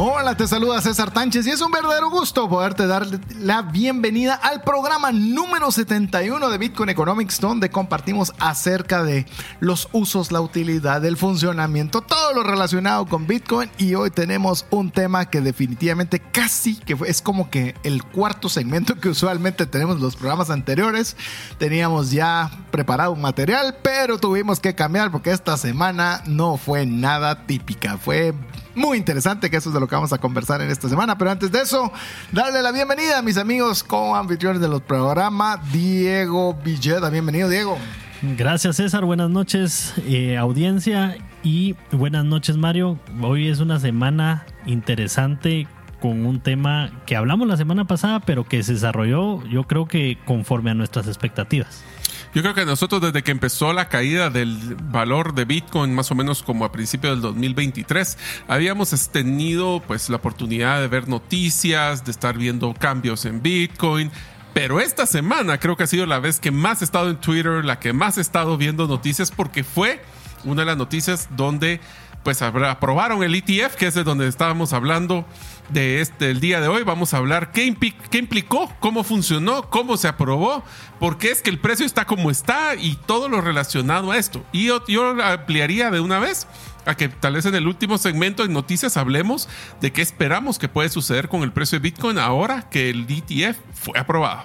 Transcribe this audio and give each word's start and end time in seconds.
Hola, 0.00 0.36
te 0.36 0.46
saluda 0.46 0.80
César 0.80 1.10
Tánchez 1.10 1.44
y 1.48 1.50
es 1.50 1.60
un 1.60 1.72
verdadero 1.72 2.08
gusto 2.08 2.48
poderte 2.48 2.86
dar 2.86 3.04
la 3.40 3.62
bienvenida 3.62 4.34
al 4.34 4.62
programa 4.62 5.10
número 5.10 5.72
71 5.72 6.50
de 6.50 6.56
Bitcoin 6.56 6.88
Economics, 6.88 7.40
donde 7.40 7.68
compartimos 7.68 8.32
acerca 8.38 9.02
de 9.02 9.26
los 9.58 9.88
usos, 9.90 10.30
la 10.30 10.40
utilidad, 10.40 11.04
el 11.04 11.16
funcionamiento, 11.16 12.00
todo 12.00 12.32
lo 12.32 12.44
relacionado 12.44 13.06
con 13.06 13.26
Bitcoin. 13.26 13.70
Y 13.76 13.96
hoy 13.96 14.12
tenemos 14.12 14.66
un 14.70 14.92
tema 14.92 15.28
que 15.30 15.40
definitivamente 15.40 16.20
casi 16.20 16.76
que 16.76 16.96
es 17.04 17.20
como 17.20 17.50
que 17.50 17.74
el 17.82 18.04
cuarto 18.04 18.48
segmento 18.48 19.00
que 19.00 19.08
usualmente 19.08 19.66
tenemos 19.66 19.96
en 19.96 20.02
los 20.02 20.14
programas 20.14 20.50
anteriores. 20.50 21.16
Teníamos 21.58 22.12
ya 22.12 22.52
preparado 22.70 23.10
un 23.10 23.20
material, 23.20 23.78
pero 23.82 24.16
tuvimos 24.18 24.60
que 24.60 24.76
cambiar 24.76 25.10
porque 25.10 25.32
esta 25.32 25.56
semana 25.56 26.22
no 26.24 26.56
fue 26.56 26.86
nada 26.86 27.46
típica, 27.46 27.98
fue 27.98 28.32
muy 28.78 28.96
interesante, 28.96 29.50
que 29.50 29.56
eso 29.56 29.70
es 29.70 29.74
de 29.74 29.80
lo 29.80 29.88
que 29.88 29.94
vamos 29.94 30.12
a 30.12 30.18
conversar 30.18 30.62
en 30.62 30.70
esta 30.70 30.88
semana. 30.88 31.18
Pero 31.18 31.30
antes 31.30 31.52
de 31.52 31.60
eso, 31.60 31.92
darle 32.32 32.62
la 32.62 32.72
bienvenida 32.72 33.18
a 33.18 33.22
mis 33.22 33.36
amigos 33.36 33.82
co-anfitriones 33.82 34.60
de 34.60 34.68
los 34.68 34.80
programas, 34.82 35.60
Diego 35.72 36.54
Villeda. 36.54 37.10
Bienvenido, 37.10 37.48
Diego. 37.48 37.76
Gracias, 38.22 38.76
César. 38.76 39.04
Buenas 39.04 39.30
noches, 39.30 39.94
eh, 40.06 40.36
audiencia. 40.36 41.16
Y 41.42 41.76
buenas 41.92 42.24
noches, 42.24 42.56
Mario. 42.56 42.98
Hoy 43.20 43.48
es 43.48 43.60
una 43.60 43.78
semana 43.78 44.44
interesante 44.66 45.68
con 46.00 46.26
un 46.26 46.40
tema 46.40 46.90
que 47.06 47.16
hablamos 47.16 47.48
la 47.48 47.56
semana 47.56 47.86
pasada, 47.86 48.20
pero 48.20 48.44
que 48.44 48.62
se 48.62 48.74
desarrolló, 48.74 49.44
yo 49.46 49.64
creo 49.64 49.86
que 49.86 50.18
conforme 50.24 50.70
a 50.70 50.74
nuestras 50.74 51.06
expectativas. 51.06 51.82
Yo 52.34 52.42
creo 52.42 52.54
que 52.54 52.66
nosotros 52.66 53.00
desde 53.00 53.22
que 53.22 53.30
empezó 53.30 53.72
la 53.72 53.88
caída 53.88 54.28
del 54.28 54.76
valor 54.90 55.34
de 55.34 55.44
Bitcoin, 55.44 55.94
más 55.94 56.10
o 56.10 56.14
menos 56.14 56.42
como 56.42 56.64
a 56.64 56.72
principios 56.72 57.14
del 57.14 57.22
2023, 57.22 58.18
habíamos 58.48 59.08
tenido 59.08 59.82
pues 59.86 60.10
la 60.10 60.16
oportunidad 60.16 60.80
de 60.80 60.88
ver 60.88 61.08
noticias, 61.08 62.04
de 62.04 62.10
estar 62.10 62.36
viendo 62.36 62.74
cambios 62.74 63.24
en 63.24 63.42
Bitcoin. 63.42 64.10
Pero 64.52 64.80
esta 64.80 65.06
semana 65.06 65.58
creo 65.58 65.76
que 65.76 65.84
ha 65.84 65.86
sido 65.86 66.04
la 66.04 66.18
vez 66.18 66.40
que 66.40 66.50
más 66.50 66.82
he 66.82 66.84
estado 66.84 67.10
en 67.10 67.16
Twitter, 67.16 67.64
la 67.64 67.78
que 67.78 67.92
más 67.92 68.18
he 68.18 68.20
estado 68.20 68.56
viendo 68.56 68.86
noticias, 68.86 69.30
porque 69.30 69.64
fue 69.64 70.02
una 70.44 70.62
de 70.62 70.66
las 70.66 70.76
noticias 70.76 71.28
donde 71.36 71.80
pues 72.28 72.42
aprobaron 72.42 73.22
el 73.22 73.34
ETF, 73.34 73.74
que 73.76 73.86
es 73.86 73.94
de 73.94 74.04
donde 74.04 74.28
estábamos 74.28 74.74
hablando 74.74 75.24
de 75.70 76.02
este 76.02 76.30
el 76.30 76.40
día 76.40 76.60
de 76.60 76.68
hoy. 76.68 76.82
Vamos 76.82 77.14
a 77.14 77.16
hablar 77.16 77.52
qué, 77.52 77.74
qué, 78.10 78.18
implicó, 78.18 78.70
cómo 78.80 79.02
funcionó, 79.02 79.70
cómo 79.70 79.96
se 79.96 80.08
aprobó, 80.08 80.62
por 81.00 81.16
qué 81.16 81.30
es 81.30 81.40
que 81.40 81.48
el 81.48 81.58
precio 81.58 81.86
está 81.86 82.04
como 82.04 82.30
está 82.30 82.74
y 82.74 82.96
todo 83.06 83.30
lo 83.30 83.40
relacionado 83.40 84.10
a 84.10 84.18
esto. 84.18 84.44
Y 84.52 84.66
yo, 84.66 84.84
yo 84.86 85.16
ampliaría 85.22 85.90
de 85.90 86.00
una 86.00 86.18
vez 86.18 86.46
a 86.84 86.98
que 86.98 87.08
tal 87.08 87.32
vez 87.32 87.46
en 87.46 87.54
el 87.54 87.66
último 87.66 87.96
segmento 87.96 88.46
de 88.46 88.52
noticias 88.52 88.98
hablemos 88.98 89.48
de 89.80 89.90
qué 89.90 90.02
esperamos 90.02 90.58
que 90.58 90.68
puede 90.68 90.90
suceder 90.90 91.30
con 91.30 91.42
el 91.44 91.52
precio 91.52 91.78
de 91.78 91.84
Bitcoin 91.84 92.18
ahora 92.18 92.68
que 92.68 92.90
el 92.90 93.06
ETF 93.08 93.56
fue 93.72 93.98
aprobado. 93.98 94.44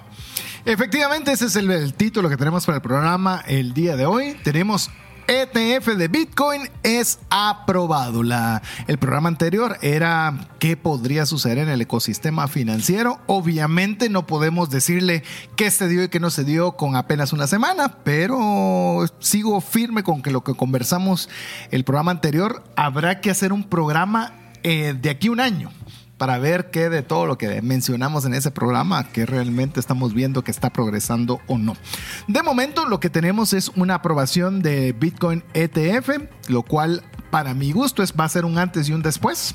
Efectivamente, 0.64 1.34
ese 1.34 1.47
es 1.47 1.58
el, 1.58 1.70
el 1.70 1.94
título 1.95 2.30
que 2.30 2.38
tenemos 2.38 2.66
para 2.66 2.78
el 2.78 2.81
programa 2.81 3.44
el 3.45 3.73
día 3.73 3.97
de 3.97 4.06
hoy. 4.06 4.38
Tenemos 4.42 4.90
ETF 5.27 5.88
de 5.95 6.07
Bitcoin 6.07 6.69
es 6.84 7.19
aprobado. 7.29 8.23
La, 8.23 8.61
el 8.88 8.97
programa 8.97 9.29
anterior 9.29 9.78
era 9.81 10.47
qué 10.59 10.78
podría 10.78 11.25
suceder 11.25 11.57
en 11.59 11.69
el 11.69 11.81
ecosistema 11.81 12.47
financiero. 12.47 13.19
Obviamente 13.28 14.09
no 14.09 14.28
podemos 14.28 14.69
decirle 14.69 15.23
qué 15.56 15.72
se 15.72 15.88
dio 15.88 16.03
y 16.03 16.09
qué 16.09 16.19
no 16.19 16.29
se 16.29 16.44
dio 16.44 16.73
con 16.73 16.95
apenas 16.95 17.33
una 17.33 17.47
semana, 17.47 18.00
pero 18.03 19.06
sigo 19.19 19.62
firme 19.62 20.03
con 20.03 20.22
que 20.22 20.31
lo 20.31 20.44
que 20.44 20.53
conversamos 20.53 21.29
el 21.72 21.83
programa 21.83 22.12
anterior, 22.12 22.63
habrá 22.75 23.22
que 23.22 23.31
hacer 23.31 23.53
un 23.53 23.63
programa 23.63 24.33
eh, 24.63 24.95
de 25.00 25.09
aquí 25.09 25.29
un 25.29 25.39
año 25.39 25.72
para 26.23 26.39
ver 26.39 26.72
qué 26.72 26.88
de 26.88 27.01
todo 27.01 27.25
lo 27.25 27.38
que 27.38 27.61
mencionamos 27.61 28.23
en 28.23 28.34
ese 28.34 28.50
programa, 28.50 29.09
que 29.09 29.25
realmente 29.25 29.81
estamos 29.81 30.13
viendo 30.13 30.41
que 30.41 30.51
está 30.51 30.69
progresando 30.69 31.41
o 31.47 31.57
no. 31.57 31.75
De 32.29 32.41
momento 32.41 32.85
lo 32.85 33.01
que 33.01 33.09
tenemos 33.09 33.51
es 33.51 33.67
una 33.75 33.95
aprobación 33.95 34.62
de 34.62 34.94
Bitcoin 34.94 35.44
ETF, 35.53 36.12
lo 36.47 36.63
cual 36.63 37.03
para 37.29 37.53
mi 37.53 37.73
gusto 37.73 38.03
es, 38.03 38.13
va 38.17 38.23
a 38.23 38.29
ser 38.29 38.45
un 38.45 38.57
antes 38.57 38.88
y 38.88 38.94
un 38.94 39.01
después 39.01 39.53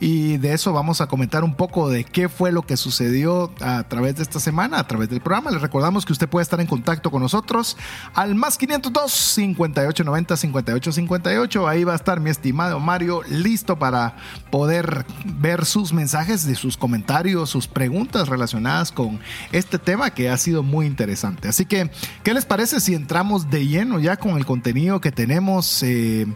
y 0.00 0.38
de 0.38 0.54
eso 0.54 0.72
vamos 0.72 1.02
a 1.02 1.06
comentar 1.06 1.44
un 1.44 1.54
poco 1.54 1.90
de 1.90 2.04
qué 2.04 2.30
fue 2.30 2.52
lo 2.52 2.62
que 2.62 2.78
sucedió 2.78 3.52
a 3.60 3.82
través 3.84 4.16
de 4.16 4.22
esta 4.22 4.40
semana, 4.40 4.78
a 4.78 4.86
través 4.86 5.10
del 5.10 5.20
programa. 5.20 5.50
Les 5.50 5.60
recordamos 5.60 6.06
que 6.06 6.14
usted 6.14 6.26
puede 6.26 6.42
estar 6.42 6.58
en 6.58 6.66
contacto 6.66 7.10
con 7.10 7.20
nosotros 7.20 7.76
al 8.14 8.34
más 8.34 8.56
502 8.56 9.12
5890 9.12 10.36
5858. 10.38 11.68
Ahí 11.68 11.84
va 11.84 11.92
a 11.92 11.96
estar 11.96 12.18
mi 12.18 12.30
estimado 12.30 12.80
Mario 12.80 13.20
listo 13.28 13.78
para 13.78 14.16
poder 14.50 15.04
ver 15.26 15.66
sus 15.66 15.92
mensajes, 15.92 16.46
de 16.46 16.54
sus 16.54 16.78
comentarios, 16.78 17.50
sus 17.50 17.68
preguntas 17.68 18.28
relacionadas 18.28 18.92
con 18.92 19.20
este 19.52 19.78
tema 19.78 20.10
que 20.10 20.30
ha 20.30 20.38
sido 20.38 20.62
muy 20.62 20.86
interesante. 20.86 21.48
Así 21.48 21.66
que, 21.66 21.90
¿qué 22.22 22.32
les 22.32 22.46
parece 22.46 22.80
si 22.80 22.94
entramos 22.94 23.50
de 23.50 23.66
lleno 23.66 23.98
ya 23.98 24.16
con 24.16 24.38
el 24.38 24.46
contenido 24.46 25.00
que 25.02 25.12
tenemos? 25.12 25.82
Eh, 25.82 26.26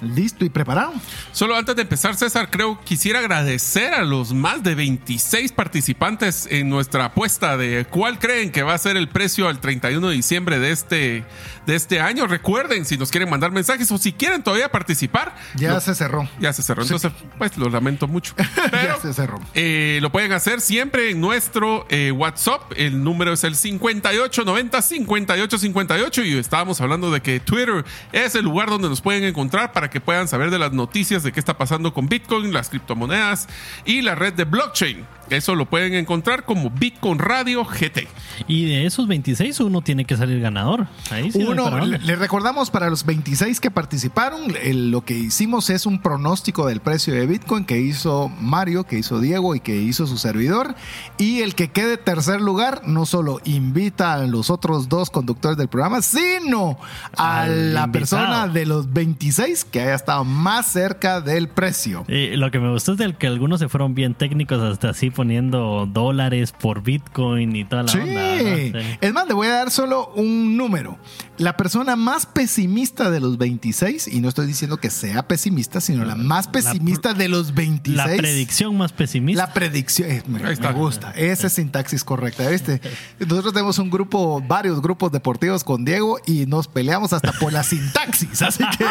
listo 0.00 0.44
y 0.44 0.48
preparado. 0.48 0.92
Solo 1.32 1.56
antes 1.56 1.76
de 1.76 1.82
empezar, 1.82 2.16
César, 2.16 2.48
creo 2.50 2.80
quisiera 2.84 3.20
agradecer 3.20 3.94
a 3.94 4.02
los 4.02 4.32
más 4.32 4.62
de 4.62 4.74
26 4.74 5.52
participantes 5.52 6.48
en 6.50 6.68
nuestra 6.68 7.06
apuesta 7.06 7.56
de 7.56 7.86
cuál 7.88 8.18
creen 8.18 8.50
que 8.52 8.62
va 8.62 8.74
a 8.74 8.78
ser 8.78 8.96
el 8.96 9.08
precio 9.08 9.48
al 9.48 9.60
31 9.60 10.08
de 10.08 10.14
diciembre 10.14 10.58
de 10.58 10.70
este, 10.70 11.24
de 11.66 11.74
este 11.76 12.00
año. 12.00 12.26
Recuerden, 12.26 12.84
si 12.84 12.96
nos 12.96 13.10
quieren 13.10 13.28
mandar 13.28 13.52
mensajes 13.52 13.90
o 13.92 13.98
si 13.98 14.12
quieren 14.12 14.42
todavía 14.42 14.70
participar. 14.70 15.34
Ya 15.56 15.80
se 15.80 15.94
cerró. 15.94 16.28
Ya 16.40 16.52
se 16.52 16.62
cerró. 16.62 16.82
Entonces, 16.82 17.12
pues 17.38 17.56
lo 17.56 17.68
lamento 17.68 18.08
mucho. 18.08 18.34
ya 18.72 18.96
se 19.00 19.12
cerró. 19.12 19.40
Eh, 19.54 19.98
lo 20.00 20.10
pueden 20.10 20.32
hacer 20.32 20.60
siempre 20.60 21.10
en 21.10 21.20
nuestro 21.20 21.86
eh, 21.90 22.12
WhatsApp. 22.12 22.72
El 22.76 23.02
número 23.04 23.32
es 23.32 23.44
el 23.44 23.56
5890 23.56 24.82
5858 24.82 26.22
y 26.22 26.38
estábamos 26.38 26.80
hablando 26.80 27.10
de 27.10 27.20
que 27.20 27.40
Twitter 27.40 27.84
es 28.12 28.34
el 28.34 28.44
lugar 28.44 28.68
donde 28.68 28.88
nos 28.88 29.00
pueden 29.00 29.24
encontrar 29.24 29.72
para 29.72 29.89
que 29.90 30.00
puedan 30.00 30.28
saber 30.28 30.50
de 30.50 30.58
las 30.58 30.72
noticias 30.72 31.22
de 31.22 31.32
qué 31.32 31.40
está 31.40 31.58
pasando 31.58 31.92
con 31.92 32.08
Bitcoin, 32.08 32.52
las 32.52 32.70
criptomonedas 32.70 33.48
y 33.84 34.02
la 34.02 34.14
red 34.14 34.34
de 34.34 34.44
blockchain. 34.44 35.06
Eso 35.30 35.54
lo 35.54 35.66
pueden 35.66 35.94
encontrar 35.94 36.44
como 36.44 36.70
Bitcoin 36.70 37.18
Radio 37.18 37.64
GT. 37.64 38.08
Y 38.48 38.66
de 38.66 38.86
esos 38.86 39.06
26 39.06 39.60
uno 39.60 39.80
tiene 39.80 40.04
que 40.04 40.16
salir 40.16 40.40
ganador. 40.40 40.88
Ahí 41.10 41.30
sí 41.30 41.44
uno, 41.44 41.70
le, 41.86 42.16
recordamos 42.16 42.70
para 42.70 42.90
los 42.90 43.06
26 43.06 43.60
que 43.60 43.70
participaron, 43.70 44.52
lo 44.90 45.04
que 45.04 45.14
hicimos 45.14 45.70
es 45.70 45.86
un 45.86 46.02
pronóstico 46.02 46.66
del 46.66 46.80
precio 46.80 47.14
de 47.14 47.26
Bitcoin 47.26 47.64
que 47.64 47.80
hizo 47.80 48.28
Mario, 48.40 48.84
que 48.84 48.98
hizo 48.98 49.20
Diego 49.20 49.54
y 49.54 49.60
que 49.60 49.76
hizo 49.76 50.06
su 50.06 50.18
servidor. 50.18 50.74
Y 51.16 51.42
el 51.42 51.54
que 51.54 51.70
quede 51.70 51.96
tercer 51.96 52.40
lugar 52.40 52.82
no 52.86 53.06
solo 53.06 53.40
invita 53.44 54.14
a 54.14 54.26
los 54.26 54.50
otros 54.50 54.88
dos 54.88 55.10
conductores 55.10 55.56
del 55.56 55.68
programa, 55.68 56.02
sino 56.02 56.78
a 57.16 57.46
la 57.46 57.90
persona 57.92 58.48
de 58.48 58.66
los 58.66 58.92
26 58.92 59.64
que 59.64 59.80
haya 59.80 59.94
estado 59.94 60.24
más 60.24 60.66
cerca 60.66 61.20
del 61.20 61.48
precio. 61.48 62.04
Y 62.08 62.36
lo 62.36 62.50
que 62.50 62.58
me 62.58 62.70
gustó 62.70 62.94
es 62.94 63.16
que 63.16 63.26
algunos 63.26 63.60
se 63.60 63.68
fueron 63.68 63.94
bien 63.94 64.14
técnicos 64.14 64.60
hasta 64.60 64.90
así 64.90 65.10
poniendo 65.20 65.86
dólares 65.86 66.54
por 66.58 66.82
Bitcoin 66.82 67.54
y 67.54 67.66
toda 67.66 67.82
la 67.82 67.92
onda. 67.92 68.38
Sí. 68.38 68.72
Es 69.02 69.12
más, 69.12 69.28
le 69.28 69.34
voy 69.34 69.48
a 69.48 69.50
dar 69.50 69.70
solo 69.70 70.10
un 70.14 70.56
número. 70.56 70.98
La 71.36 71.58
persona 71.58 71.94
más 71.94 72.24
pesimista 72.24 73.10
de 73.10 73.20
los 73.20 73.36
26, 73.36 74.08
y 74.08 74.20
no 74.20 74.30
estoy 74.30 74.46
diciendo 74.46 74.78
que 74.78 74.88
sea 74.88 75.28
pesimista, 75.28 75.82
sino 75.82 76.06
la 76.06 76.14
más 76.14 76.48
pesimista 76.48 77.12
de 77.12 77.28
los 77.28 77.54
26. 77.54 77.96
La 77.96 78.16
predicción 78.16 78.78
más 78.78 78.92
pesimista. 78.92 79.46
La 79.46 79.52
predicción, 79.52 80.10
eh, 80.10 80.22
me, 80.26 80.72
gusta. 80.72 81.12
Esa 81.12 81.48
es 81.48 81.52
sintaxis 81.52 82.02
correcta, 82.02 82.48
¿viste? 82.48 82.80
Nosotros 83.18 83.52
tenemos 83.52 83.78
un 83.78 83.90
grupo, 83.90 84.40
varios 84.40 84.80
grupos 84.80 85.12
deportivos 85.12 85.64
con 85.64 85.84
Diego 85.84 86.18
y 86.26 86.46
nos 86.46 86.66
peleamos 86.66 87.12
hasta 87.12 87.32
por 87.32 87.52
la 87.52 87.62
sintaxis. 87.62 88.40
Así 88.50 88.64
que 88.78 88.86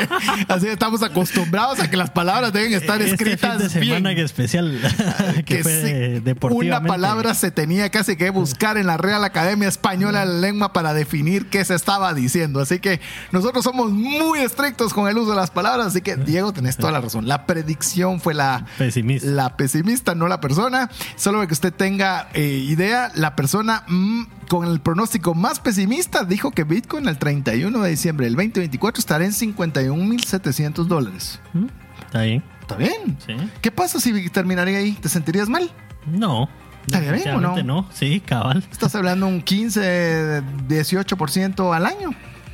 así 0.48 0.68
estamos 0.68 1.02
acostumbrados 1.02 1.80
a 1.80 1.90
que 1.90 1.98
las 1.98 2.12
palabras 2.12 2.54
deben 2.54 2.74
estar 2.74 3.02
escritas. 3.02 3.62
Este 3.62 3.70
fin 3.70 3.82
de 3.82 3.86
semana 3.88 4.10
bien. 4.12 4.26
especial 4.26 4.80
que, 5.46 5.64
fue 5.64 6.19
una 6.20 6.34
deportivamente. 6.34 6.88
palabra 6.88 7.34
se 7.34 7.52
tenía 7.52 7.90
casi 7.90 8.16
que 8.16 8.30
buscar 8.30 8.78
en 8.78 8.88
la 8.88 8.98
Real 8.98 9.24
Academia 9.24 9.68
Española 9.68 10.22
de 10.22 10.26
la 10.28 10.40
Lengua 10.40 10.74
para 10.74 10.94
definir 10.94 11.50
qué 11.50 11.64
se 11.66 11.76
estaba 11.76 12.14
diciendo. 12.14 12.60
Así 12.60 12.80
que 12.80 13.00
nosotros 13.32 13.64
somos 13.64 13.92
muy 13.92 14.40
estrictos 14.40 14.94
con 14.94 15.08
el 15.08 15.18
uso 15.18 15.32
de 15.32 15.38
las 15.38 15.52
palabras. 15.52 15.88
Así 15.88 16.02
que, 16.02 16.16
Diego, 16.16 16.54
tenés 16.54 16.78
toda 16.78 16.92
la 16.92 17.02
razón. 17.02 17.28
La 17.28 17.46
predicción 17.46 18.20
fue 18.22 18.34
la 18.34 18.66
Pesimista. 18.78 19.28
la 19.28 19.58
pesimista, 19.58 20.16
no 20.16 20.28
la 20.28 20.40
persona. 20.42 20.90
Solo 21.16 21.40
para 21.40 21.48
que 21.48 21.54
usted 21.54 21.74
tenga 21.74 22.30
eh, 22.34 22.42
idea, 22.44 23.12
la 23.16 23.36
persona 23.36 23.84
mm, 23.88 24.24
con 24.50 24.68
el 24.68 24.80
pronóstico 24.80 25.36
más 25.36 25.60
pesimista 25.60 26.24
dijo 26.24 26.52
que 26.52 26.64
Bitcoin 26.64 27.08
el 27.08 27.18
31 27.18 27.80
de 27.82 27.90
diciembre 27.90 28.26
del 28.26 28.36
2024 28.36 29.00
estará 29.00 29.26
en 29.26 29.32
51.700 29.32 30.86
dólares. 30.86 31.40
¿Mm? 31.54 31.66
Está 32.06 32.22
bien. 32.22 32.44
¿Está 32.62 32.76
bien? 32.76 33.18
Sí. 33.26 33.34
¿Qué 33.62 33.72
pasa 33.72 34.00
si 34.00 34.30
terminaría 34.30 34.78
ahí? 34.78 34.94
¿Te 34.94 35.10
sentirías 35.10 35.50
mal? 35.50 35.72
No. 36.06 36.50
¿Estaría 36.88 37.12
bien 37.12 37.36
o 37.36 37.42
no? 37.42 37.62
no? 37.64 37.86
Sí, 37.94 38.20
cabal. 38.20 38.64
Estás 38.72 38.96
hablando 38.96 39.28
un 39.28 39.42
15, 39.42 40.42
18% 40.68 41.76
al 41.76 41.86
año. 41.86 42.10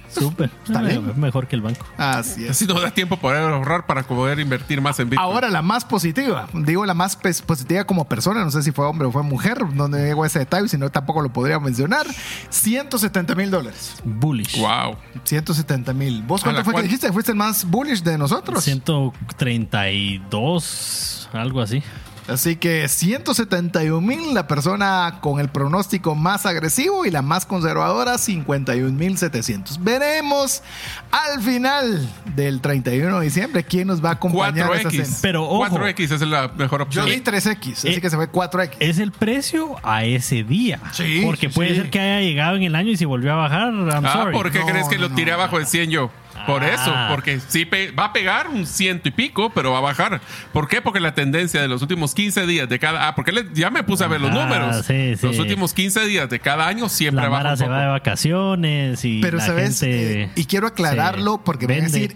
Súper. 0.09 0.50
Está 0.65 0.80
Ah, 0.80 0.83
bien. 0.83 1.13
Mejor 1.19 1.47
que 1.47 1.56
el 1.57 1.62
banco. 1.62 1.86
Así 1.97 2.45
es. 2.45 2.51
Así 2.51 2.65
nos 2.68 2.81
da 2.81 2.92
tiempo 2.92 3.18
para 3.18 3.50
ahorrar 3.50 3.86
para 3.86 4.03
poder 4.03 4.39
invertir 4.39 4.80
más 4.81 4.97
en 5.00 5.09
Bitcoin. 5.09 5.30
Ahora 5.30 5.50
la 5.50 5.62
más 5.62 5.83
positiva, 5.83 6.47
digo 6.53 6.86
la 6.86 6.94
más 6.94 7.18
positiva 7.18 7.83
como 7.86 8.07
persona, 8.07 8.44
no 8.45 8.51
sé 8.51 8.63
si 8.63 8.71
fue 8.71 8.86
hombre 8.86 9.07
o 9.07 9.12
fue 9.12 9.24
mujer, 9.24 9.57
donde 9.74 10.06
llegó 10.06 10.25
ese 10.25 10.39
detalle, 10.39 10.69
si 10.69 10.77
no 10.77 10.89
tampoco 10.89 11.21
lo 11.21 11.33
podría 11.33 11.59
mencionar, 11.59 12.06
170 12.50 13.36
mil 13.36 13.51
dólares. 13.51 13.95
Bullish. 14.06 14.57
Wow. 14.59 14.95
170 15.24 15.91
mil. 15.94 16.24
¿Vos 16.24 16.41
A 16.41 16.45
cuánto 16.45 16.63
fue 16.63 16.75
que 16.75 16.83
dijiste? 16.83 17.12
¿Fuiste 17.12 17.31
el 17.31 17.38
más 17.38 17.65
bullish 17.65 18.01
de 18.01 18.18
nosotros? 18.18 18.63
132, 18.63 21.30
algo 21.33 21.59
así. 21.62 21.83
Así 22.27 22.56
que 22.56 22.88
171 22.88 24.01
mil 24.01 24.33
la 24.33 24.48
persona 24.48 25.19
con 25.22 25.39
el 25.39 25.50
pronóstico 25.50 26.16
más 26.16 26.45
agresivo 26.45 27.06
y 27.06 27.12
la 27.12 27.22
más 27.22 27.45
conservadora 27.45 28.18
51 28.18 28.92
mil 28.98 29.18
700. 29.18 29.83
Veremos 29.83 30.63
al 31.12 31.42
final 31.44 32.10
del 32.36 32.62
31 32.62 33.19
de 33.19 33.25
diciembre 33.25 33.63
quién 33.63 33.88
nos 33.88 34.04
va 34.04 34.10
a 34.10 34.13
acompañar 34.13 34.72
a 34.72 34.75
esa 34.77 34.89
4X. 34.89 35.04
cena. 35.06 35.18
Pero 35.22 35.44
ojo. 35.48 35.66
4X 35.77 36.12
es 36.12 36.22
la 36.22 36.48
mejor 36.57 36.80
Yo 36.89 37.04
opción. 37.04 37.06
di 37.06 37.22
3X, 37.22 37.72
así 37.74 37.88
Eh, 37.89 38.01
que 38.01 38.10
se 38.10 38.16
fue 38.16 38.27
4X. 38.31 38.72
Es 38.80 38.98
el 39.00 39.12
precio 39.12 39.75
a 39.83 40.04
ese 40.04 40.44
día. 40.44 40.80
Sí, 40.94 41.22
Porque 41.24 41.50
puede 41.50 41.69
sí. 41.69 41.75
ser 41.75 41.89
que 41.92 42.00
haya 42.00 42.22
llegado 42.22 42.56
en 42.57 42.63
el 42.63 42.75
año 42.75 42.89
y 42.89 42.98
si 42.98 43.06
volvió 43.06 43.33
a 43.33 43.36
bajar, 43.36 43.72
I'm 43.74 43.89
Ah, 44.06 44.13
sorry. 44.13 44.33
¿por 44.33 44.51
qué 44.51 44.60
No, 44.60 44.66
crees 44.66 44.88
que 44.88 44.95
no, 44.98 45.10
lo 45.10 45.16
tiré 45.16 45.31
no. 45.31 45.38
abajo 45.38 45.60
de 45.60 45.66
100 45.66 45.89
yo? 45.92 46.10
Por 46.46 46.64
Ah. 46.64 46.74
eso, 46.74 46.94
porque 47.10 47.40
sí 47.48 47.66
pe- 47.66 47.92
va 47.92 48.06
a 48.06 48.14
pegar 48.14 48.48
un 48.50 48.66
ciento 48.68 49.10
y 49.10 49.12
pico, 49.12 49.50
pero 49.52 49.72
va 49.72 49.78
a 49.80 49.82
bajar. 49.82 50.22
¿Por 50.54 50.68
qué? 50.68 50.82
Porque 50.82 51.00
la 51.00 51.14
tendencia 51.16 51.62
de 51.62 51.68
los 51.68 51.82
últimos 51.82 52.14
15 52.14 52.46
días 52.46 52.68
de 52.70 52.78
cada... 52.78 53.08
Ah, 53.08 53.16
porque 53.16 53.32
le- 53.32 53.48
ya 53.54 53.70
me 53.72 53.84
puse 53.84 54.04
a 54.04 54.08
ver 54.08 54.22
los 54.22 54.32
Ah, 54.32 54.34
números. 54.34 54.86
sí, 54.86 55.16
sí. 55.16 55.26
Los 55.28 55.40
últimos 55.40 55.74
15 55.74 56.06
días 56.06 56.30
de 56.30 56.40
cada 56.40 56.68
año 56.68 56.90
siempre 56.90 57.24
La 57.24 57.30
baja 57.30 57.44
Mara 57.44 57.52
un 57.54 57.58
se 57.58 57.68
va 57.68 57.82
de 57.82 57.88
vacaciones 57.88 59.06
y 59.06 59.22
Pero 59.22 59.38
la 59.38 59.46
sabes, 59.46 59.80
gente 59.80 60.24
Eh, 60.24 60.30
y 60.36 60.46
quiero 60.46 60.68
aclararlo 60.68 61.44
porque 61.44 61.68
me 61.68 61.76
van 61.76 61.84
a 61.84 61.88
decir 61.88 62.16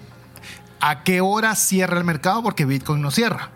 a 0.82 1.04
qué 1.04 1.22
hora 1.22 1.56
cierra 1.56 1.98
el 1.98 2.04
mercado 2.04 2.44
porque 2.44 2.66
Bitcoin 2.66 3.02
no 3.02 3.12
cierra. 3.12 3.50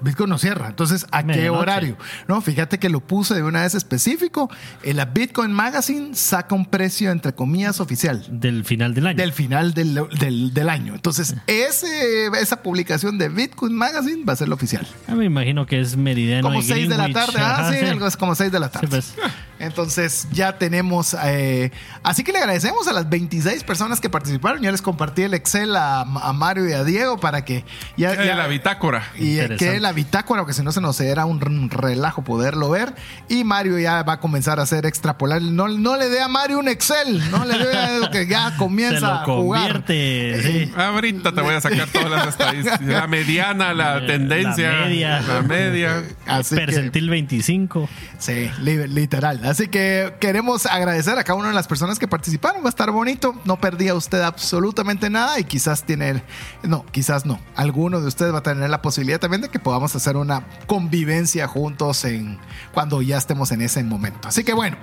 Bitcoin 0.00 0.30
no 0.30 0.38
cierra. 0.38 0.68
Entonces, 0.68 1.06
¿a 1.10 1.22
qué 1.24 1.50
horario? 1.50 1.96
No, 2.26 2.40
fíjate 2.40 2.78
que 2.78 2.88
lo 2.88 3.00
puse 3.00 3.34
de 3.34 3.42
una 3.42 3.62
vez 3.62 3.74
específico. 3.74 4.50
En 4.82 4.96
la 4.96 5.06
Bitcoin 5.06 5.52
Magazine 5.52 6.14
saca 6.14 6.54
un 6.54 6.66
precio, 6.66 7.10
entre 7.10 7.34
comillas, 7.34 7.80
oficial. 7.80 8.24
del 8.30 8.64
final 8.64 8.94
del 8.94 9.06
año. 9.06 9.16
Del 9.16 9.32
final 9.32 9.74
del, 9.74 10.00
del- 10.18 10.54
del 10.54 10.68
año. 10.68 10.94
Entonces, 10.94 11.34
ese, 11.46 12.26
esa 12.40 12.62
publicación 12.62 13.18
de 13.18 13.28
Bitcoin 13.28 13.74
Magazine 13.74 14.24
va 14.24 14.32
a 14.32 14.36
ser 14.36 14.48
la 14.48 14.54
oficial. 14.54 14.86
Ah, 15.06 15.14
me 15.14 15.24
imagino 15.24 15.66
que 15.66 15.80
es 15.80 15.96
meridiano. 15.96 16.42
Como 16.48 16.60
y 16.60 16.62
6 16.62 16.88
de 16.88 16.96
la 16.96 17.12
tarde. 17.12 17.34
Ah, 17.38 17.70
sí, 17.72 17.84
algo 17.86 18.06
es 18.06 18.16
como 18.16 18.34
6 18.34 18.50
de 18.52 18.60
la 18.60 18.70
tarde. 18.70 18.88
pues. 18.88 19.14
Entonces 19.58 20.28
ya 20.32 20.58
tenemos. 20.58 21.16
eh, 21.24 21.70
así 22.02 22.22
que 22.24 22.32
le 22.32 22.38
agradecemos 22.38 22.86
a 22.88 22.92
las 22.92 23.08
26 23.08 23.64
personas 23.64 24.00
que 24.00 24.08
participaron. 24.08 24.62
Ya 24.62 24.70
les 24.70 24.82
compartí 24.82 25.22
el 25.22 25.34
Excel 25.34 25.74
a, 25.76 26.00
a 26.02 26.32
Mario 26.32 26.68
y 26.68 26.72
a 26.72 26.84
Diego 26.84 27.18
para 27.18 27.44
que 27.44 27.64
ya. 27.96 28.12
Eh, 28.14 28.26
ya- 28.26 28.34
la 28.36 28.46
bitácora. 28.46 29.02
y 29.18 29.38
eh, 29.38 29.56
que 29.58 29.80
la 29.80 29.92
bitácora, 29.92 30.42
porque 30.42 30.54
si 30.54 30.62
no 30.62 30.72
se 30.72 30.80
nos 30.80 31.00
era 31.00 31.24
un 31.26 31.70
relajo 31.70 32.22
poderlo 32.22 32.70
ver. 32.70 32.94
Y 33.28 33.44
Mario 33.44 33.78
ya 33.78 34.02
va 34.02 34.14
a 34.14 34.20
comenzar 34.20 34.60
a 34.60 34.62
hacer 34.62 34.86
extrapolar. 34.86 35.42
No, 35.42 35.68
no 35.68 35.96
le 35.96 36.08
dé 36.08 36.20
a 36.20 36.28
Mario 36.28 36.58
un 36.58 36.68
Excel, 36.68 37.30
no 37.30 37.44
le 37.44 37.58
dé 37.58 37.76
a- 37.78 38.10
que 38.10 38.26
ya 38.26 38.50
Se 38.52 38.56
comienza 38.56 39.00
lo 39.00 39.06
a 39.14 39.24
jugar. 39.24 39.62
convierte. 39.84 40.42
sí. 40.42 40.72
Ahorita 40.76 41.32
te 41.32 41.40
voy 41.40 41.54
a 41.54 41.60
sacar 41.60 41.88
todas 41.88 42.10
las 42.10 42.26
estadísticas. 42.28 42.80
La 42.82 43.06
mediana, 43.06 43.74
la 43.74 43.98
Eh, 43.98 44.06
tendencia. 44.06 44.72
la 44.72 44.84
media. 44.86 45.20
La 45.22 45.42
media. 45.42 46.02
Así 46.26 46.54
que- 46.54 46.60
Percentil 46.60 47.10
25. 47.10 47.88
Sí, 48.18 48.50
li- 48.60 48.86
literal. 48.88 49.40
Así 49.48 49.68
que 49.68 50.14
queremos 50.20 50.66
agradecer 50.66 51.18
a 51.18 51.24
cada 51.24 51.38
una 51.38 51.48
de 51.48 51.54
las 51.54 51.66
personas 51.66 51.98
que 51.98 52.06
participaron. 52.06 52.62
Va 52.62 52.66
a 52.66 52.68
estar 52.68 52.90
bonito. 52.90 53.34
No 53.44 53.58
perdía 53.58 53.94
usted 53.94 54.20
absolutamente 54.20 55.08
nada 55.08 55.40
y 55.40 55.44
quizás 55.44 55.84
tiene, 55.84 56.22
no, 56.62 56.84
quizás 56.86 57.24
no. 57.24 57.40
Alguno 57.56 58.00
de 58.00 58.08
ustedes 58.08 58.34
va 58.34 58.38
a 58.38 58.42
tener 58.42 58.68
la 58.68 58.82
posibilidad 58.82 59.18
también 59.18 59.40
de 59.40 59.48
que 59.48 59.58
podamos 59.58 59.96
hacer 59.96 60.16
una 60.16 60.46
convivencia 60.66 61.48
juntos 61.48 62.04
en 62.04 62.38
cuando 62.72 63.00
ya 63.00 63.16
estemos 63.16 63.50
en 63.50 63.62
ese 63.62 63.82
momento. 63.82 64.28
Así 64.28 64.44
que 64.44 64.52
bueno, 64.52 64.76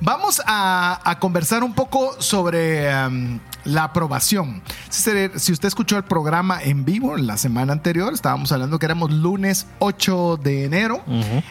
vamos 0.00 0.40
a, 0.46 1.00
a 1.04 1.18
conversar 1.18 1.64
un 1.64 1.74
poco 1.74 2.14
sobre 2.20 2.94
um, 3.06 3.40
la 3.64 3.84
aprobación. 3.84 4.62
Si, 4.90 5.52
usted 5.52 5.68
escuchó 5.68 5.96
el 5.96 6.04
programa 6.04 6.62
en 6.62 6.84
vivo 6.84 7.16
la 7.16 7.36
semana 7.36 7.72
anterior, 7.72 8.12
estábamos 8.12 8.52
hablando 8.52 8.78
que 8.78 8.86
éramos 8.86 9.10
lunes 9.10 9.66
8 9.78 10.38
de 10.42 10.64
enero 10.64 11.02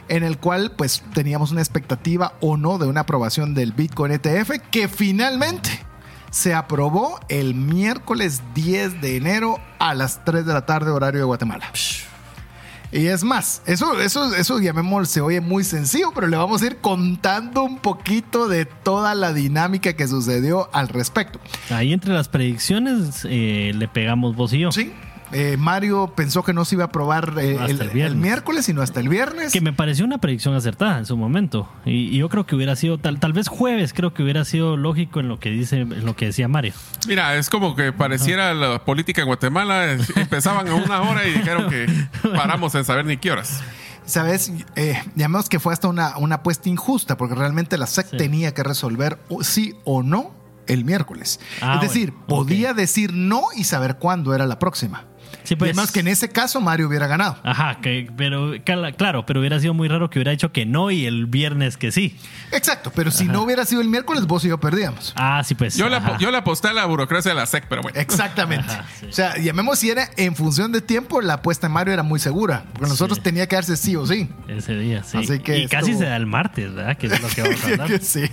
en 0.08 0.24
el 0.24 0.38
cual 0.38 0.72
pues 0.72 1.04
teníamos 1.14 1.52
una 1.52 1.62
expectativa 1.62 2.34
o 2.40 2.53
no 2.58 2.78
de 2.78 2.88
una 2.88 3.02
aprobación 3.02 3.54
del 3.54 3.72
Bitcoin 3.72 4.12
ETF 4.12 4.52
que 4.72 4.88
finalmente 4.88 5.70
se 6.32 6.54
aprobó 6.54 7.20
el 7.30 7.54
miércoles 7.54 8.42
10 8.56 9.02
de 9.02 9.18
enero 9.18 9.60
a 9.80 9.94
las 9.94 10.26
3 10.26 10.46
de 10.46 10.54
la 10.54 10.66
tarde 10.66 10.90
horario 10.90 11.20
de 11.20 11.26
Guatemala. 11.26 11.72
Y 12.92 13.08
es 13.08 13.24
más, 13.24 13.64
eso, 13.66 14.00
eso, 14.00 14.36
eso 14.36 14.60
llamémoslo, 14.60 15.06
se 15.06 15.20
oye 15.20 15.42
muy 15.42 15.64
sencillo, 15.64 16.12
pero 16.14 16.28
le 16.28 16.38
vamos 16.38 16.62
a 16.62 16.68
ir 16.68 16.78
contando 16.78 17.64
un 17.64 17.80
poquito 17.80 18.48
de 18.48 18.66
toda 18.66 19.16
la 19.16 19.34
dinámica 19.34 19.94
que 19.94 20.08
sucedió 20.08 20.70
al 20.74 20.90
respecto. 20.90 21.40
Ahí 21.72 21.92
entre 21.92 22.14
las 22.14 22.30
predicciones 22.30 23.26
eh, 23.28 23.72
le 23.74 23.88
pegamos 23.88 24.36
vos 24.36 24.54
y 24.54 24.60
yo. 24.60 24.72
Sí, 24.72 24.94
eh, 25.34 25.58
Mario 25.58 26.14
pensó 26.16 26.44
que 26.44 26.54
no 26.54 26.64
se 26.66 26.76
iba 26.76 26.84
a 26.86 26.88
aprobar 26.88 27.34
eh, 27.40 27.58
Hasta 27.60 27.66
el, 27.72 27.82
el 27.82 27.90
viernes. 27.90 28.14
el 28.14 28.16
miércoles, 28.18 28.66
sino 28.66 28.82
hasta 28.82 29.00
el 29.00 29.10
viernes. 29.10 29.52
Que 29.52 29.62
me 29.62 29.74
pareció 29.74 30.06
una 30.06 30.20
predicción 30.20 30.56
acertada 30.56 30.98
en 31.00 31.06
su 31.06 31.18
momento. 31.18 31.70
Y, 31.86 32.08
y 32.16 32.18
yo 32.18 32.30
creo 32.30 32.46
que 32.46 32.56
hubiera 32.56 32.76
sido, 32.76 32.98
tal, 32.98 33.20
tal 33.20 33.34
vez 33.34 33.48
jueves, 33.48 33.94
creo 33.94 34.14
que 34.14 34.24
hubiera 34.24 34.46
sido 34.46 34.78
lógico 34.78 35.20
en 35.20 35.28
lo 35.28 35.40
que 35.40 35.50
dice, 35.50 35.82
en 35.82 36.06
lo 36.06 36.16
que 36.16 36.28
decía 36.28 36.48
Mario. 36.48 36.74
Mira, 37.08 37.36
es 37.36 37.50
como 37.50 37.76
que 37.76 37.92
pareciera 37.92 38.54
la 38.54 38.84
política 38.86 39.22
en 39.22 39.28
Guatemala. 39.28 39.94
Empezaban 40.16 40.68
a 40.68 40.76
una 40.76 41.02
hora 41.02 41.28
y 41.28 41.32
dijeron 41.34 41.70
que 41.70 41.88
paramos 42.36 42.74
en 42.76 42.86
saber 42.86 43.06
ni 43.06 43.18
qué 43.18 43.32
horas. 43.32 43.62
Sabes, 44.06 44.52
eh, 44.76 45.02
llamemos 45.16 45.48
que 45.48 45.60
fue 45.60 45.72
hasta 45.72 45.88
una, 45.88 46.18
una 46.18 46.36
apuesta 46.36 46.68
injusta, 46.68 47.16
porque 47.18 47.36
realmente 47.36 47.78
la 47.78 47.88
SEC 47.88 48.08
Sí. 48.12 48.18
tenía 48.18 48.54
que 48.54 48.62
resolver 48.64 49.18
o- 49.30 49.44
sí 49.44 49.76
o 49.86 50.04
no 50.04 50.34
el 50.68 50.84
miércoles. 50.86 51.40
Ah, 51.62 51.76
es 51.76 51.88
decir, 51.88 52.12
bueno, 52.12 52.26
podía 52.28 52.74
decir 52.74 53.14
no 53.14 53.44
y 53.56 53.64
saber 53.64 53.96
cuándo 53.98 54.34
era 54.36 54.46
la 54.46 54.60
próxima. 54.60 55.06
Sí, 55.44 55.54
y 55.54 55.58
pues. 55.58 55.70
además 55.72 55.92
que 55.92 56.00
en 56.02 56.08
ese 56.08 56.30
caso 56.30 56.62
Mario 56.62 56.88
hubiera 56.88 57.08
ganado. 57.08 57.38
Ajá, 57.44 57.80
que, 57.82 58.10
pero 58.16 58.54
claro, 58.98 59.26
pero 59.26 59.40
hubiera 59.40 59.60
sido 59.60 59.74
muy 59.74 59.88
raro 59.88 60.10
que 60.10 60.20
hubiera 60.20 60.32
dicho 60.32 60.52
que 60.52 60.66
no 60.66 60.92
y 60.92 61.06
el 61.06 61.26
viernes 61.26 61.78
que 61.78 61.92
sí. 61.92 62.18
Exacto, 62.52 62.92
pero 62.96 63.12
si 63.12 63.26
no 63.26 63.42
hubiera 63.42 63.66
sido 63.66 63.82
el 63.82 63.90
miércoles, 63.90 64.26
vos 64.28 64.46
y 64.46 64.50
yo 64.50 64.60
perdíamos. 64.60 65.14
Ah, 65.16 65.42
sí, 65.44 65.56
pues. 65.56 65.76
Yo 65.76 65.90
le, 65.90 65.98
ajá. 65.98 66.18
yo 66.20 66.32
le 66.32 66.38
aposté 66.38 66.70
a 66.70 66.74
la 66.74 66.86
burocracia 66.86 67.30
de 67.32 67.36
la 67.36 67.46
SEC, 67.46 67.66
pero 67.68 67.82
bueno. 67.82 68.00
Exactamente. 68.00 68.72
Ajá, 68.72 68.86
sí. 69.00 69.06
O 69.08 69.12
sea, 69.12 69.38
llamemos 69.38 69.80
si 69.80 69.90
era 69.90 70.10
en 70.18 70.36
función 70.36 70.72
de 70.72 70.82
tiempo, 70.82 71.22
la 71.22 71.36
apuesta 71.36 71.68
en 71.68 71.74
Mario 71.74 71.94
era 71.94 72.04
muy 72.04 72.20
segura. 72.20 72.64
Porque 72.74 72.90
nosotros 72.90 73.18
Sí. 73.18 73.24
tenía 73.24 73.48
que 73.48 73.56
darse 73.56 73.76
sí 73.78 73.96
o 73.96 74.06
sí. 74.06 74.30
Ese 74.48 74.76
día, 74.76 75.04
sí. 75.04 75.18
Así 75.18 75.40
que 75.40 75.60
y 75.60 75.68
casi 75.68 75.94
se 75.96 76.06
da 76.06 76.16
el 76.16 76.26
martes, 76.26 76.74
¿verdad? 76.74 76.98
Que 76.98 77.08
es 77.08 77.22
lo 77.22 77.28
que 77.28 77.42
vamos 77.42 77.64
a 77.64 77.68
hablar. 77.84 78.00
Sí. 78.02 78.24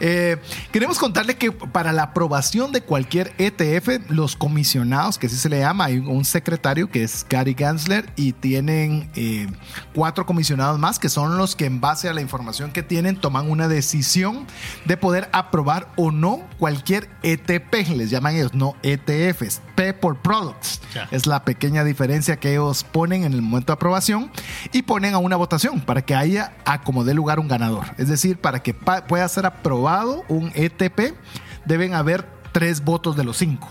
Eh, 0.00 0.36
queremos 0.72 0.98
contarle 0.98 1.36
que 1.36 1.52
para 1.52 1.92
la 1.92 2.04
aprobación 2.04 2.72
de 2.72 2.80
cualquier 2.82 3.32
ETF, 3.38 4.10
los 4.10 4.36
comisionados, 4.36 5.18
que 5.18 5.26
así 5.26 5.36
se 5.36 5.48
le 5.48 5.60
llama, 5.60 5.86
hay 5.86 5.98
un 5.98 6.24
secretario 6.46 6.88
que 6.88 7.02
es 7.02 7.26
Gary 7.28 7.54
Gansler 7.54 8.08
y 8.14 8.32
tienen 8.32 9.10
eh, 9.16 9.48
cuatro 9.92 10.26
comisionados 10.26 10.78
más 10.78 11.00
que 11.00 11.08
son 11.08 11.38
los 11.38 11.56
que 11.56 11.64
en 11.64 11.80
base 11.80 12.08
a 12.08 12.14
la 12.14 12.20
información 12.20 12.70
que 12.70 12.84
tienen 12.84 13.16
toman 13.16 13.50
una 13.50 13.66
decisión 13.66 14.46
de 14.84 14.96
poder 14.96 15.28
aprobar 15.32 15.88
o 15.96 16.12
no 16.12 16.44
cualquier 16.60 17.10
ETP, 17.24 17.88
les 17.96 18.10
llaman 18.10 18.36
ellos, 18.36 18.54
no 18.54 18.76
ETFs, 18.84 19.60
P 19.74 19.92
por 19.92 20.22
Products. 20.22 20.80
Ya. 20.94 21.08
Es 21.10 21.26
la 21.26 21.44
pequeña 21.44 21.82
diferencia 21.82 22.36
que 22.36 22.52
ellos 22.52 22.84
ponen 22.84 23.24
en 23.24 23.32
el 23.32 23.42
momento 23.42 23.72
de 23.72 23.74
aprobación 23.74 24.30
y 24.72 24.82
ponen 24.82 25.14
a 25.14 25.18
una 25.18 25.34
votación 25.34 25.80
para 25.80 26.02
que 26.02 26.14
haya 26.14 26.52
a 26.64 26.82
como 26.82 27.02
dé 27.02 27.12
lugar 27.12 27.40
un 27.40 27.48
ganador. 27.48 27.86
Es 27.98 28.06
decir, 28.06 28.38
para 28.38 28.62
que 28.62 28.72
pueda 28.72 29.28
ser 29.28 29.46
aprobado 29.46 30.24
un 30.28 30.52
ETP, 30.54 31.16
deben 31.64 31.94
haber 31.94 32.24
tres 32.52 32.84
votos 32.84 33.16
de 33.16 33.24
los 33.24 33.36
cinco. 33.36 33.68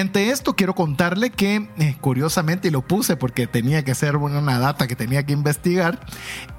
Ante 0.00 0.30
esto 0.30 0.54
quiero 0.54 0.74
contarle 0.74 1.30
que, 1.30 1.68
eh, 1.78 1.96
curiosamente, 2.00 2.68
y 2.68 2.70
lo 2.70 2.82
puse 2.82 3.16
porque 3.16 3.46
tenía 3.46 3.84
que 3.84 3.94
ser 3.94 4.16
una 4.16 4.58
data 4.58 4.86
que 4.86 4.96
tenía 4.96 5.24
que 5.24 5.32
investigar, 5.32 6.00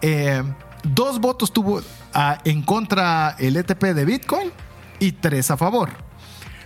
eh, 0.02 0.44
dos 0.84 1.20
votos 1.20 1.52
tuvo 1.54 1.82
ah, 2.14 2.40
en 2.46 2.62
contra 2.62 3.36
el 3.40 3.58
ETP 3.58 3.84
de 3.94 4.06
Bitcoin 4.06 4.52
y 5.00 5.12
tres 5.14 5.52
a 5.52 5.58
favor. 5.58 5.90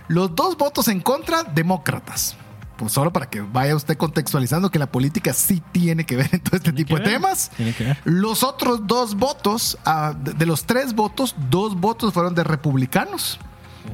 Los 0.08 0.34
dos 0.34 0.56
votos 0.56 0.88
en 0.88 1.00
contra, 1.00 1.42
demócratas. 1.44 2.36
Pues 2.76 2.92
solo 2.92 3.12
para 3.12 3.28
que 3.28 3.40
vaya 3.42 3.76
usted 3.76 3.96
contextualizando 3.96 4.70
que 4.70 4.78
la 4.78 4.90
política 4.90 5.32
sí 5.34 5.62
tiene 5.72 6.04
que 6.04 6.16
ver 6.16 6.28
en 6.32 6.40
todo 6.40 6.56
este 6.56 6.72
Tiene 6.72 6.76
tipo 6.84 6.96
de 6.96 7.02
ver, 7.02 7.12
temas. 7.12 7.50
tiene 7.56 7.72
que 7.74 7.84
ver. 7.84 7.98
Los 8.04 8.42
otros 8.42 8.86
dos 8.86 9.14
votos, 9.14 9.78
ah, 9.84 10.14
de, 10.18 10.32
de 10.32 10.46
los 10.46 10.64
tres 10.64 10.94
votos, 10.94 11.34
dos 11.50 11.78
votos 11.78 12.12
fueron 12.12 12.34
de 12.34 12.42
republicanos. 12.44 13.38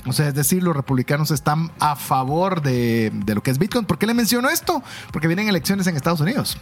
O 0.06 0.12
sea, 0.12 0.28
es 0.28 0.34
decir, 0.34 0.62
los 0.62 0.76
republicanos 0.76 1.30
están 1.30 1.70
a 1.80 1.96
favor 1.96 2.62
de, 2.62 3.10
de 3.12 3.34
lo 3.34 3.42
que 3.42 3.50
es 3.50 3.58
Bitcoin. 3.58 3.84
¿Por 3.84 3.98
qué 3.98 4.06
le 4.06 4.14
menciono 4.14 4.48
esto? 4.48 4.82
Porque 5.12 5.26
vienen 5.26 5.48
elecciones 5.48 5.86
en 5.86 5.96
Estados 5.96 6.20
Unidos. 6.20 6.58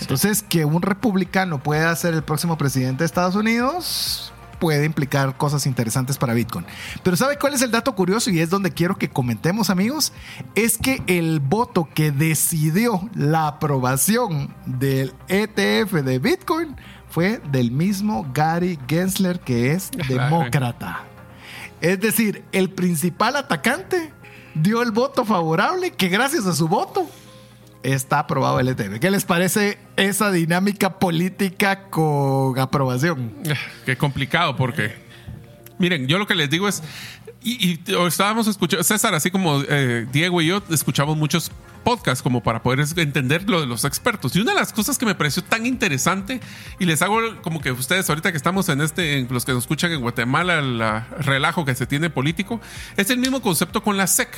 Entonces, 0.00 0.42
que 0.42 0.64
un 0.64 0.82
republicano 0.82 1.62
pueda 1.62 1.94
ser 1.96 2.14
el 2.14 2.22
próximo 2.22 2.58
presidente 2.58 2.98
de 2.98 3.06
Estados 3.06 3.34
Unidos 3.34 4.32
puede 4.58 4.84
implicar 4.84 5.36
cosas 5.36 5.66
interesantes 5.66 6.18
para 6.18 6.34
Bitcoin. 6.34 6.64
Pero 7.02 7.16
¿sabe 7.16 7.38
cuál 7.38 7.54
es 7.54 7.62
el 7.62 7.70
dato 7.70 7.94
curioso? 7.94 8.30
Y 8.30 8.40
es 8.40 8.50
donde 8.50 8.70
quiero 8.70 8.96
que 8.96 9.10
comentemos, 9.10 9.70
amigos. 9.70 10.12
Es 10.54 10.78
que 10.78 11.02
el 11.06 11.40
voto 11.40 11.88
que 11.92 12.10
decidió 12.10 13.08
la 13.14 13.48
aprobación 13.48 14.54
del 14.64 15.14
ETF 15.28 15.92
de 15.92 16.18
Bitcoin 16.18 16.76
fue 17.08 17.40
del 17.50 17.70
mismo 17.70 18.26
Gary 18.34 18.78
Gensler, 18.88 19.40
que 19.40 19.72
es 19.72 19.90
demócrata. 20.08 21.04
Es 21.80 22.00
decir, 22.00 22.44
el 22.52 22.70
principal 22.70 23.36
atacante 23.36 24.12
dio 24.54 24.82
el 24.82 24.90
voto 24.90 25.24
favorable 25.24 25.90
que 25.92 26.08
gracias 26.08 26.46
a 26.46 26.54
su 26.54 26.68
voto 26.68 27.08
está 27.82 28.20
aprobado 28.20 28.58
el 28.60 28.68
ETF. 28.68 28.98
¿Qué 28.98 29.10
les 29.10 29.24
parece 29.24 29.78
esa 29.96 30.30
dinámica 30.32 30.98
política 30.98 31.88
con 31.88 32.58
aprobación? 32.58 33.32
Qué 33.84 33.96
complicado 33.96 34.56
porque, 34.56 34.94
miren, 35.78 36.06
yo 36.06 36.18
lo 36.18 36.26
que 36.26 36.34
les 36.34 36.50
digo 36.50 36.68
es, 36.68 36.82
y, 37.46 37.80
y 37.88 38.06
estábamos 38.06 38.46
escuchando, 38.48 38.82
César, 38.82 39.14
así 39.14 39.30
como 39.30 39.62
eh, 39.68 40.06
Diego 40.12 40.40
y 40.42 40.48
yo, 40.48 40.62
escuchamos 40.70 41.16
muchos 41.16 41.52
podcasts 41.84 42.20
como 42.20 42.42
para 42.42 42.62
poder 42.62 42.84
entender 42.96 43.48
lo 43.48 43.60
de 43.60 43.66
los 43.66 43.84
expertos. 43.84 44.34
Y 44.34 44.40
una 44.40 44.52
de 44.52 44.58
las 44.58 44.72
cosas 44.72 44.98
que 44.98 45.06
me 45.06 45.14
pareció 45.14 45.44
tan 45.44 45.66
interesante, 45.66 46.40
y 46.80 46.84
les 46.84 47.00
hago 47.02 47.20
como 47.42 47.60
que 47.60 47.70
ustedes 47.70 48.08
ahorita 48.10 48.32
que 48.32 48.36
estamos 48.36 48.68
en 48.68 48.80
este, 48.80 49.18
en 49.18 49.28
los 49.30 49.44
que 49.44 49.52
nos 49.52 49.62
escuchan 49.62 49.92
en 49.92 50.00
Guatemala, 50.00 50.58
el 50.58 51.24
relajo 51.24 51.64
que 51.64 51.76
se 51.76 51.86
tiene 51.86 52.10
político, 52.10 52.60
es 52.96 53.10
el 53.10 53.18
mismo 53.18 53.40
concepto 53.40 53.82
con 53.82 53.96
la 53.96 54.08
SEC. 54.08 54.28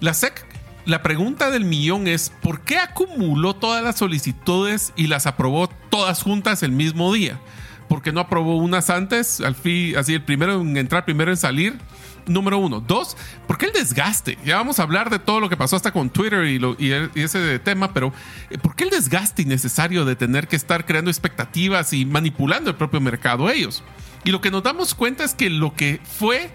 La 0.00 0.12
SEC 0.12 0.44
la 0.86 1.02
pregunta 1.02 1.50
del 1.50 1.64
millón 1.64 2.06
es, 2.06 2.30
¿por 2.42 2.60
qué 2.60 2.76
acumuló 2.76 3.54
todas 3.54 3.82
las 3.82 3.96
solicitudes 3.96 4.92
y 4.96 5.06
las 5.06 5.26
aprobó 5.26 5.68
todas 5.88 6.22
juntas 6.22 6.62
el 6.62 6.72
mismo 6.72 7.10
día? 7.14 7.40
¿Por 7.88 8.02
qué 8.02 8.12
no 8.12 8.20
aprobó 8.20 8.58
unas 8.58 8.90
antes? 8.90 9.40
Al 9.40 9.54
fin, 9.54 9.96
así 9.96 10.12
el 10.12 10.22
primero 10.22 10.60
en 10.60 10.76
entrar, 10.76 11.06
primero 11.06 11.30
en 11.30 11.38
salir. 11.38 11.78
Número 12.26 12.58
uno. 12.58 12.80
Dos, 12.80 13.16
¿por 13.46 13.58
qué 13.58 13.66
el 13.66 13.72
desgaste? 13.72 14.38
Ya 14.44 14.56
vamos 14.56 14.78
a 14.78 14.82
hablar 14.84 15.10
de 15.10 15.18
todo 15.18 15.40
lo 15.40 15.48
que 15.48 15.56
pasó 15.56 15.76
hasta 15.76 15.92
con 15.92 16.08
Twitter 16.10 16.44
y, 16.46 16.92
ese 17.20 17.58
tema, 17.58 17.92
pero 17.92 18.12
eh, 18.50 18.58
¿por 18.58 18.74
qué 18.76 18.84
el 18.84 18.90
desgaste 18.90 19.42
innecesario 19.42 20.04
de 20.04 20.16
tener 20.16 20.48
que 20.48 20.56
estar 20.56 20.86
creando 20.86 21.10
expectativas 21.10 21.92
y 21.92 22.04
manipulando 22.06 22.70
el 22.70 22.76
propio 22.76 23.00
mercado 23.00 23.50
ellos? 23.50 23.82
Y 24.24 24.30
lo 24.30 24.40
que 24.40 24.50
nos 24.50 24.62
damos 24.62 24.94
cuenta 24.94 25.24
es 25.24 25.34
que 25.34 25.50
lo 25.50 25.74
que 25.74 26.00
fue 26.18 26.50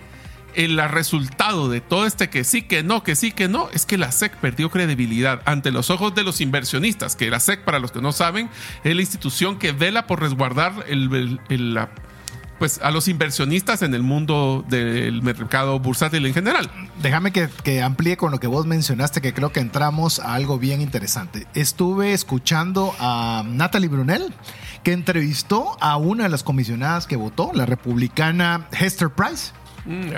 el 0.55 0.79
resultado 0.89 1.69
de 1.69 1.79
todo 1.79 2.07
este 2.07 2.31
que 2.31 2.43
sí, 2.43 2.63
que 2.63 2.81
no, 2.81 3.03
que 3.03 3.15
sí, 3.15 3.31
que 3.31 3.47
no, 3.47 3.69
es 3.71 3.85
que 3.85 3.99
la 3.99 4.11
SEC 4.11 4.35
perdió 4.37 4.71
credibilidad 4.71 5.43
ante 5.45 5.69
los 5.71 5.91
ojos 5.91 6.15
de 6.15 6.23
los 6.23 6.41
inversionistas, 6.41 7.15
que 7.15 7.29
la 7.29 7.39
SEC, 7.39 7.63
para 7.63 7.77
los 7.77 7.91
que 7.91 8.01
no 8.01 8.11
saben, 8.11 8.49
es 8.83 8.95
la 8.95 9.01
institución 9.01 9.59
que 9.59 9.71
vela 9.71 10.07
por 10.07 10.19
resguardar 10.19 10.73
el- 10.87 11.39
el- 11.49 11.73
la- 11.75 11.91
pues, 12.59 12.79
a 12.83 12.91
los 12.91 13.07
inversionistas 13.07 13.81
en 13.81 13.93
el 13.93 14.03
mundo 14.03 14.63
del 14.67 15.21
mercado 15.23 15.79
bursátil 15.79 16.25
en 16.25 16.33
general. 16.33 16.69
Déjame 17.01 17.31
que, 17.31 17.49
que 17.63 17.81
amplíe 17.81 18.17
con 18.17 18.31
lo 18.31 18.39
que 18.39 18.47
vos 18.47 18.65
mencionaste, 18.65 19.21
que 19.21 19.33
creo 19.33 19.51
que 19.51 19.61
entramos 19.61 20.19
a 20.19 20.35
algo 20.35 20.59
bien 20.59 20.81
interesante. 20.81 21.47
Estuve 21.55 22.13
escuchando 22.13 22.93
a 22.99 23.43
Natalie 23.47 23.87
Brunel, 23.87 24.33
que 24.83 24.91
entrevistó 24.91 25.77
a 25.81 25.97
una 25.97 26.23
de 26.23 26.29
las 26.29 26.43
comisionadas 26.43 27.07
que 27.07 27.15
votó, 27.15 27.51
la 27.53 27.65
republicana 27.65 28.67
Hester 28.71 29.09
Price. 29.09 29.51
Mm. 29.85 30.11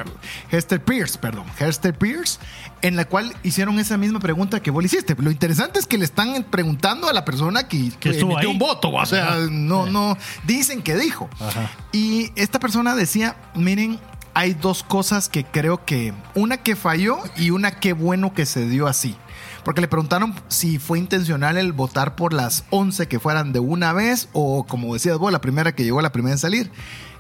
Hester 0.52 0.84
Pierce, 0.84 1.18
perdón, 1.18 1.46
Hester 1.60 1.94
Pierce, 1.94 2.40
en 2.82 2.96
la 2.96 3.06
cual 3.06 3.36
hicieron 3.44 3.80
esa 3.80 3.98
misma 3.98 4.20
pregunta 4.20 4.62
que 4.62 4.72
vos 4.72 4.82
le 4.82 4.88
hiciste. 4.88 5.16
Lo 5.18 5.32
interesante 5.32 5.80
es 5.80 5.86
que 5.86 5.98
le 5.98 6.06
están 6.06 6.44
preguntando 6.44 7.10
a 7.10 7.14
la 7.14 7.26
persona 7.26 7.68
que, 7.68 7.92
Que 8.00 8.10
estuvo 8.10 8.32
emitió 8.32 8.50
ahí. 8.50 8.54
un 8.54 8.60
voto, 8.60 8.90
o 8.90 9.06
sea, 9.06 9.38
no, 9.50 9.86
no, 9.86 10.18
dicen 10.46 10.82
que 10.82 10.96
dijo. 10.96 11.30
Ajá. 11.40 11.70
Y 11.92 12.32
esta 12.36 12.60
persona 12.60 12.96
decía, 12.96 13.36
miren, 13.56 14.00
hay 14.34 14.54
dos 14.54 14.84
cosas 14.84 15.30
que 15.30 15.44
creo 15.44 15.86
que, 15.86 16.14
una 16.36 16.58
que 16.58 16.76
falló 16.76 17.20
y 17.38 17.52
una 17.52 17.72
que 17.72 17.94
bueno 17.94 18.34
que 18.34 18.46
se 18.46 18.68
dio 18.68 18.88
así. 18.88 19.16
Porque 19.64 19.82
le 19.82 19.88
preguntaron 19.88 20.34
si 20.48 20.80
fue 20.80 20.98
intencional 20.98 21.58
el 21.58 21.72
votar 21.74 22.16
por 22.16 22.34
las 22.34 22.64
11 22.72 23.08
que 23.08 23.20
fueran 23.20 23.54
de 23.54 23.60
una 23.60 23.94
vez 23.94 24.28
o 24.34 24.66
como 24.66 24.94
decías 24.94 25.18
vos, 25.20 25.32
la 25.32 25.42
primera 25.42 25.74
que 25.74 25.84
llegó, 25.84 26.02
la 26.02 26.12
primera 26.12 26.34
en 26.34 26.40
salir. 26.40 26.72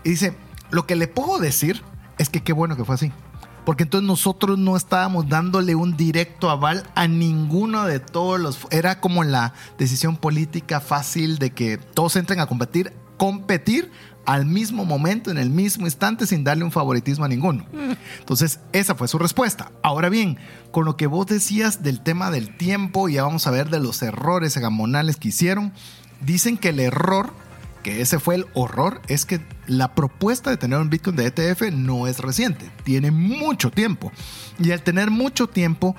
Y 0.03 0.10
dice, 0.12 0.36
lo 0.72 0.88
que 0.88 0.96
le 0.96 1.08
puedo 1.08 1.38
decir 1.38 1.84
es 2.18 2.30
que 2.30 2.41
qué 2.41 2.53
bueno 2.53 2.75
que 2.75 2.86
fue 2.86 2.96
así. 2.96 3.12
Porque 3.65 3.84
entonces 3.84 4.08
nosotros 4.08 4.58
no 4.58 4.75
estábamos 4.75 5.30
dándole 5.30 5.75
un 5.75 5.96
directo 5.96 6.50
aval 6.50 6.84
a 6.96 7.08
ninguno 7.08 7.86
de 7.86 8.00
todos 8.00 8.39
los... 8.39 8.60
Era 8.72 9.00
como 9.00 9.24
la 9.24 9.53
decisión 9.77 10.18
política 10.18 10.80
fácil 10.80 11.38
de 11.38 11.51
que 11.51 11.77
todos 11.77 12.15
entren 12.15 12.39
a 12.39 12.48
competir, 12.48 12.94
competir 13.18 13.91
al 14.25 14.46
mismo 14.46 14.86
momento, 14.86 15.32
en 15.32 15.38
el 15.38 15.50
mismo 15.50 15.86
instante, 15.86 16.27
sin 16.27 16.44
darle 16.44 16.63
un 16.63 16.72
favoritismo 16.72 17.25
a 17.25 17.27
ninguno. 17.27 17.65
Entonces, 18.20 18.60
esa 18.72 18.96
fue 18.96 19.08
su 19.08 19.18
respuesta. 19.18 19.72
Ahora 19.84 20.10
bien, 20.10 20.38
con 20.72 20.86
lo 20.86 20.96
que 20.96 21.08
vos 21.08 21.25
decías 21.25 21.84
del 21.84 22.01
tema 22.01 22.32
del 22.32 22.56
tiempo, 22.56 23.10
y 23.10 23.13
ya 23.13 23.24
vamos 23.24 23.48
a 23.48 23.51
ver 23.51 23.70
de 23.70 23.80
los 23.80 24.01
errores 24.01 24.58
gamonales 24.58 25.18
que 25.18 25.30
hicieron, 25.30 25.74
dicen 26.22 26.58
que 26.58 26.70
el 26.70 26.80
error 26.80 27.34
que 27.82 28.01
ese 28.01 28.20
fue 28.20 28.36
el 28.36 28.46
horror, 28.53 29.01
es 29.08 29.25
que 29.25 29.41
la 29.72 29.96
propuesta 29.96 30.50
de 30.50 30.58
tener 30.58 30.80
un 30.80 30.90
Bitcoin 30.90 31.16
de 31.16 31.28
ETF 31.28 31.72
no 31.72 32.06
es 32.06 32.20
reciente, 32.20 32.70
tiene 32.84 33.10
mucho 33.10 33.72
tiempo. 33.72 34.12
Y 34.60 34.72
al 34.72 34.82
tener 34.82 35.12
mucho 35.12 35.48
tiempo, 35.48 35.96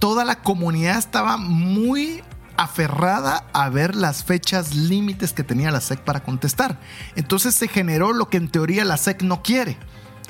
toda 0.00 0.24
la 0.24 0.42
comunidad 0.42 0.98
estaba 0.98 1.36
muy 1.36 2.24
aferrada 2.56 3.46
a 3.52 3.68
ver 3.68 3.94
las 3.94 4.24
fechas 4.24 4.74
límites 4.74 5.32
que 5.32 5.44
tenía 5.44 5.70
la 5.70 5.80
SEC 5.80 6.00
para 6.00 6.24
contestar. 6.24 6.80
Entonces 7.14 7.54
se 7.54 7.68
generó 7.68 8.12
lo 8.12 8.28
que 8.28 8.36
en 8.36 8.48
teoría 8.48 8.84
la 8.84 8.96
SEC 8.96 9.22
no 9.22 9.42
quiere. 9.42 9.78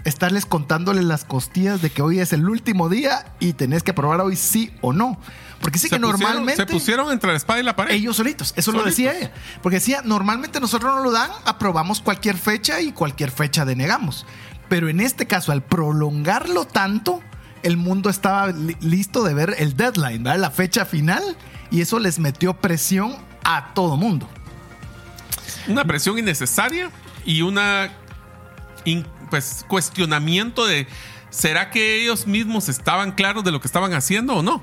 Estarles 0.04 0.44
contándoles 0.44 1.04
las 1.04 1.24
costillas 1.24 1.80
de 1.80 1.88
que 1.88 2.02
hoy 2.02 2.20
es 2.20 2.34
el 2.34 2.46
último 2.46 2.90
día 2.90 3.32
y 3.40 3.54
tenés 3.54 3.82
que 3.82 3.92
aprobar 3.92 4.20
hoy 4.20 4.36
sí 4.36 4.74
o 4.82 4.92
no. 4.92 5.18
Porque 5.60 5.78
sí 5.78 5.88
que 5.88 5.96
pusieron- 5.96 6.10
normalmente... 6.20 6.56
Se 6.62 6.66
pusieron 6.66 7.10
entre 7.12 7.30
la 7.30 7.36
espada 7.36 7.60
y 7.60 7.62
la 7.62 7.74
pared. 7.76 7.94
Ellos 7.94 8.16
solitos, 8.16 8.52
eso 8.56 8.72
lo 8.72 8.82
decía 8.82 9.16
ella. 9.16 9.32
Porque 9.62 9.76
decía, 9.76 10.02
normalmente 10.04 10.60
nosotros 10.60 10.94
no 10.94 11.02
lo 11.02 11.10
dan, 11.10 11.30
aprobamos 11.44 12.00
cualquier 12.00 12.36
fecha 12.36 12.80
y 12.80 12.92
cualquier 12.92 13.30
fecha 13.30 13.64
denegamos. 13.64 14.26
Pero 14.68 14.88
en 14.88 15.00
este 15.00 15.26
caso, 15.26 15.52
al 15.52 15.62
prolongarlo 15.62 16.66
tanto, 16.66 17.22
el 17.62 17.76
mundo 17.76 18.10
estaba 18.10 18.48
li- 18.48 18.76
listo 18.80 19.22
de 19.24 19.34
ver 19.34 19.54
el 19.58 19.76
deadline, 19.76 20.22
¿verdad? 20.22 20.38
la 20.40 20.50
fecha 20.50 20.84
final, 20.84 21.22
y 21.70 21.80
eso 21.80 21.98
les 21.98 22.18
metió 22.18 22.54
presión 22.54 23.16
a 23.44 23.72
todo 23.74 23.96
mundo. 23.96 24.28
una 25.68 25.84
presión 25.84 26.18
innecesaria 26.18 26.90
y 27.24 27.42
una 27.42 27.90
in- 28.84 29.06
pues 29.30 29.64
cuestionamiento 29.68 30.66
de 30.66 30.86
¿será 31.34 31.70
que 31.70 32.00
ellos 32.00 32.26
mismos 32.26 32.68
estaban 32.68 33.12
claros 33.12 33.42
de 33.42 33.50
lo 33.50 33.60
que 33.60 33.66
estaban 33.66 33.92
haciendo 33.92 34.36
o 34.36 34.42
no? 34.42 34.62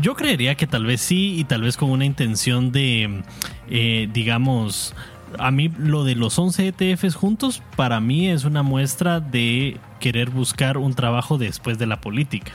Yo 0.00 0.14
creería 0.14 0.54
que 0.54 0.66
tal 0.66 0.84
vez 0.84 1.00
sí 1.00 1.34
y 1.38 1.44
tal 1.44 1.62
vez 1.62 1.76
con 1.76 1.90
una 1.90 2.04
intención 2.04 2.70
de, 2.70 3.22
eh, 3.70 4.08
digamos, 4.12 4.94
a 5.38 5.50
mí 5.50 5.72
lo 5.78 6.04
de 6.04 6.14
los 6.14 6.38
11 6.38 6.68
ETFs 6.68 7.14
juntos, 7.14 7.62
para 7.76 8.00
mí 8.00 8.28
es 8.28 8.44
una 8.44 8.62
muestra 8.62 9.20
de 9.20 9.78
querer 9.98 10.30
buscar 10.30 10.76
un 10.76 10.94
trabajo 10.94 11.38
después 11.38 11.78
de 11.78 11.86
la 11.86 12.00
política. 12.00 12.52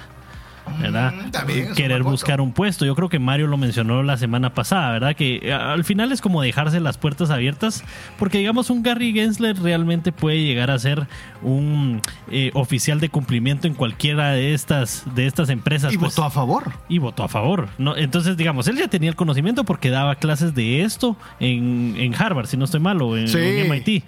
¿Verdad? 0.80 1.14
Mm, 1.14 1.70
un 1.70 1.76
Querer 1.76 2.04
buscar 2.04 2.42
un 2.42 2.52
puesto. 2.54 2.86
Yo 2.86 2.96
creo 2.96 3.10
que 3.10 3.20
Mario 3.20 3.48
lo 3.48 3.58
mencionó 3.58 4.04
la 4.04 4.18
semana 4.18 4.54
pasada, 4.54 4.92
¿verdad? 4.92 5.16
Que 5.16 5.40
eh, 5.44 5.54
al 5.54 5.84
final 5.84 6.12
es 6.12 6.22
como 6.22 6.42
dejarse 6.42 6.80
las 6.80 6.98
puertas 6.98 7.30
abiertas, 7.30 7.84
porque 8.20 8.38
digamos 8.40 8.70
un 8.70 8.84
Gary 8.84 9.14
Gensler 9.14 9.60
realmente 9.62 10.12
puede 10.12 10.44
llegar 10.44 10.72
a 10.72 10.80
ser 10.80 11.08
un 11.42 12.02
eh, 12.30 12.52
oficial 12.54 13.00
de 13.00 13.10
cumplimiento 13.10 13.68
en 13.68 13.74
cualquiera 13.74 14.32
de 14.32 14.54
estas, 14.54 15.04
de 15.16 15.28
estas 15.28 15.50
empresas. 15.50 15.94
Y 15.94 15.98
pues 15.98 16.16
votó 16.16 16.26
a 16.26 16.32
favor. 16.32 16.72
y 16.90 17.00
votó 17.00 17.24
a 17.24 17.28
favor. 17.28 17.70
¿no? 17.78 17.96
Entonces, 17.98 18.38
digamos, 18.38 18.68
él 18.68 18.78
ya 18.78 18.88
tenía 18.88 19.10
el 19.10 19.16
conocimiento 19.16 19.64
porque 19.64 19.90
daba 19.90 20.16
clases 20.16 20.54
de 20.56 20.84
esto 20.84 21.18
en, 21.40 21.96
en 21.98 22.16
Harvard, 22.16 22.48
si 22.48 22.58
no 22.58 22.66
estoy 22.66 22.80
mal, 22.80 23.02
o 23.02 23.18
en, 23.18 23.28
Sí. 23.28 23.38
en 23.40 23.70
MIT. 23.70 23.88
Y, 23.88 24.04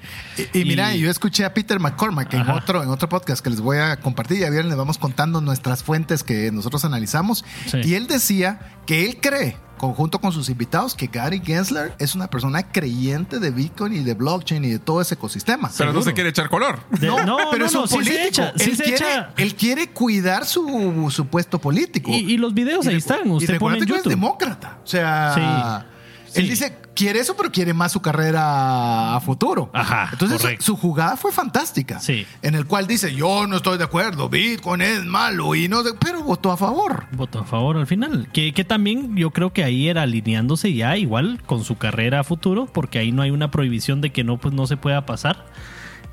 y 0.59 0.65
mira, 0.65 0.95
yo 0.95 1.09
escuché 1.09 1.45
a 1.45 1.53
Peter 1.53 1.79
McCormack 1.79 2.33
en 2.33 2.41
Ajá. 2.41 2.55
otro, 2.55 2.83
en 2.83 2.89
otro 2.89 3.09
podcast 3.09 3.43
que 3.43 3.49
les 3.49 3.61
voy 3.61 3.77
a 3.77 3.97
compartir. 3.97 4.39
Ya 4.39 4.49
vieron, 4.49 4.69
les 4.69 4.77
vamos 4.77 4.97
contando 4.97 5.41
nuestras 5.41 5.83
fuentes 5.83 6.23
que 6.23 6.51
nosotros 6.53 6.85
analizamos. 6.85 7.43
Sí. 7.67 7.77
Y 7.83 7.93
él 7.95 8.07
decía 8.07 8.59
que 8.85 9.05
él 9.05 9.17
cree, 9.21 9.57
conjunto 9.77 10.19
con 10.21 10.31
sus 10.31 10.49
invitados, 10.49 10.95
que 10.95 11.07
Gary 11.07 11.41
Gensler 11.43 11.93
es 11.99 12.15
una 12.15 12.27
persona 12.29 12.63
creyente 12.71 13.39
de 13.39 13.51
Bitcoin 13.51 13.93
y 13.93 13.99
de 13.99 14.13
blockchain 14.13 14.63
y 14.63 14.69
de 14.69 14.79
todo 14.79 15.01
ese 15.01 15.15
ecosistema. 15.15 15.69
Pero 15.77 15.91
no 15.91 16.01
se 16.01 16.13
quiere 16.13 16.29
echar 16.29 16.49
color. 16.49 16.79
De- 16.91 17.07
no, 17.07 17.23
no, 17.25 17.37
pero 17.51 17.59
no, 17.59 17.65
es 17.65 17.73
no, 17.73 17.81
un 17.81 17.87
sí 17.87 17.93
se 17.95 17.95
político. 18.03 18.27
echa, 18.27 18.53
sí 18.57 18.69
él, 18.69 18.77
se 18.77 18.83
quiere, 18.83 18.97
echa. 18.97 19.29
él 19.37 19.55
quiere 19.55 19.89
cuidar 19.89 20.45
su, 20.45 21.09
su 21.13 21.27
puesto 21.27 21.59
político. 21.59 22.11
Y, 22.11 22.33
y 22.33 22.37
los 22.37 22.53
videos 22.53 22.87
ahí 22.87 22.95
están. 22.95 23.21
recu- 23.23 23.33
y 23.41 23.43
Usted 23.43 23.59
pone 23.59 23.77
en 23.77 23.85
que 23.85 23.91
es 23.91 23.97
YouTube. 23.97 24.09
demócrata. 24.11 24.77
O 24.83 24.87
sea, 24.87 25.85
Sí, 26.27 26.39
él 26.39 26.45
sí. 26.45 26.49
dice, 26.49 26.77
quiere 26.95 27.19
eso, 27.19 27.35
pero 27.35 27.51
quiere 27.51 27.73
más 27.73 27.91
su 27.91 28.01
carrera 28.01 29.15
a 29.15 29.19
futuro. 29.19 29.69
Ajá, 29.73 30.09
Entonces, 30.11 30.57
su, 30.59 30.75
jugada 30.75 31.17
fue 31.17 31.31
fantástica. 31.31 31.99
Sí. 31.99 32.25
En 32.41 32.55
el 32.55 32.65
cual 32.65 32.87
dice, 32.87 33.13
yo 33.13 33.47
no 33.47 33.57
estoy 33.57 33.77
de 33.77 33.83
acuerdo, 33.83 34.29
Bitcoin 34.29 34.81
es 34.81 35.03
malo, 35.03 35.55
y 35.55 35.67
no 35.67 35.83
sé", 35.83 35.91
pero 35.99 36.23
votó 36.23 36.51
a 36.51 36.57
favor. 36.57 37.05
Votó 37.11 37.39
a 37.39 37.45
favor 37.45 37.77
al 37.77 37.87
final. 37.87 38.29
Que, 38.33 38.53
que 38.53 38.63
también 38.63 39.15
yo 39.15 39.31
creo 39.31 39.53
que 39.53 39.63
ahí 39.63 39.87
era 39.87 40.03
alineándose 40.03 40.73
ya 40.73 40.97
igual 40.97 41.41
con 41.45 41.63
su 41.63 41.77
carrera 41.77 42.21
a 42.21 42.23
futuro, 42.23 42.65
porque 42.65 42.99
ahí 42.99 43.11
no 43.11 43.21
hay 43.21 43.31
una 43.31 43.51
prohibición 43.51 44.01
de 44.01 44.11
que 44.11 44.23
no, 44.23 44.37
pues, 44.37 44.53
no 44.53 44.67
se 44.67 44.77
pueda 44.77 45.05
pasar. 45.05 45.45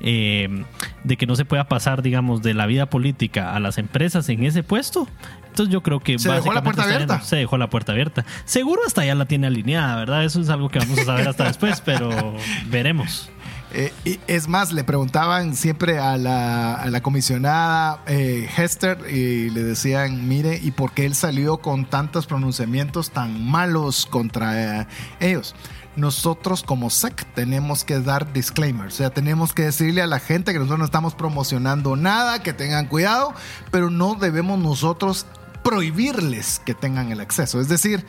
eh, 0.03 0.63
de 1.03 1.17
que 1.17 1.27
no 1.27 1.35
se 1.35 1.45
pueda 1.45 1.67
pasar, 1.67 2.01
digamos, 2.01 2.41
de 2.41 2.53
la 2.55 2.65
vida 2.65 2.87
política 2.87 3.55
a 3.55 3.59
las 3.59 3.77
empresas 3.77 4.27
en 4.29 4.43
ese 4.43 4.63
puesto. 4.63 5.07
Entonces 5.51 5.71
yo 5.71 5.83
creo 5.83 5.99
que 5.99 6.17
Se 6.17 6.31
dejó 6.31 6.53
la 6.53 6.63
puerta 6.63 6.83
abierta. 6.83 7.21
se 7.21 7.35
dejó 7.35 7.57
la 7.57 7.69
puerta 7.69 7.91
abierta. 7.91 8.25
Seguro 8.45 8.81
hasta 8.87 9.05
ya 9.05 9.15
la 9.15 9.25
tiene 9.25 9.47
alineada, 9.47 9.97
¿verdad? 9.97 10.23
Eso 10.23 10.39
es 10.39 10.49
algo 10.49 10.69
que 10.69 10.79
vamos 10.79 10.97
a 10.99 11.03
saber 11.03 11.27
hasta 11.27 11.43
después, 11.43 11.81
pero 11.85 12.35
veremos. 12.67 13.29
Eh, 13.73 13.93
y 14.03 14.19
es 14.27 14.47
más, 14.47 14.73
le 14.73 14.83
preguntaban 14.83 15.55
siempre 15.55 15.97
a 15.97 16.17
la, 16.17 16.75
a 16.75 16.89
la 16.89 17.01
comisionada 17.01 18.01
eh, 18.05 18.49
Hester 18.57 18.97
y 19.09 19.49
le 19.49 19.63
decían, 19.63 20.27
mire, 20.27 20.59
¿y 20.61 20.71
por 20.71 20.93
qué 20.93 21.05
él 21.05 21.15
salió 21.15 21.57
con 21.57 21.85
tantos 21.85 22.27
pronunciamientos 22.27 23.11
tan 23.11 23.45
malos 23.45 24.05
contra 24.05 24.81
eh, 24.81 24.87
ellos? 25.21 25.55
Nosotros 25.95 26.63
como 26.63 26.89
SEC 26.89 27.25
tenemos 27.33 27.83
que 27.83 27.99
dar 27.99 28.31
disclaimers, 28.31 28.95
o 28.95 28.97
sea, 28.97 29.09
tenemos 29.09 29.53
que 29.53 29.63
decirle 29.63 30.01
a 30.01 30.07
la 30.07 30.19
gente 30.19 30.53
que 30.53 30.59
nosotros 30.59 30.79
no 30.79 30.85
estamos 30.85 31.15
promocionando 31.15 31.97
nada, 31.97 32.41
que 32.41 32.53
tengan 32.53 32.87
cuidado, 32.87 33.33
pero 33.71 33.89
no 33.89 34.15
debemos 34.15 34.57
nosotros 34.59 35.25
prohibirles 35.63 36.59
que 36.65 36.73
tengan 36.73 37.11
el 37.11 37.19
acceso. 37.19 37.59
Es 37.61 37.67
decir, 37.69 38.05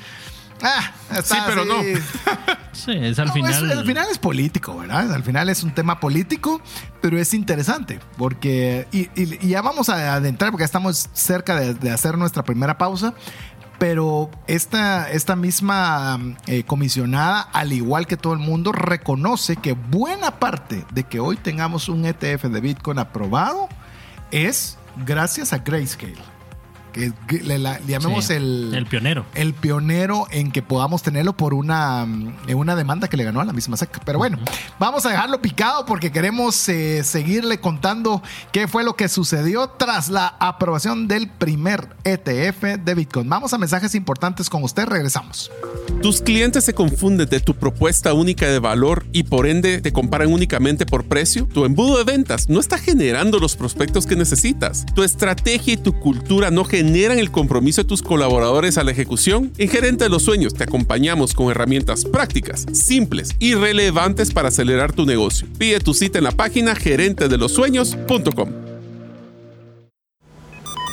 ah, 0.62 0.92
está 1.11 1.23
Sí, 1.37 1.40
pero 1.47 1.64
no. 1.64 1.75
Sí, 2.73 2.92
es 2.92 3.18
al 3.18 3.26
No, 3.28 3.32
final. 3.35 3.71
es- 3.71 3.78
al 3.78 3.85
final 3.87 4.06
es 4.11 4.18
político, 4.18 4.76
¿verdad? 4.78 5.12
Al 5.12 5.23
final 5.23 5.49
es 5.50 5.62
un 5.62 5.73
tema 5.75 6.00
político, 6.00 6.61
pero 7.02 7.18
es 7.18 7.35
interesante 7.35 8.00
porque, 8.16 8.88
y, 8.92 9.02
y- 9.21 9.38
y 9.44 9.49
ya 9.49 9.61
vamos 9.61 9.88
a 9.90 10.14
adentrar 10.14 10.50
porque 10.50 10.62
ya 10.62 10.66
estamos 10.66 11.09
cerca 11.12 11.54
de, 11.61 11.75
de 11.75 11.90
hacer 11.90 12.16
nuestra 12.16 12.42
primera 12.44 12.78
pausa, 12.78 13.12
pero 13.78 14.30
esta, 14.47 15.11
esta 15.11 15.37
misma 15.37 16.18
eh, 16.47 16.62
comisionada, 16.64 17.40
al 17.42 17.73
igual 17.73 18.06
que 18.06 18.16
todo 18.16 18.32
el 18.32 18.38
mundo, 18.38 18.73
reconoce 18.73 19.56
que 19.56 19.73
buena 19.75 20.38
parte 20.38 20.87
de 20.92 21.02
que 21.04 21.21
hoy 21.21 21.37
tengamos 21.37 21.88
un 21.90 22.06
ETF 22.06 22.44
de 22.44 22.61
Bitcoin 22.61 22.99
aprobado 23.00 23.68
es 24.30 24.78
gracias 25.04 25.52
a 25.52 25.59
Grayscale. 25.59 26.14
Que 26.92 27.12
que 27.26 27.40
le, 27.42 27.58
la- 27.58 27.78
le 27.80 27.87
llamemos 27.92 28.26
Sí, 28.26 28.34
el, 28.34 28.72
el 28.75 28.87
pionero. 28.87 29.25
el 29.34 29.54
pionero 29.54 30.26
en 30.30 30.52
que 30.52 30.62
podamos 30.62 31.02
tenerlo 31.02 31.32
por 31.37 31.54
una, 31.54 32.04
mm, 32.06 32.34
en 32.49 32.56
una 32.58 32.76
demanda 32.76 33.08
que 33.08 33.16
le 33.16 33.25
ganó 33.25 33.40
a 33.40 33.44
la 33.44 33.52
misma 33.52 33.76
SEC. 33.76 34.00
Pero 34.04 34.18
bueno, 34.18 34.38
vamos 34.78 35.06
a 35.06 35.11
dejarlo 35.11 35.40
picado 35.40 35.87
porque 35.87 36.12
queremos 36.12 36.68
eh, 36.68 37.02
seguirle 37.04 37.58
contando 37.61 38.22
qué 38.52 38.68
fue 38.68 38.84
lo 38.84 38.94
que 38.94 39.08
sucedió 39.08 39.68
tras 39.70 40.08
la 40.11 40.26
aprobación 40.38 41.08
del 41.08 41.28
primer 41.30 41.88
ETF 42.04 42.62
de 42.84 42.94
Bitcoin. 42.94 43.28
Vamos 43.28 43.52
a 43.54 43.58
mensajes 43.58 43.94
importantes 43.94 44.50
con 44.50 44.62
usted, 44.62 44.84
regresamos. 44.87 45.50
Tus 46.02 46.20
clientes 46.20 46.64
se 46.64 46.75
confunden 46.75 47.28
de 47.28 47.40
tu 47.40 47.54
propuesta 47.54 48.12
única 48.12 48.46
de 48.46 48.58
valor 48.58 49.06
y 49.12 49.22
por 49.22 49.46
ende 49.46 49.80
te 49.80 49.92
comparan 49.92 50.32
únicamente 50.32 50.84
por 50.84 51.04
precio. 51.04 51.49
Tu 51.52 51.64
embudo 51.64 51.96
de 51.99 52.04
ventas 52.04 52.49
no 52.49 52.61
está 52.61 52.76
generando 52.76 53.38
los 53.38 53.56
prospectos 53.56 54.04
que 54.06 54.16
necesitas. 54.16 54.84
Tu 54.94 55.02
estrategia 55.02 55.75
y 55.75 55.76
tu 55.76 55.99
cultura 55.99 56.50
no 56.50 56.64
generan 56.64 56.82
el 57.19 57.31
compromiso 57.31 57.83
de 57.83 57.89
tus 57.89 58.03
colaboradores 58.03 58.79
a 58.79 58.85
la 58.85 58.91
ejecución. 58.91 59.53
En 59.59 59.69
Gerente 59.69 60.05
de 60.05 60.11
los 60.11 60.23
Sueños 60.23 60.55
te 60.55 60.65
acompañamos 60.65 61.35
con 61.35 61.51
herramientas 61.51 62.05
prácticas, 62.05 62.67
simples 62.73 63.35
y 63.39 63.55
relevantes 63.55 64.33
para 64.33 64.49
acelerar 64.49 64.93
tu 64.93 65.07
negocio. 65.07 65.47
Pide 65.59 65.81
tu 65.81 65.95
cita 65.95 66.19
en 66.19 66.25
la 66.25 66.33
página 66.33 66.75
gerentedelosueños.com. 66.75 68.72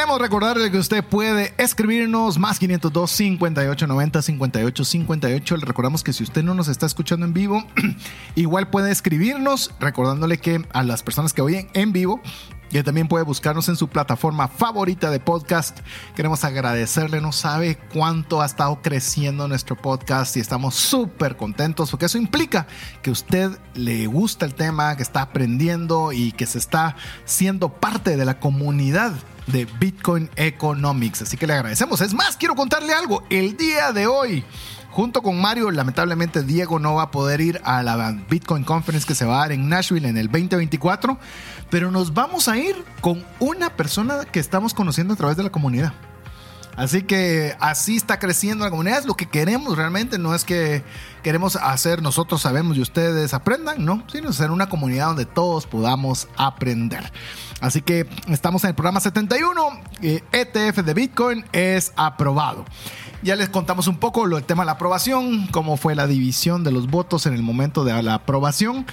Queremos 0.00 0.18
recordarle 0.18 0.70
que 0.70 0.78
usted 0.78 1.04
puede 1.04 1.52
escribirnos 1.58 2.38
más 2.38 2.58
502 2.58 3.10
58 3.10 3.86
90 3.86 4.22
58 4.22 4.84
58. 4.86 5.56
Le 5.58 5.66
recordamos 5.66 6.02
que 6.02 6.14
si 6.14 6.22
usted 6.22 6.42
no 6.42 6.54
nos 6.54 6.68
está 6.68 6.86
escuchando 6.86 7.26
en 7.26 7.34
vivo, 7.34 7.62
igual 8.34 8.70
puede 8.70 8.92
escribirnos, 8.92 9.74
recordándole 9.78 10.38
que 10.38 10.64
a 10.72 10.84
las 10.84 11.02
personas 11.02 11.34
que 11.34 11.42
oyen 11.42 11.68
en 11.74 11.92
vivo, 11.92 12.22
que 12.70 12.82
también 12.82 13.08
puede 13.08 13.26
buscarnos 13.26 13.68
en 13.68 13.76
su 13.76 13.88
plataforma 13.88 14.48
favorita 14.48 15.10
de 15.10 15.20
podcast. 15.20 15.80
Queremos 16.16 16.44
agradecerle, 16.44 17.20
no 17.20 17.32
sabe 17.32 17.76
cuánto 17.92 18.40
ha 18.40 18.46
estado 18.46 18.80
creciendo 18.80 19.48
nuestro 19.48 19.76
podcast 19.76 20.34
y 20.38 20.40
estamos 20.40 20.76
súper 20.76 21.36
contentos 21.36 21.90
porque 21.90 22.06
eso 22.06 22.16
implica 22.16 22.66
que 23.02 23.10
usted 23.10 23.50
le 23.74 24.06
gusta 24.06 24.46
el 24.46 24.54
tema, 24.54 24.96
que 24.96 25.02
está 25.02 25.20
aprendiendo 25.20 26.12
y 26.12 26.32
que 26.32 26.46
se 26.46 26.56
está 26.56 26.96
siendo 27.26 27.68
parte 27.68 28.16
de 28.16 28.24
la 28.24 28.40
comunidad 28.40 29.12
de 29.50 29.66
Bitcoin 29.78 30.30
Economics. 30.36 31.22
Así 31.22 31.36
que 31.36 31.46
le 31.46 31.54
agradecemos. 31.54 32.00
Es 32.00 32.14
más, 32.14 32.36
quiero 32.36 32.54
contarle 32.54 32.92
algo. 32.92 33.24
El 33.30 33.56
día 33.56 33.92
de 33.92 34.06
hoy, 34.06 34.44
junto 34.90 35.22
con 35.22 35.40
Mario, 35.40 35.70
lamentablemente 35.70 36.42
Diego 36.42 36.78
no 36.78 36.94
va 36.94 37.04
a 37.04 37.10
poder 37.10 37.40
ir 37.40 37.60
a 37.64 37.82
la 37.82 38.12
Bitcoin 38.28 38.64
Conference 38.64 39.06
que 39.06 39.14
se 39.14 39.24
va 39.24 39.36
a 39.36 39.38
dar 39.40 39.52
en 39.52 39.68
Nashville 39.68 40.08
en 40.08 40.16
el 40.16 40.26
2024, 40.28 41.18
pero 41.70 41.90
nos 41.90 42.14
vamos 42.14 42.48
a 42.48 42.58
ir 42.58 42.76
con 43.00 43.24
una 43.38 43.76
persona 43.76 44.24
que 44.24 44.40
estamos 44.40 44.74
conociendo 44.74 45.14
a 45.14 45.16
través 45.16 45.36
de 45.36 45.42
la 45.42 45.50
comunidad. 45.50 45.92
Así 46.76 47.02
que 47.02 47.56
así 47.60 47.96
está 47.96 48.18
creciendo 48.18 48.64
la 48.64 48.70
comunidad. 48.70 49.00
Es 49.00 49.06
lo 49.06 49.14
que 49.14 49.26
queremos 49.26 49.76
realmente. 49.76 50.18
No 50.18 50.34
es 50.34 50.44
que 50.44 50.82
queremos 51.22 51.56
hacer 51.56 52.02
nosotros 52.02 52.42
sabemos 52.42 52.76
y 52.76 52.80
ustedes 52.80 53.34
aprendan, 53.34 53.84
no, 53.84 54.02
sino 54.10 54.32
ser 54.32 54.50
una 54.50 54.68
comunidad 54.68 55.08
donde 55.08 55.26
todos 55.26 55.66
podamos 55.66 56.28
aprender. 56.36 57.12
Así 57.60 57.82
que 57.82 58.06
estamos 58.28 58.64
en 58.64 58.70
el 58.70 58.74
programa 58.74 59.00
71. 59.00 59.80
eh, 60.02 60.22
ETF 60.32 60.78
de 60.78 60.94
Bitcoin 60.94 61.44
es 61.52 61.92
aprobado. 61.96 62.64
Ya 63.22 63.36
les 63.36 63.50
contamos 63.50 63.86
un 63.86 63.98
poco 63.98 64.24
lo, 64.24 64.38
el 64.38 64.44
tema 64.44 64.62
de 64.62 64.66
la 64.66 64.72
aprobación, 64.72 65.46
cómo 65.48 65.76
fue 65.76 65.94
la 65.94 66.06
división 66.06 66.64
de 66.64 66.72
los 66.72 66.86
votos 66.86 67.26
en 67.26 67.34
el 67.34 67.42
momento 67.42 67.84
de 67.84 68.02
la 68.02 68.14
aprobación. 68.14 68.86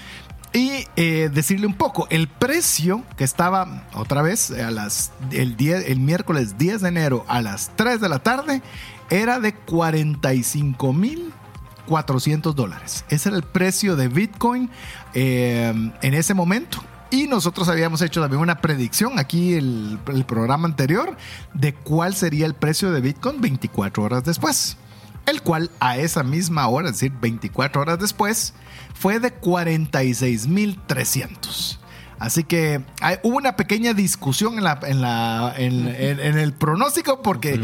Y 0.54 0.86
eh, 0.96 1.30
decirle 1.32 1.68
un 1.68 1.76
poco, 1.76 2.08
el 2.10 2.28
precio 2.28 3.04
que 3.16 3.24
estaba 3.24 3.84
otra 3.94 4.22
vez 4.22 4.52
a 4.52 4.72
las, 4.72 5.12
el, 5.32 5.56
10 5.56 5.88
el 5.90 6.00
miércoles 6.00 6.58
10 6.58 6.82
de 6.82 6.90
enero 6.90 7.26
a 7.28 7.42
las 7.42 7.72
3 7.76 8.02
de 8.02 8.10
la 8.10 8.20
tarde 8.20 8.62
era 9.10 9.40
de 9.40 9.54
45 9.54 10.94
mil 10.94 11.34
400 11.88 12.56
dólares. 12.56 13.04
Ese 13.10 13.30
era 13.30 13.38
el 13.38 13.44
precio 13.44 13.96
de 13.96 14.10
Bitcoin 14.10 14.70
eh, 15.14 15.74
en 16.02 16.14
ese 16.14 16.36
momento. 16.36 16.84
Y 17.10 17.28
nosotros 17.28 17.70
habíamos 17.70 18.02
hecho 18.02 18.20
también 18.22 18.42
una 18.42 18.60
predicción 18.60 19.18
aquí 19.18 19.54
el, 19.54 19.98
el 20.08 20.26
programa 20.26 20.68
anterior 20.68 21.16
de 21.54 21.74
cuál 21.74 22.14
sería 22.14 22.46
el 22.46 22.54
precio 22.54 22.92
de 22.92 23.00
Bitcoin 23.00 23.40
24 23.40 24.04
horas 24.04 24.26
después. 24.26 24.76
el 25.26 25.42
cual 25.42 25.72
a 25.80 25.96
esa 25.98 26.24
misma 26.24 26.68
hora, 26.68 26.90
es 26.90 26.96
decir, 26.96 27.14
24 27.20 27.82
horas 27.82 28.00
después, 28.00 28.54
fue 28.94 29.20
de 29.20 29.34
46.300. 29.40 31.77
Así 32.20 32.44
que 32.44 32.82
hay- 33.02 33.18
hubo 33.24 33.38
una 33.38 33.56
pequeña 33.56 33.94
discusión 33.94 34.58
en, 34.58 34.64
la, 34.64 34.80
en, 34.88 35.02
la, 35.02 35.54
en, 35.58 35.88
en- 35.88 36.20
en 36.20 36.38
el 36.40 36.52
pronóstico 36.54 37.22
porque 37.22 37.60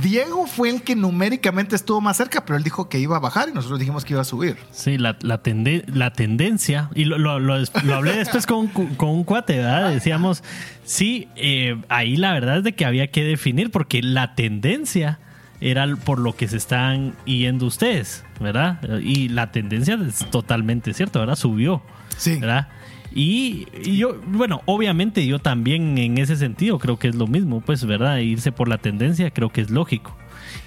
Diego 0.00 0.46
fue 0.46 0.70
el 0.70 0.82
que 0.82 0.94
numéricamente 0.94 1.74
estuvo 1.74 2.00
más 2.00 2.16
cerca, 2.16 2.44
pero 2.44 2.56
él 2.56 2.62
dijo 2.62 2.88
que 2.88 2.98
iba 3.00 3.16
a 3.16 3.20
bajar 3.20 3.48
y 3.48 3.52
nosotros 3.52 3.80
dijimos 3.80 4.04
que 4.04 4.12
iba 4.12 4.22
a 4.22 4.24
subir. 4.24 4.56
Sí, 4.70 4.96
la, 4.96 5.16
la, 5.22 5.42
tende- 5.42 5.84
la 5.88 6.12
tendencia, 6.12 6.88
y 6.94 7.04
lo, 7.04 7.18
lo- 7.18 7.40
lo- 7.40 7.58
lo 7.58 7.94
hablé 7.94 8.16
después 8.16 8.46
con, 8.46 8.68
con 8.68 9.08
un 9.08 9.24
cuate, 9.24 9.56
¿verdad? 9.56 9.90
Decíamos, 9.90 10.44
sí, 10.84 11.28
eh, 11.34 11.80
ahí 11.88 12.16
la 12.16 12.32
verdad 12.32 12.58
es 12.58 12.64
de 12.64 12.74
que 12.74 12.84
había 12.84 13.08
que 13.10 13.24
definir, 13.24 13.70
porque 13.72 14.02
la 14.02 14.34
tendencia 14.36 15.18
era 15.60 15.86
por 15.96 16.18
lo 16.20 16.36
que 16.36 16.46
se 16.48 16.58
están 16.58 17.14
yendo 17.24 17.66
ustedes, 17.66 18.22
¿verdad? 18.38 18.78
Y 19.02 19.30
la 19.30 19.50
tendencia 19.50 19.98
es 20.06 20.30
totalmente 20.30 20.92
cierto, 20.94 21.18
¿verdad? 21.18 21.34
Subió, 21.34 21.82
Sí. 22.18 22.36
¿verdad? 22.36 22.68
Y, 23.18 23.66
y 23.82 23.96
yo, 23.96 24.20
bueno, 24.26 24.60
obviamente 24.66 25.26
yo 25.26 25.38
también 25.38 25.96
en 25.96 26.18
ese 26.18 26.36
sentido 26.36 26.78
creo 26.78 26.98
que 26.98 27.08
es 27.08 27.14
lo 27.14 27.26
mismo, 27.26 27.62
pues, 27.62 27.86
¿verdad? 27.86 28.18
Irse 28.18 28.52
por 28.52 28.68
la 28.68 28.76
tendencia 28.76 29.30
creo 29.30 29.48
que 29.48 29.62
es 29.62 29.70
lógico. 29.70 30.14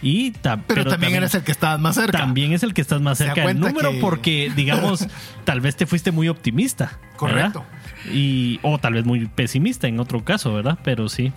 Y 0.01 0.31
ta- 0.31 0.57
Pero, 0.65 0.83
también, 0.85 1.13
eres 1.15 1.35
el 1.35 1.43
que 1.43 1.51
estaba 1.51 1.77
más 1.77 1.93
cerca. 1.95 2.17
también 2.17 2.51
es 2.53 2.63
el 2.63 2.73
que 2.73 2.81
estás 2.81 3.01
más 3.01 3.19
cerca 3.19 3.45
del 3.45 3.59
número 3.59 3.91
que- 3.91 3.99
porque, 3.99 4.51
digamos, 4.55 5.05
tal 5.43 5.62
vez 5.62 5.75
te 5.75 5.85
fuiste 5.85 6.12
muy 6.12 6.27
optimista. 6.27 6.97
¿verdad? 7.21 7.53
Correcto. 7.53 7.65
Y, 8.12 8.59
o 8.63 8.79
tal 8.79 8.93
vez 8.93 9.05
muy 9.05 9.27
pesimista 9.27 9.88
en 9.88 9.99
otro 9.99 10.23
caso, 10.23 10.51
¿verdad? 10.53 10.79
Pero 10.83 11.07
sí. 11.07 11.31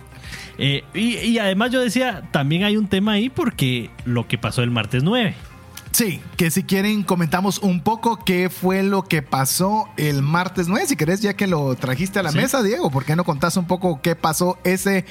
Eh, 0.57 0.83
y, 0.95 1.17
y 1.17 1.37
además 1.37 1.71
yo 1.71 1.79
decía, 1.81 2.23
también 2.31 2.63
hay 2.63 2.75
un 2.77 2.87
tema 2.87 3.11
ahí 3.13 3.29
porque 3.29 3.91
lo 4.05 4.27
que 4.27 4.37
pasó 4.39 4.63
el 4.63 4.71
martes 4.71 5.03
9. 5.03 5.35
Sí, 5.93 6.21
que 6.37 6.49
si 6.49 6.63
quieren 6.63 7.03
comentamos 7.03 7.59
un 7.59 7.79
poco 7.81 8.17
qué 8.25 8.49
fue 8.49 8.81
lo 8.81 9.03
que 9.03 9.21
pasó 9.21 9.87
el 9.95 10.23
martes 10.23 10.67
9. 10.67 10.87
Si 10.87 10.95
querés, 10.95 11.21
ya 11.21 11.35
que 11.35 11.45
lo 11.45 11.75
trajiste 11.75 12.17
a 12.17 12.23
la 12.23 12.31
Sí. 12.31 12.37
mesa, 12.37 12.63
Diego, 12.63 12.89
¿por 12.89 13.05
qué 13.05 13.15
no 13.15 13.23
contás 13.23 13.57
un 13.57 13.65
poco 13.65 14.01
qué 14.01 14.15
pasó 14.15 14.57
ese, 14.63 15.05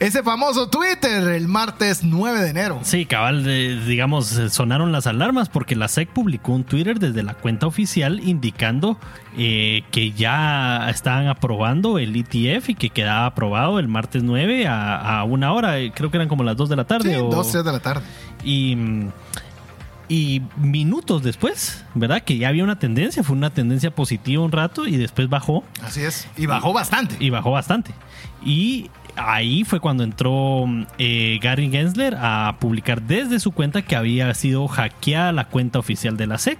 ese 0.00 0.24
famoso 0.24 0.68
Twitter 0.68 1.22
el 1.28 1.46
martes 1.46 2.02
9 2.02 2.40
de 2.40 2.50
enero? 2.50 2.80
Sí, 2.82 3.06
cabal, 3.06 3.44
eh, 3.46 3.80
digamos, 3.86 4.36
eh, 4.36 4.50
sonaron 4.50 4.90
las 4.90 5.06
alarmas 5.06 5.48
porque 5.48 5.76
la 5.76 5.86
SEC 5.86 6.08
publicó 6.08 6.50
un 6.50 6.64
Twitter 6.64 6.98
desde 6.98 7.22
la 7.22 7.34
cuenta 7.34 7.68
oficial 7.68 8.18
indicando 8.26 8.98
eh, 9.38 9.84
que 9.92 10.10
ya 10.10 10.90
estaban 10.90 11.28
aprobando 11.28 11.98
el 12.00 12.14
ETF 12.16 12.70
y 12.70 12.74
que 12.74 12.90
quedaba 12.90 13.26
aprobado 13.26 13.78
el 13.78 13.86
martes 13.86 14.24
9 14.24 14.66
a, 14.66 15.20
a 15.20 15.22
una 15.22 15.52
hora, 15.52 15.78
eh, 15.78 15.92
creo 15.94 16.10
que 16.10 16.16
eran 16.16 16.28
como 16.28 16.42
las 16.42 16.56
2 16.56 16.68
de 16.70 16.74
la 16.76 16.84
tarde. 16.86 17.14
Sí, 17.14 17.20
o- 17.20 17.28
12 17.30 17.62
de 17.62 17.70
la 17.72 17.78
tarde. 17.78 18.02
y, 18.42 18.76
y 20.08 20.42
minutos 20.56 21.22
después, 21.22 21.84
¿verdad? 21.94 22.22
Que 22.22 22.36
ya 22.36 22.48
había 22.48 22.64
una 22.64 22.78
tendencia, 22.78 23.22
fue 23.22 23.36
una 23.36 23.50
tendencia 23.50 23.94
positiva 23.94 24.42
un 24.42 24.52
rato 24.52 24.86
y 24.86 24.96
después 24.96 25.28
bajó 25.28 25.64
Así 25.82 26.02
es. 26.02 26.28
Y 26.36 26.46
bajó 26.46 26.72
bastante. 26.72 27.16
y 27.18 27.30
bajó 27.30 27.50
bastante. 27.50 27.92
Y 28.44 28.90
ahí 29.16 29.64
fue 29.64 29.80
cuando 29.80 30.04
entró 30.04 30.66
eh, 30.98 31.38
Gary 31.40 31.70
Gensler 31.70 32.16
a 32.18 32.56
publicar 32.60 33.02
desde 33.02 33.40
su 33.40 33.52
cuenta 33.52 33.82
que 33.82 33.96
había 33.96 34.32
sido 34.34 34.66
hackeada 34.68 35.32
la 35.32 35.48
cuenta 35.48 35.78
oficial 35.78 36.16
de 36.16 36.26
la 36.26 36.38
SEC 36.38 36.58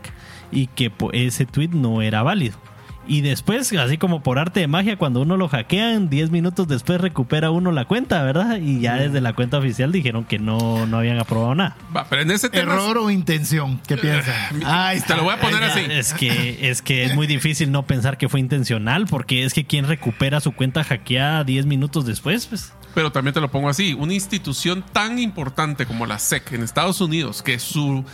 y 0.50 0.68
que 0.68 0.90
ese 1.12 1.46
tweet 1.46 1.70
no 1.72 2.02
era 2.02 2.22
válido. 2.22 2.56
Y 3.06 3.20
después, 3.20 3.72
así 3.72 3.98
como 3.98 4.22
por 4.22 4.38
arte 4.38 4.60
de 4.60 4.66
magia, 4.66 4.96
cuando 4.96 5.20
uno 5.20 5.36
lo 5.36 5.48
hackean, 5.48 6.08
10 6.08 6.30
minutos 6.30 6.66
después 6.68 7.00
recupera 7.00 7.50
uno 7.50 7.70
la 7.70 7.84
cuenta, 7.84 8.22
¿verdad? 8.22 8.58
Y 8.58 8.80
ya 8.80 8.96
desde 8.96 9.20
la 9.20 9.34
cuenta 9.34 9.58
oficial 9.58 9.92
dijeron 9.92 10.24
que 10.24 10.38
no, 10.38 10.86
no 10.86 10.98
habían 10.98 11.18
aprobado 11.18 11.54
nada. 11.54 11.76
Va, 11.94 12.06
pero 12.08 12.22
en 12.22 12.30
ese 12.30 12.48
tema. 12.48 12.72
¿Error 12.72 12.98
o 12.98 13.10
intención? 13.10 13.80
¿Qué 13.86 13.96
piensan? 13.96 14.34
Ay, 14.64 15.00
Te 15.00 15.14
lo 15.16 15.24
voy 15.24 15.34
a 15.34 15.40
poner 15.40 15.62
Ay, 15.62 15.70
así. 15.70 15.80
Es 15.90 16.14
que, 16.14 16.70
es 16.70 16.80
que 16.80 17.04
es 17.04 17.14
muy 17.14 17.26
difícil 17.26 17.70
no 17.70 17.86
pensar 17.86 18.16
que 18.16 18.28
fue 18.28 18.40
intencional, 18.40 19.06
porque 19.06 19.44
es 19.44 19.52
que 19.52 19.64
quien 19.66 19.86
recupera 19.86 20.40
su 20.40 20.52
cuenta 20.52 20.82
hackeada 20.82 21.44
10 21.44 21.66
minutos 21.66 22.06
después, 22.06 22.46
pues. 22.46 22.72
Pero 22.94 23.12
también 23.12 23.34
te 23.34 23.40
lo 23.40 23.50
pongo 23.50 23.68
así: 23.68 23.92
una 23.92 24.14
institución 24.14 24.84
tan 24.92 25.18
importante 25.18 25.84
como 25.84 26.06
la 26.06 26.18
SEC 26.18 26.52
en 26.52 26.62
Estados 26.62 27.00
Unidos, 27.00 27.42
que 27.42 27.58
su 27.58 28.04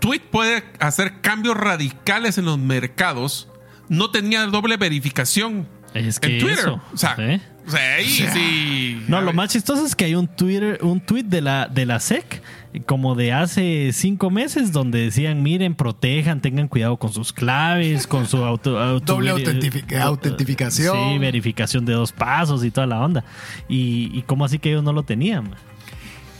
tweet 0.00 0.22
puede 0.30 0.64
hacer 0.80 1.20
cambios 1.20 1.56
radicales 1.56 2.38
en 2.38 2.46
los 2.46 2.58
mercados, 2.58 3.49
no 3.90 4.10
tenía 4.10 4.46
doble 4.46 4.78
verificación 4.78 5.68
Es 5.92 6.18
que 6.18 6.34
en 6.36 6.38
Twitter. 6.40 6.58
eso, 6.60 6.80
o, 6.94 6.96
sea, 6.96 7.16
¿sí? 7.16 7.40
o 7.66 7.70
sea, 7.70 7.94
ahí 7.96 8.06
sí. 8.08 9.04
No, 9.08 9.20
lo 9.20 9.32
más 9.34 9.50
chistoso 9.50 9.84
es 9.84 9.94
que 9.94 10.06
hay 10.06 10.14
un 10.14 10.26
Twitter, 10.28 10.78
un 10.82 11.00
tweet 11.00 11.24
de 11.24 11.42
la, 11.42 11.66
de 11.68 11.84
la 11.84 12.00
SEC, 12.00 12.40
como 12.86 13.16
de 13.16 13.32
hace 13.32 13.90
cinco 13.92 14.30
meses, 14.30 14.70
donde 14.72 15.00
decían, 15.00 15.42
miren, 15.42 15.74
protejan, 15.74 16.40
tengan 16.40 16.68
cuidado 16.68 16.96
con 16.98 17.12
sus 17.12 17.32
claves, 17.32 18.06
con 18.06 18.26
su 18.26 18.38
auto, 18.44 18.78
auto- 18.82 19.14
Doble 19.14 19.34
veri- 19.34 19.44
autentific- 19.44 20.00
autentificación. 20.00 20.96
Sí, 21.14 21.18
verificación 21.18 21.84
de 21.84 21.92
dos 21.94 22.12
pasos 22.12 22.64
y 22.64 22.70
toda 22.70 22.86
la 22.86 23.00
onda. 23.00 23.24
Y, 23.68 24.10
y 24.16 24.22
cómo 24.22 24.44
así 24.44 24.58
que 24.60 24.70
ellos 24.70 24.84
no 24.84 24.92
lo 24.92 25.02
tenían. 25.02 25.50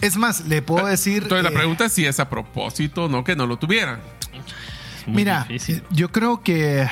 Es 0.01 0.17
más, 0.17 0.47
le 0.47 0.63
puedo 0.63 0.87
decir. 0.87 1.25
Entonces 1.25 1.43
la 1.45 1.51
eh, 1.51 1.55
pregunta 1.55 1.85
es 1.87 1.93
si 1.93 2.07
es 2.07 2.21
a 2.21 2.31
propósito 2.31 3.05
o 3.05 3.09
no 3.09 3.23
que 3.25 3.35
no 3.37 3.47
lo 3.47 3.59
tuvieran. 3.59 3.99
Mira, 5.07 5.45
difícil. 5.49 5.83
yo 5.91 6.11
creo 6.13 6.43
que, 6.43 6.87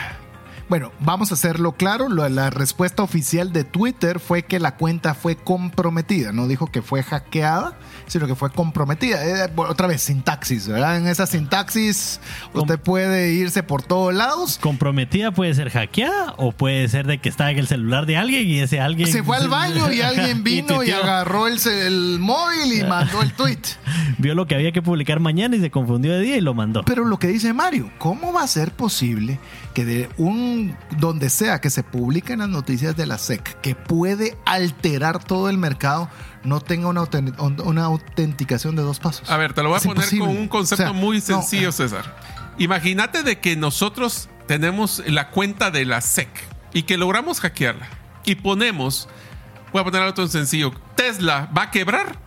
bueno, 0.69 0.93
vamos 1.01 1.31
a 1.31 1.35
hacerlo 1.35 1.73
claro. 1.73 2.09
La 2.09 2.51
respuesta 2.51 3.03
oficial 3.03 3.53
de 3.53 3.65
Twitter 3.65 4.21
fue 4.21 4.43
que 4.43 4.61
la 4.61 4.77
cuenta 4.77 5.15
fue 5.15 5.37
comprometida. 5.37 6.33
No 6.33 6.47
dijo 6.47 6.67
que 6.67 6.83
fue 6.83 7.03
hackeada, 7.03 7.79
sino 8.07 8.27
que 8.27 8.35
fue 8.35 8.51
comprometida. 8.51 9.25
Eh, 9.25 9.51
bueno, 9.55 9.73
otra 9.73 9.87
vez, 9.87 10.03
sintaxis, 10.03 10.69
¿verdad? 10.69 10.99
En 10.99 11.07
esa 11.07 11.27
sintaxis 11.27 12.21
usted 12.53 12.79
puede 12.79 13.33
irse 13.33 13.63
por 13.63 13.83
todos 13.83 14.13
lados. 14.15 14.59
Comprometida 14.61 15.31
puede 15.31 15.55
ser 15.55 15.71
hackeada 15.71 16.35
o 16.37 16.53
puede 16.53 16.87
ser 16.89 17.07
de 17.07 17.19
que 17.19 17.31
está 17.31 17.51
en 17.51 17.59
el 17.59 17.67
celular 17.67 18.05
de 18.05 18.19
alguien 18.19 18.47
y 18.47 18.61
ese 18.61 18.81
alguien 18.81 19.11
Se 19.11 19.23
fue 19.23 19.39
al 19.39 19.49
baño 19.49 19.91
y 19.91 20.01
alguien 20.03 20.45
vino 20.45 20.85
y, 20.85 20.91
agarró 20.91 21.47
el, 21.47 21.59
el 21.67 22.19
móvil 22.19 22.75
y 22.75 22.85
mandó 22.85 23.23
el 23.23 23.33
tweet. 23.33 23.59
Vio 24.19 24.35
lo 24.35 24.47
que 24.47 24.55
había 24.55 24.73
que 24.73 24.83
publicar 24.83 25.21
mañana 25.21 25.57
y 25.57 25.61
se 25.61 25.71
confundió 25.71 26.13
de 26.13 26.21
día 26.21 26.37
y 26.37 26.41
lo 26.41 26.53
mandó. 26.53 26.85
Pero 26.85 27.05
lo 27.05 27.19
que 27.19 27.29
dice 27.29 27.55
Mario, 27.55 27.91
¿cómo 27.99 28.33
va 28.33 28.43
a 28.43 28.47
ser 28.47 28.73
posible 28.73 29.39
que 29.79 29.85
de 29.85 30.09
un 30.17 30.77
donde 30.99 31.31
sea 31.31 31.61
que 31.61 31.71
se 31.71 31.85
publiquen 31.85 32.41
las 32.41 32.49
noticias 32.49 32.97
de 32.97 33.07
la 33.07 33.17
SEC 33.17 33.61
que 33.61 33.77
puede 33.77 34.37
alterar 34.45 35.23
todo 35.23 35.49
el 35.49 35.57
mercado 35.57 36.11
no 36.43 36.61
tenga 36.61 36.89
una, 36.89 37.05
una 37.65 37.85
autenticación 37.85 38.75
de 38.75 38.83
dos 38.83 38.99
pasos? 38.99 39.31
A 39.31 39.37
ver, 39.37 39.53
te 39.53 39.63
lo 39.63 39.69
voy 39.69 39.77
a 39.77 39.79
Es 39.79 39.85
poner 39.87 40.03
imposible. 40.03 40.27
con 40.27 40.37
un 40.37 40.49
concepto 40.49 40.83
O 40.83 40.87
sea, 40.89 40.93
muy 40.93 41.19
no, 41.19 41.23
sencillo, 41.23 41.71
César. 41.71 42.17
Imagínate 42.59 43.23
de 43.23 43.39
que 43.39 43.55
nosotros 43.55 44.29
tenemos 44.49 45.01
la 45.07 45.31
cuenta 45.31 45.71
de 45.71 45.85
la 45.85 46.01
SEC 46.01 46.29
y 46.73 46.83
que 46.83 46.97
logramos 46.97 47.39
hackearla 47.39 47.87
y 48.25 48.35
ponemos, 48.35 49.09
voy 49.73 49.83
a 49.83 49.85
poner 49.85 50.03
algo 50.03 50.15
tan 50.15 50.29
sencillo, 50.29 50.73
Tesla 50.97 51.49
va 51.57 51.63
a 51.63 51.71
quebrar. 51.71 52.19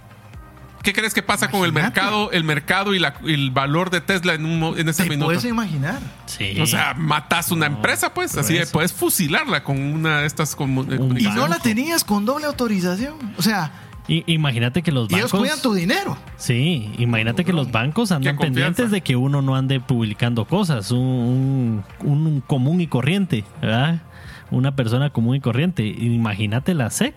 ¿Qué 0.84 0.94
crees 0.94 1.14
que 1.14 1.22
pasa 1.22 1.50
con 1.52 1.64
el 1.64 1.72
mercado, 1.74 2.32
el 2.32 2.44
mercado 2.44 2.94
y 2.96 3.00
la- 3.00 3.14
el 3.26 3.52
valor 3.52 3.90
de 3.92 4.02
Tesla 4.02 4.34
en, 4.34 4.46
un, 4.46 4.60
mo- 4.60 4.76
en 4.76 4.90
ese 4.90 5.04
¿Te 5.04 5.10
minuto? 5.10 5.28
puedes 5.28 5.46
imaginar? 5.46 6.00
Sí. 6.26 6.60
O 6.60 6.66
sea, 6.66 6.94
matas 6.96 7.52
una 7.52 7.70
No, 7.70 7.76
empresa, 7.76 8.14
pues, 8.14 8.36
así 8.38 8.54
de- 8.56 8.62
eso. 8.64 8.72
puedes 8.72 8.92
fusilarla 8.92 9.64
con 9.64 9.78
una 9.80 10.22
de 10.22 10.28
estas 10.28 10.58
comu- 10.58 10.86
Y 11.20 11.26
eh, 11.26 11.30
no 11.36 11.48
la 11.48 11.60
tenías 11.60 12.04
con 12.04 12.26
doble 12.26 12.46
autorización. 12.48 13.14
O 13.38 13.42
sea, 13.44 13.72
imagínate 14.08 14.82
que 14.82 14.92
los 14.92 15.10
y 15.12 15.16
ellos 15.16 15.32
bancos. 15.32 15.40
cuidan 15.48 15.62
tu 15.62 15.74
dinero. 15.74 16.18
Sí, 16.38 16.92
imagínate 16.98 17.46
que 17.46 17.54
los 17.54 17.72
bancos 17.72 18.12
andan 18.12 18.38
pendientes 18.38 18.90
de 18.92 19.02
que 19.02 19.16
uno 19.16 19.42
no 19.42 19.56
ande 19.56 19.80
publicando 19.80 20.46
cosas. 20.46 20.92
Un, 20.92 21.84
un- 22.00 22.10
un 22.28 22.42
común 22.42 22.82
y 22.82 22.88
corriente, 22.88 23.46
¿verdad? 23.62 24.02
Una 24.50 24.76
persona 24.76 25.12
común 25.12 25.36
y 25.36 25.40
corriente. 25.40 25.86
Imagínate 25.86 26.74
la 26.74 26.90
SEC. 26.90 27.14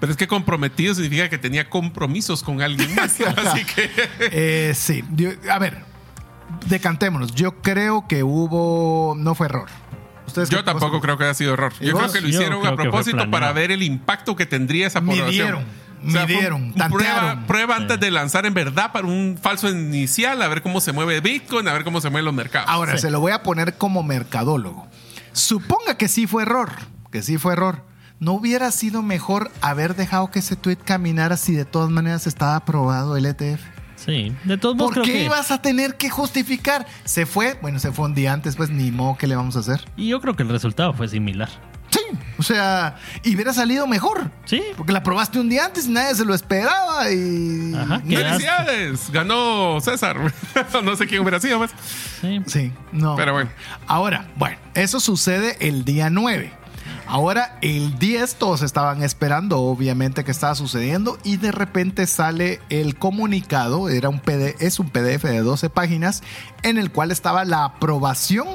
Pero 0.00 0.12
es 0.12 0.16
que 0.18 0.26
comprometido 0.26 0.94
significa 0.94 1.28
que 1.28 1.36
tenía 1.38 1.68
compromisos 1.68 2.42
con 2.42 2.62
alguien 2.62 2.94
más. 2.94 3.20
así 3.20 3.64
que. 3.64 3.90
Eh, 4.20 4.72
sí, 4.74 5.04
Yo- 5.14 5.30
a 5.50 5.58
ver, 5.58 5.84
decantémonos. 6.66 7.34
Yo 7.34 7.60
creo 7.62 8.06
que 8.08 8.22
hubo, 8.22 9.14
no 9.16 9.34
fue 9.34 9.46
error. 9.46 9.68
¿Ustedes 10.26 10.48
Yo 10.48 10.62
tampoco 10.64 11.00
creo 11.00 11.18
que 11.18 11.24
haya 11.24 11.34
sido 11.34 11.54
error. 11.54 11.72
¿Y 11.80 11.86
Yo 11.86 11.92
vos? 11.94 12.02
creo 12.02 12.12
que 12.14 12.20
lo 12.20 12.28
hicieron 12.28 12.66
a 12.66 12.76
propósito 12.76 13.30
para 13.30 13.52
ver 13.52 13.72
el 13.72 13.82
impacto 13.82 14.36
que 14.36 14.46
tendría 14.46 14.86
esa 14.86 15.00
población. 15.00 15.26
Midieron, 15.28 15.64
fue 16.08 16.20
midieron, 16.26 16.72
prueba, 16.72 16.88
tantearon. 16.88 17.46
prueba 17.46 17.76
antes 17.76 18.00
de 18.00 18.10
lanzar 18.12 18.46
en 18.46 18.54
verdad 18.54 18.92
para 18.92 19.06
un 19.08 19.38
falso 19.42 19.68
inicial, 19.68 20.40
a 20.40 20.48
ver 20.48 20.62
cómo 20.62 20.80
se 20.80 20.92
mueve 20.92 21.20
Bitcoin, 21.20 21.66
a 21.68 21.72
ver 21.72 21.82
cómo 21.84 22.00
se 22.00 22.10
mueven 22.10 22.24
los 22.26 22.34
mercados. 22.34 22.68
Ahora, 22.70 22.92
Sí. 22.92 22.98
se 23.02 23.10
lo 23.10 23.18
voy 23.20 23.32
a 23.32 23.42
poner 23.42 23.74
como 23.76 24.02
mercadólogo. 24.04 24.86
Suponga 25.32 25.96
que 25.98 26.06
sí 26.08 26.26
fue 26.28 26.42
error, 26.44 26.70
que 27.10 27.22
sí 27.22 27.36
fue 27.36 27.52
error. 27.54 27.84
¿No 28.20 28.32
hubiera 28.32 28.70
sido 28.70 29.00
mejor 29.00 29.50
haber 29.62 29.96
dejado 29.96 30.30
que 30.30 30.40
ese 30.40 30.54
tweet 30.54 30.76
caminara 30.76 31.38
si 31.38 31.54
de 31.54 31.64
todas 31.64 31.88
maneras 31.88 32.26
estaba 32.26 32.54
aprobado 32.54 33.16
el 33.16 33.24
ETF? 33.24 33.62
Sí, 33.96 34.36
de 34.44 34.58
todos 34.58 34.76
modos 34.76 34.92
¿Por 34.92 35.02
creo 35.02 35.06
qué 35.06 35.20
que. 35.20 35.24
ibas 35.24 35.50
a 35.50 35.62
tener 35.62 35.96
que 35.96 36.10
justificar? 36.10 36.86
Se 37.04 37.24
fue, 37.24 37.58
bueno, 37.62 37.78
se 37.78 37.92
fue 37.92 38.04
un 38.04 38.14
día 38.14 38.34
antes, 38.34 38.56
pues 38.56 38.68
ni 38.68 38.90
modo, 38.90 39.16
¿qué 39.16 39.26
le 39.26 39.36
vamos 39.36 39.56
a 39.56 39.60
hacer? 39.60 39.82
Y 39.96 40.08
yo 40.08 40.20
creo 40.20 40.36
que 40.36 40.42
el 40.42 40.50
resultado 40.50 40.92
fue 40.92 41.08
similar. 41.08 41.48
Sí, 41.88 42.00
o 42.38 42.42
sea, 42.42 42.96
y 43.24 43.34
hubiera 43.34 43.54
salido 43.54 43.86
mejor. 43.86 44.30
Sí. 44.44 44.62
Porque 44.76 44.92
la 44.92 45.02
probaste 45.02 45.40
un 45.40 45.48
día 45.48 45.64
antes 45.64 45.86
y 45.86 45.90
nadie 45.90 46.14
se 46.14 46.26
lo 46.26 46.34
esperaba 46.34 47.10
y... 47.10 47.72
Ajá, 47.74 48.00
¡Felicidades! 48.00 49.10
Ganó 49.10 49.80
César. 49.80 50.18
no 50.84 50.94
sé 50.94 51.06
quién 51.06 51.22
hubiera 51.22 51.40
sido, 51.40 51.56
pues. 51.56 51.70
Sí. 52.20 52.42
Sí, 52.46 52.72
no. 52.92 53.16
Pero 53.16 53.32
bueno. 53.32 53.50
Ahora, 53.86 54.28
bueno, 54.36 54.58
eso 54.74 55.00
sucede 55.00 55.56
el 55.66 55.86
día 55.86 56.10
9. 56.10 56.59
Ahora, 57.12 57.58
el 57.60 57.98
10 57.98 58.36
todos 58.36 58.62
estaban 58.62 59.02
esperando, 59.02 59.58
obviamente, 59.58 60.22
que 60.22 60.30
estaba 60.30 60.54
sucediendo 60.54 61.18
y 61.24 61.38
de 61.38 61.50
repente 61.50 62.06
sale 62.06 62.60
el 62.68 62.96
comunicado, 62.96 63.88
era 63.88 64.08
un 64.08 64.20
PD, 64.20 64.54
es 64.60 64.78
un 64.78 64.90
PDF 64.90 65.24
de 65.24 65.40
12 65.40 65.70
páginas 65.70 66.22
en 66.62 66.78
el 66.78 66.92
cual 66.92 67.10
estaba 67.10 67.44
la 67.44 67.64
aprobación 67.64 68.46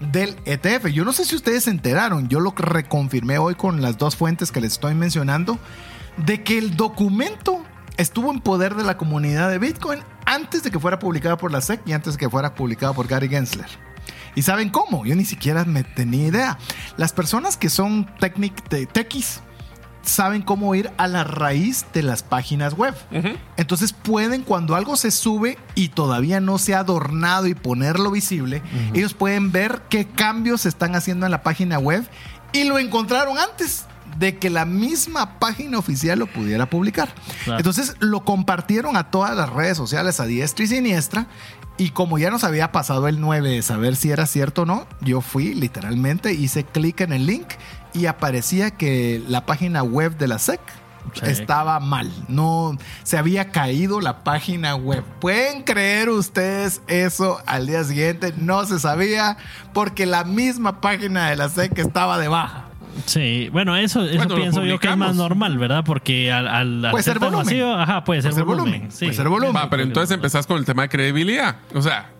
del 0.00 0.36
ETF. 0.46 0.86
Yo 0.86 1.04
no 1.04 1.12
sé 1.12 1.26
si 1.26 1.36
ustedes 1.36 1.64
se 1.64 1.70
enteraron, 1.70 2.30
yo 2.30 2.40
lo 2.40 2.54
reconfirmé 2.56 3.36
hoy 3.36 3.56
con 3.56 3.82
las 3.82 3.98
dos 3.98 4.16
fuentes 4.16 4.52
que 4.52 4.62
les 4.62 4.72
estoy 4.72 4.94
mencionando, 4.94 5.58
de 6.16 6.42
que 6.42 6.56
el 6.56 6.78
documento 6.78 7.62
estuvo 7.98 8.32
en 8.32 8.40
poder 8.40 8.74
de 8.74 8.84
la 8.84 8.96
comunidad 8.96 9.50
de 9.50 9.58
Bitcoin 9.58 10.00
antes 10.24 10.62
de 10.62 10.70
que 10.70 10.80
fuera 10.80 10.98
publicado 10.98 11.36
por 11.36 11.52
la 11.52 11.60
SEC 11.60 11.82
y 11.84 11.92
antes 11.92 12.14
de 12.14 12.20
que 12.20 12.30
fuera 12.30 12.54
publicado 12.54 12.94
por 12.94 13.06
Gary 13.06 13.28
Gensler. 13.28 13.68
¿Y 14.38 14.42
saben 14.42 14.68
cómo? 14.70 15.04
Yo 15.04 15.16
ni 15.16 15.24
siquiera 15.24 15.64
me 15.64 15.82
tenía 15.82 16.28
idea. 16.28 16.58
Las 16.96 17.12
personas 17.12 17.56
que 17.56 17.68
son 17.68 18.06
técnic- 18.20 18.62
te- 18.68 18.86
techies 18.86 19.40
saben 20.02 20.42
cómo 20.42 20.74
ir 20.76 20.90
a 20.96 21.08
la 21.08 21.24
raíz 21.24 21.84
de 21.92 22.02
las 22.04 22.22
páginas 22.22 22.74
web. 22.74 22.94
Entonces 23.56 23.92
pueden, 23.92 24.42
cuando 24.42 24.76
algo 24.76 24.96
se 24.96 25.10
sube 25.10 25.58
y 25.74 25.88
todavía 25.88 26.40
no 26.40 26.58
se 26.58 26.74
ha 26.74 26.78
adornado 26.78 27.46
y 27.48 27.54
ponerlo 27.54 28.10
visible, 28.12 28.62
ellos 28.94 29.12
pueden 29.12 29.50
ver 29.50 29.82
qué 29.90 30.06
cambios 30.06 30.60
se 30.62 30.68
están 30.68 30.94
haciendo 30.94 31.26
en 31.26 31.32
la 31.32 31.42
página 31.42 31.78
web 31.80 32.06
y 32.52 32.62
lo 32.64 32.78
encontraron 32.78 33.38
antes 33.38 33.86
de 34.18 34.38
que 34.38 34.50
la 34.50 34.64
misma 34.64 35.38
página 35.38 35.78
oficial 35.78 36.18
lo 36.18 36.26
pudiera 36.26 36.70
publicar. 36.70 37.12
Claro. 37.44 37.58
Entonces 37.58 37.94
lo 38.00 38.24
compartieron 38.24 38.96
a 38.96 39.10
todas 39.10 39.36
las 39.36 39.50
redes 39.50 39.76
sociales 39.76 40.18
a 40.20 40.24
diestra 40.24 40.64
y 40.64 40.68
siniestra. 40.68 41.26
Y 41.78 41.90
como 41.90 42.18
ya 42.18 42.30
nos 42.30 42.42
había 42.42 42.72
pasado 42.72 43.06
el 43.06 43.20
9 43.20 43.50
de 43.50 43.62
saber 43.62 43.94
si 43.94 44.10
era 44.10 44.26
cierto 44.26 44.62
o 44.62 44.66
no, 44.66 44.88
yo 45.00 45.20
fui 45.20 45.54
literalmente, 45.54 46.32
hice 46.32 46.64
clic 46.64 47.00
en 47.02 47.12
el 47.12 47.26
link 47.26 47.46
y 47.94 48.06
aparecía 48.06 48.72
que 48.72 49.22
la 49.28 49.46
página 49.46 49.84
web 49.84 50.18
de 50.18 50.26
la 50.26 50.40
SEC 50.40 50.60
estaba 51.22 51.78
mal. 51.80 52.12
No 52.28 52.76
se 53.04 53.16
había 53.16 53.50
caído 53.50 54.00
la 54.00 54.24
página 54.24 54.74
web. 54.74 55.04
¿Pueden 55.20 55.62
creer 55.62 56.08
ustedes 56.08 56.82
eso 56.88 57.40
al 57.46 57.68
día 57.68 57.84
siguiente? 57.84 58.34
No 58.36 58.64
se 58.66 58.80
sabía 58.80 59.36
porque 59.72 60.04
la 60.04 60.24
misma 60.24 60.80
página 60.80 61.30
de 61.30 61.36
la 61.36 61.48
SEC 61.48 61.78
estaba 61.78 62.18
de 62.18 62.28
baja. 62.28 62.67
Sí, 63.06 63.48
bueno, 63.52 63.76
eso, 63.76 64.04
eso 64.04 64.16
Bueno, 64.16 64.34
lo 64.34 64.40
pienso 64.40 64.64
yo 64.64 64.78
que 64.78 64.88
es 64.88 64.96
más 64.96 65.14
normal, 65.14 65.58
¿verdad? 65.58 65.84
Porque 65.84 66.30
al, 66.32 66.46
al, 66.48 66.84
al 66.84 66.90
Puede 66.90 67.02
ser 67.04 67.18
volumen. 67.18 67.62
ajá, 67.62 68.04
puede 68.04 68.22
ser 68.22 68.32
Puede 68.32 68.44
volumen. 68.44 68.72
volumen, 68.72 68.92
sí. 68.92 69.06
puede 69.06 69.16
ser 69.16 69.28
volumen. 69.28 69.56
Va, 69.56 69.70
pero 69.70 69.82
entonces 69.82 70.14
empezás 70.14 70.46
con 70.46 70.58
el 70.58 70.64
tema 70.64 70.82
de 70.82 70.88
credibilidad. 70.88 71.56
O 71.74 71.82
sea, 71.82 72.10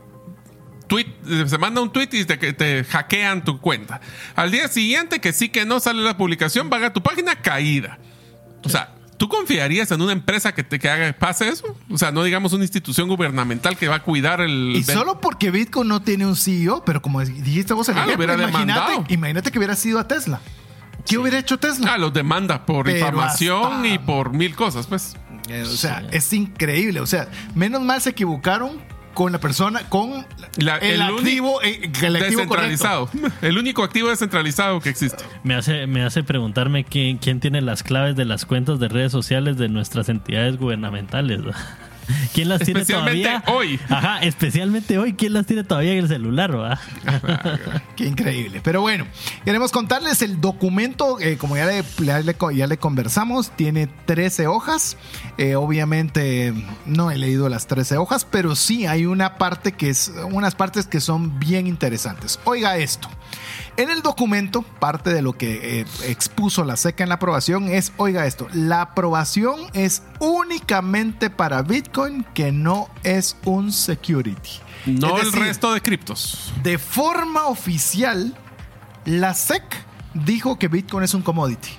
tweet, 0.87 1.07
se 1.47 1.59
manda 1.59 1.81
un 1.81 1.93
tweet 1.93 2.09
y 2.13 2.25
te, 2.25 2.39
que 2.39 2.53
te 2.53 2.85
hackean 2.85 3.45
tu 3.45 3.61
cuenta. 3.61 4.01
Al 4.35 4.51
día 4.51 4.69
siguiente, 4.69 5.21
que 5.21 5.33
sí 5.33 5.49
que 5.49 5.65
no 5.67 5.81
sale 5.81 6.03
la 6.03 6.17
publicación, 6.17 6.71
va 6.73 6.85
a 6.87 6.93
tu 6.93 7.03
página 7.03 7.37
caída. 7.37 7.99
O 8.65 8.69
sea, 8.69 8.95
¿tú 9.19 9.29
confiarías 9.29 9.91
en 9.93 10.01
una 10.01 10.13
empresa 10.13 10.53
que 10.53 10.63
te 10.65 10.79
que 10.79 10.89
haga 10.89 11.13
pase 11.13 11.49
eso? 11.49 11.77
O 11.91 11.99
sea, 11.99 12.11
no 12.13 12.25
digamos 12.25 12.53
una 12.53 12.65
institución 12.65 13.09
gubernamental 13.09 13.77
que 13.77 13.87
va 13.89 13.97
a 13.97 14.03
cuidar 14.03 14.41
el. 14.41 14.73
Y 14.77 14.83
solo 14.83 15.21
porque 15.21 15.51
Bitcoin 15.51 15.89
no 15.89 16.01
tiene 16.03 16.25
un 16.27 16.37
CEO, 16.37 16.85
pero 16.85 17.03
como 17.03 17.21
dijiste 17.23 17.75
vos, 17.75 17.89
el 17.89 17.97
Ah, 17.99 18.07
lo 18.07 18.13
ejemplo, 18.13 18.25
hubiera 18.35 18.49
imagínate, 18.49 18.81
demandado. 18.81 19.05
imagínate 19.13 19.51
que 19.53 19.59
hubiera 19.59 19.77
sido 19.77 19.99
a 19.99 20.09
Tesla. 20.09 20.41
¿Qué 21.09 21.19
hubiera 21.19 21.39
hecho 21.39 21.59
Tesla? 21.59 21.95
Ah, 21.95 21.99
los 21.99 22.13
demanda 22.13 22.65
por 22.67 22.85
Pero 22.85 22.97
difamación 22.97 23.73
hasta- 23.75 23.87
y 23.89 23.99
por 23.99 24.33
mil 24.33 24.55
cosas, 24.55 24.87
pues. 24.87 25.17
Eh, 25.49 25.63
o 25.63 25.67
sea, 25.77 26.05
es 26.11 26.33
increíble. 26.33 27.01
O 27.01 27.07
sea, 27.07 27.29
menos 27.55 27.81
mal 27.83 28.01
se 28.03 28.11
equivocaron 28.11 28.87
con 29.15 29.33
la 29.33 29.41
persona, 29.41 29.89
con 29.89 30.27
La- 30.59 30.77
el, 30.79 31.03
activo, 31.03 31.61
eh, 31.63 31.91
el 32.03 32.17
activo 32.17 32.47
correcto. 32.47 32.69
Descentralizado. 32.69 33.11
El 33.43 33.59
único 33.59 33.83
activo 33.83 34.11
descentralizado 34.11 34.81
que 34.81 34.91
existe. 34.91 35.25
Me 35.43 35.55
hace, 35.55 35.87
me 35.89 36.05
hace 36.05 36.23
preguntarme 36.23 36.85
quién, 36.85 37.19
quién 37.19 37.41
tiene 37.41 37.61
las 37.61 37.83
claves 37.83 38.15
de 38.15 38.25
las 38.25 38.45
cuentas 38.45 38.79
de 38.79 38.87
redes 38.89 39.11
sociales 39.11 39.57
de 39.57 39.69
nuestras 39.69 40.09
entidades 40.09 40.57
gubernamentales. 40.59 41.41
¿Quién 42.33 42.49
las 42.49 42.61
tiene 42.63 42.81
Especialmente 42.81 43.23
todavía? 43.29 43.45
hoy. 43.53 43.81
Ajá, 43.89 44.19
especialmente 44.21 44.99
hoy. 44.99 45.15
¿Quién 45.15 45.33
las 45.33 45.47
tiene 45.47 45.65
todavía 45.65 45.93
en 45.93 45.99
el 45.99 46.09
celular? 46.09 46.59
¿va? 46.59 46.81
Qué 47.97 48.07
increíble. 48.07 48.61
Pero 48.63 48.81
bueno, 48.81 49.07
queremos 49.45 49.73
contarles 49.73 50.23
el 50.23 50.41
documento, 50.41 51.19
eh, 51.21 51.37
como 51.39 51.57
ya 51.57 51.67
le, 51.67 51.85
ya, 51.99 52.21
le, 52.21 52.37
ya 52.55 52.67
le 52.67 52.77
conversamos, 52.79 53.51
tiene 53.57 53.89
13 54.07 54.47
hojas. 54.47 54.97
Eh, 55.37 55.55
obviamente 55.57 56.55
no 56.87 57.11
he 57.11 57.19
leído 57.19 57.49
las 57.49 57.67
13 57.67 57.97
hojas, 57.99 58.25
pero 58.25 58.57
sí 58.57 58.87
hay 58.87 59.07
una 59.07 59.37
parte 59.37 59.73
que 59.73 59.91
es, 59.91 60.13
unas 60.33 60.55
partes 60.55 60.87
que 60.87 61.01
son 61.01 61.39
bien 61.39 61.67
interesantes. 61.67 62.39
Oiga 62.45 62.77
esto. 62.79 63.09
En 63.79 63.91
el 63.91 64.03
documento, 64.03 64.63
parte 64.63 65.11
de 65.11 65.23
lo 65.23 65.35
que 65.35 65.81
eh, 65.81 65.87
expuso 66.03 66.65
la 66.65 66.77
SECA 66.77 67.05
en 67.05 67.11
la 67.11 67.15
aprobación 67.15 67.69
es, 67.69 67.93
oiga 67.97 68.27
esto, 68.27 68.49
la 68.53 68.81
aprobación 68.83 69.61
es 69.73 70.03
únicamente 70.19 71.31
para 71.31 71.63
Bitcoin 71.63 72.25
que 72.35 72.51
no 72.51 72.89
es 73.05 73.37
un 73.45 73.71
security. 73.71 74.51
No 74.87 75.17
Es 75.19 75.27
el 75.27 75.33
resto 75.33 75.73
de 75.73 75.81
criptos. 75.81 76.53
de 76.65 76.77
forma 76.77 77.47
oficial, 77.47 78.37
la 79.05 79.33
SEC 79.33 79.63
dijo 80.13 80.59
que 80.59 80.67
Bitcoin 80.67 81.05
es 81.05 81.15
un 81.15 81.23
commodity. 81.23 81.71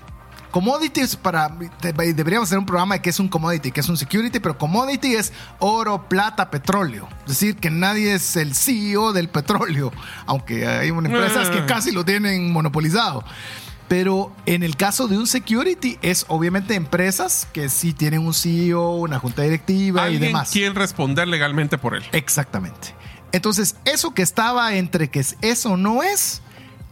Commodity 0.52 1.02
es 1.02 1.16
para. 1.16 1.50
de- 1.50 2.14
Deberíamos 2.14 2.50
hacer 2.50 2.58
un 2.58 2.66
programa 2.66 2.96
de 2.96 3.02
qué 3.02 3.10
es 3.12 3.20
un 3.20 3.28
commodity, 3.28 3.72
que 3.72 3.80
es 3.82 3.90
un 3.90 3.98
security, 3.98 4.40
pero 4.40 4.58
commodity 4.58 5.16
es 5.16 5.32
oro, 5.60 6.08
plata, 6.10 6.50
petróleo. 6.50 7.08
Es 7.22 7.28
decir, 7.30 7.56
que 7.58 7.70
nadie 7.70 8.14
es 8.16 8.36
el 8.36 8.56
CEO 8.56 9.14
del 9.14 9.30
petróleo, 9.30 9.92
aunque 10.26 10.68
hay 10.68 10.92
unas 10.92 11.12
empresas 11.12 11.50
que 11.50 11.60
Eh. 11.60 11.66
casi 11.68 11.92
lo 11.92 12.04
tienen 12.04 12.52
monopolizado. 12.52 13.24
Pero 13.88 14.32
en 14.46 14.62
el 14.62 14.76
caso 14.78 15.08
de 15.08 15.18
un 15.18 15.26
security, 15.26 15.98
es 16.04 16.26
obviamente 16.28 16.76
empresas 16.76 17.48
que 17.54 17.70
sí 17.70 17.92
tienen 17.94 18.22
un 18.26 18.34
CEO, 18.36 18.92
una 18.98 19.18
junta 19.18 19.42
directiva 19.42 20.10
y 20.12 20.20
demás. 20.20 20.52
quiere 20.52 20.74
responder 20.76 21.28
legalmente 21.28 21.78
por 21.80 21.96
él. 21.96 22.04
Exactamente. 22.12 22.94
Entonces, 23.32 23.76
eso 23.86 24.14
que 24.14 24.22
estaba 24.24 24.76
entre 24.76 25.10
que 25.10 25.20
es- 25.20 25.38
eso 25.42 25.76
no 25.78 26.02
es 26.04 26.42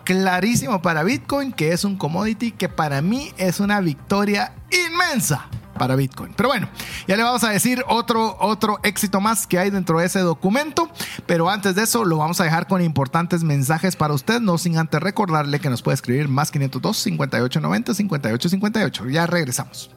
clarísimo 0.07 0.81
para 0.81 1.03
Bitcoin, 1.03 1.51
que 1.51 1.73
es 1.73 1.83
un 1.83 1.97
commodity 1.97 2.53
que 2.53 2.69
para 2.69 3.01
mí 3.01 3.33
es 3.37 3.59
una 3.59 3.81
victoria 3.81 4.53
inmensa 4.71 5.49
para 5.77 5.97
Bitcoin. 5.97 6.33
Pero 6.33 6.47
bueno, 6.47 6.69
ya 7.09 7.17
le 7.17 7.23
vamos 7.23 7.43
a 7.43 7.49
decir 7.49 7.83
otro, 7.89 8.37
otro 8.39 8.79
éxito 8.83 9.19
más 9.19 9.45
que 9.47 9.59
hay 9.59 9.69
dentro 9.69 9.99
de 9.99 10.05
ese 10.05 10.19
documento. 10.19 10.89
Pero 11.25 11.49
antes 11.49 11.75
de 11.75 11.83
eso, 11.83 12.05
lo 12.05 12.15
vamos 12.15 12.39
a 12.39 12.45
dejar 12.45 12.67
con 12.67 12.81
importantes 12.81 13.43
mensajes 13.43 13.97
para 13.97 14.13
usted, 14.13 14.39
no 14.39 14.57
sin 14.57 14.77
antes 14.77 15.01
recordarle 15.01 15.59
que 15.59 15.69
nos 15.69 15.81
puede 15.81 15.95
escribir 15.95 16.29
más 16.29 16.51
502 16.51 16.95
5890 16.95 17.93
5858. 17.93 19.09
Ya 19.09 19.27
regresamos. 19.27 19.96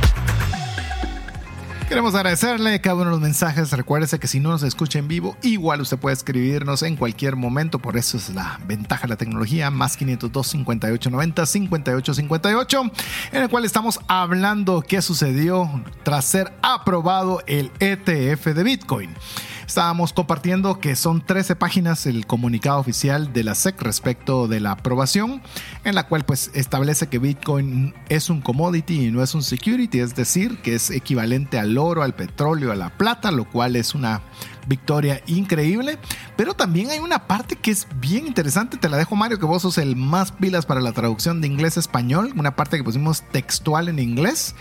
Queremos 1.91 2.15
agradecerle 2.15 2.79
cada 2.79 2.95
uno 2.95 3.03
de 3.03 3.11
los 3.11 3.19
mensajes. 3.19 3.69
Recuérdese 3.73 4.17
que 4.17 4.29
si 4.29 4.39
no 4.39 4.47
nos 4.47 4.63
escucha 4.63 4.97
en 4.97 5.09
vivo, 5.09 5.35
igual 5.41 5.81
usted 5.81 5.97
puede 5.97 6.13
escribirnos 6.13 6.83
en 6.83 6.95
cualquier 6.95 7.35
momento. 7.35 7.79
Por 7.79 7.97
eso 7.97 8.15
es 8.15 8.29
la 8.29 8.61
ventaja 8.65 9.01
de 9.01 9.07
la 9.09 9.17
tecnología. 9.17 9.69
Más 9.71 9.97
502 9.97 10.47
5890 10.47 11.45
5858, 11.45 12.91
en 13.33 13.43
el 13.43 13.49
cual 13.49 13.65
estamos 13.65 13.99
hablando 14.07 14.81
qué 14.87 15.01
sucedió 15.01 15.69
tras 16.03 16.23
ser 16.23 16.53
aprobado 16.61 17.43
el 17.45 17.71
ETF 17.81 18.45
de 18.45 18.63
Bitcoin. 18.63 19.09
Estábamos 19.71 20.11
compartiendo 20.11 20.81
que 20.81 20.97
son 20.97 21.25
13 21.25 21.55
páginas 21.55 22.05
el 22.05 22.27
comunicado 22.27 22.77
oficial 22.77 23.31
de 23.31 23.45
la 23.45 23.55
SEC 23.55 23.81
respecto 23.81 24.49
de 24.49 24.59
la 24.59 24.71
aprobación, 24.71 25.41
en 25.85 25.95
la 25.95 26.07
cual 26.07 26.25
pues 26.25 26.51
establece 26.53 27.07
que 27.07 27.19
Bitcoin 27.19 27.93
es 28.09 28.29
un 28.29 28.41
commodity 28.41 29.05
y 29.05 29.11
no 29.11 29.23
es 29.23 29.33
un 29.33 29.43
security, 29.43 30.01
es 30.01 30.13
decir, 30.13 30.61
que 30.61 30.75
es 30.75 30.91
equivalente 30.91 31.57
al 31.57 31.77
oro, 31.77 32.03
al 32.03 32.13
petróleo, 32.13 32.73
a 32.73 32.75
la 32.75 32.89
plata, 32.97 33.31
lo 33.31 33.49
cual 33.49 33.77
es 33.77 33.95
una 33.95 34.21
victoria 34.67 35.21
increíble. 35.27 35.97
Pero 36.35 36.53
también 36.53 36.89
hay 36.89 36.99
una 36.99 37.27
parte 37.27 37.55
que 37.55 37.71
es 37.71 37.87
bien 37.99 38.27
interesante. 38.27 38.77
Te 38.77 38.89
la 38.89 38.97
dejo, 38.97 39.15
Mario, 39.15 39.39
que 39.39 39.45
vos 39.45 39.61
sos 39.61 39.77
el 39.77 39.95
más 39.95 40.31
pilas 40.31 40.65
para 40.65 40.81
la 40.81 40.91
traducción 40.91 41.41
de 41.41 41.47
inglés 41.47 41.77
a 41.77 41.79
español. 41.79 42.33
Una 42.35 42.55
parte 42.55 42.77
que 42.77 42.83
pusimos 42.83 43.21
textual 43.29 43.89
en 43.89 43.99
inglés. 43.99 44.55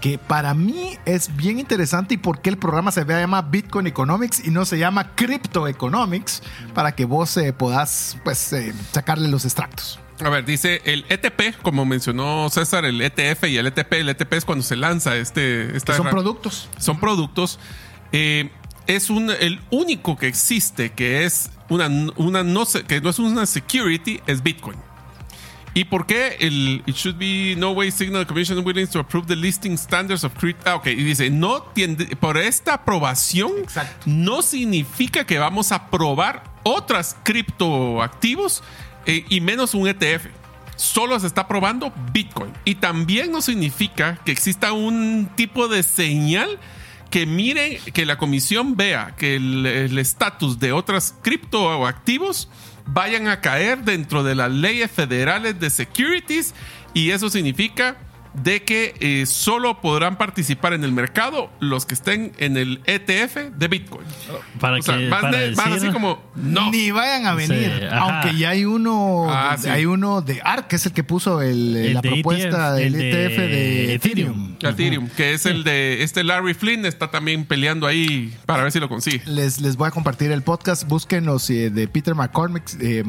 Que 0.00 0.18
para 0.18 0.54
mí 0.54 0.98
es 1.04 1.34
bien 1.36 1.58
interesante 1.58 2.14
y 2.14 2.16
por 2.16 2.40
qué 2.40 2.50
el 2.50 2.58
programa 2.58 2.92
se 2.92 3.04
llama 3.04 3.42
Bitcoin 3.42 3.86
Economics 3.86 4.46
y 4.46 4.50
no 4.50 4.64
se 4.64 4.78
llama 4.78 5.14
Crypto 5.14 5.66
Economics. 5.68 6.42
Para 6.74 6.94
que 6.94 7.04
vos 7.04 7.36
eh, 7.36 7.52
puedas 7.52 8.18
pues, 8.24 8.52
eh, 8.52 8.72
sacarle 8.92 9.28
los 9.28 9.44
extractos. 9.44 9.98
A 10.24 10.30
ver, 10.30 10.44
dice 10.44 10.80
el 10.84 11.04
ETP, 11.08 11.60
como 11.62 11.84
mencionó 11.84 12.48
César, 12.48 12.84
el 12.84 13.00
ETF 13.02 13.44
y 13.44 13.58
el 13.58 13.66
ETP. 13.66 13.92
El 13.94 14.08
ETP 14.08 14.32
es 14.34 14.44
cuando 14.44 14.64
se 14.64 14.76
lanza 14.76 15.16
este. 15.16 15.76
Esta 15.76 15.94
son 15.96 16.08
productos. 16.08 16.68
Son 16.78 16.98
productos. 16.98 17.58
Eh, 18.12 18.50
es 18.86 19.10
un, 19.10 19.30
el 19.30 19.60
único 19.70 20.16
que 20.16 20.28
existe 20.28 20.90
que 20.92 21.24
es 21.24 21.50
una, 21.68 21.88
una 22.16 22.42
no, 22.42 22.64
que 22.86 23.00
no 23.00 23.10
es 23.10 23.18
una 23.18 23.44
security 23.46 24.20
es 24.26 24.42
Bitcoin. 24.42 24.78
¿Y 25.76 25.84
por 25.84 26.06
qué 26.06 26.38
el 26.40 26.82
it 26.86 26.96
should 26.96 27.18
be 27.18 27.54
no 27.54 27.72
way 27.72 27.90
signal 27.90 28.26
commission 28.26 28.64
willing 28.64 28.86
to 28.86 28.98
approve 28.98 29.26
the 29.26 29.36
listing 29.36 29.76
standards 29.76 30.24
of 30.24 30.32
crypto? 30.34 30.62
Ah, 30.64 30.76
ok, 30.76 30.86
y 30.86 31.04
dice, 31.04 31.28
no 31.28 31.64
tiende, 31.64 32.16
por 32.16 32.38
esta 32.38 32.72
aprobación 32.72 33.52
no 34.06 34.40
significa 34.40 35.26
que 35.26 35.38
vamos 35.38 35.72
a 35.72 35.74
aprobar 35.74 36.44
otras 36.62 37.14
criptoactivos 37.24 38.62
eh, 39.04 39.26
y 39.28 39.42
menos 39.42 39.74
un 39.74 39.86
ETF. 39.86 40.28
Solo 40.76 41.20
se 41.20 41.26
está 41.26 41.42
aprobando 41.42 41.92
Bitcoin. 42.10 42.54
Y 42.64 42.76
también 42.76 43.30
no 43.30 43.42
significa 43.42 44.18
que 44.24 44.32
exista 44.32 44.72
un 44.72 45.28
tipo 45.36 45.68
de 45.68 45.82
señal 45.82 46.58
que 47.10 47.26
mire, 47.26 47.80
que 47.92 48.06
la 48.06 48.16
comisión 48.16 48.76
vea 48.76 49.14
que 49.18 49.36
el 49.36 49.98
estatus 49.98 50.58
de 50.58 50.72
otras 50.72 51.14
criptoactivos 51.20 52.48
vayan 52.86 53.28
a 53.28 53.40
caer 53.40 53.82
dentro 53.82 54.22
de 54.22 54.34
las 54.34 54.50
leyes 54.50 54.90
federales 54.90 55.58
de 55.58 55.70
securities 55.70 56.54
y 56.94 57.10
eso 57.10 57.28
significa 57.28 57.96
de 58.42 58.62
que 58.62 58.94
eh, 59.00 59.26
solo 59.26 59.80
podrán 59.80 60.16
participar 60.18 60.72
en 60.72 60.84
el 60.84 60.92
mercado 60.92 61.50
los 61.60 61.86
que 61.86 61.94
estén 61.94 62.32
en 62.38 62.56
el 62.56 62.82
ETF 62.86 63.56
de 63.56 63.68
Bitcoin. 63.68 64.06
Para 64.60 64.80
que, 64.80 65.08
van, 65.08 65.34
así 65.72 65.88
como 65.88 66.22
no. 66.34 66.70
Ni 66.70 66.90
vayan 66.90 67.26
a 67.26 67.34
venir. 67.34 67.88
aunque 67.92 68.36
ya 68.36 68.50
hay 68.50 68.64
uno, 68.64 69.26
ah, 69.30 69.56
hay 69.70 69.86
uno 69.86 70.20
de 70.20 70.40
ARK, 70.42 70.68
que 70.68 70.76
es 70.76 70.86
el 70.86 70.92
que 70.92 71.04
puso 71.04 71.42
el, 71.42 71.94
la 71.94 72.02
propuesta 72.02 72.74
del 72.74 72.94
ETF 72.94 73.38
de, 73.38 73.94
Ethereum. 73.94 74.56
Ethereum, 74.60 75.08
que 75.08 75.34
es 75.34 75.46
el 75.46 75.64
de 75.64 76.02
este 76.02 76.24
Larry 76.24 76.54
Flynn, 76.54 76.84
está 76.84 77.10
también 77.10 77.44
peleando 77.44 77.86
ahí 77.86 78.34
para 78.44 78.62
ver 78.62 78.72
si 78.72 78.80
lo 78.80 78.88
consigue. 78.88 79.22
Les, 79.26 79.60
les 79.60 79.76
voy 79.76 79.88
a 79.88 79.90
compartir 79.90 80.30
el 80.30 80.42
podcast. 80.42 80.86
Búsquenos 80.86 81.48
eh, 81.50 81.70
de 81.70 81.88
Peter 81.88 82.14
McCormick, 82.14 82.64
eh, 82.80 83.02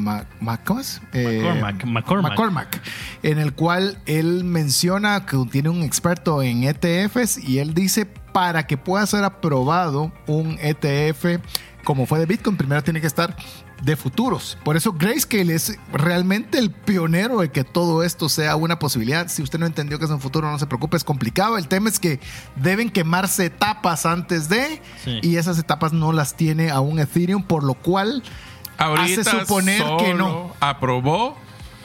¿cómo 0.64 0.80
es? 0.80 1.00
McCormack, 1.12 1.84
McCormack. 1.84 2.30
McCormack, 2.30 2.82
en 3.22 3.38
el 3.38 3.52
cual 3.52 3.98
él 4.06 4.44
menciona 4.44 5.17
que 5.26 5.36
tiene 5.50 5.68
un 5.68 5.82
experto 5.82 6.42
en 6.42 6.64
ETFs 6.64 7.38
y 7.38 7.58
él 7.58 7.74
dice 7.74 8.06
para 8.06 8.66
que 8.66 8.76
pueda 8.76 9.06
ser 9.06 9.24
aprobado 9.24 10.12
un 10.26 10.58
ETF 10.60 11.40
como 11.88 12.04
fue 12.04 12.18
de 12.18 12.26
Bitcoin, 12.26 12.58
primero 12.58 12.82
tiene 12.84 13.00
que 13.00 13.06
estar 13.06 13.34
de 13.80 13.96
futuros. 13.96 14.58
Por 14.62 14.76
eso 14.76 14.92
Grayscale 14.92 15.54
es 15.54 15.78
realmente 15.90 16.58
el 16.58 16.70
pionero 16.70 17.40
de 17.40 17.50
que 17.50 17.64
todo 17.64 18.02
esto 18.02 18.28
sea 18.28 18.56
una 18.56 18.78
posibilidad. 18.78 19.28
Si 19.28 19.42
usted 19.42 19.58
no 19.58 19.64
entendió 19.64 19.98
que 19.98 20.04
es 20.04 20.10
un 20.10 20.20
futuro, 20.20 20.50
no 20.50 20.58
se 20.58 20.66
preocupe, 20.66 20.98
es 20.98 21.04
complicado. 21.04 21.56
El 21.56 21.66
tema 21.66 21.88
es 21.88 21.98
que 21.98 22.20
deben 22.56 22.90
quemarse 22.90 23.46
etapas 23.46 24.04
antes 24.04 24.50
de 24.50 24.82
y 25.22 25.36
esas 25.36 25.58
etapas 25.58 25.94
no 25.94 26.12
las 26.12 26.36
tiene 26.36 26.68
aún 26.68 26.98
Ethereum, 26.98 27.42
por 27.42 27.64
lo 27.64 27.72
cual 27.72 28.22
hace 28.76 29.24
suponer 29.24 29.82
que 29.98 30.12
no. 30.12 30.52
Aprobó 30.60 31.38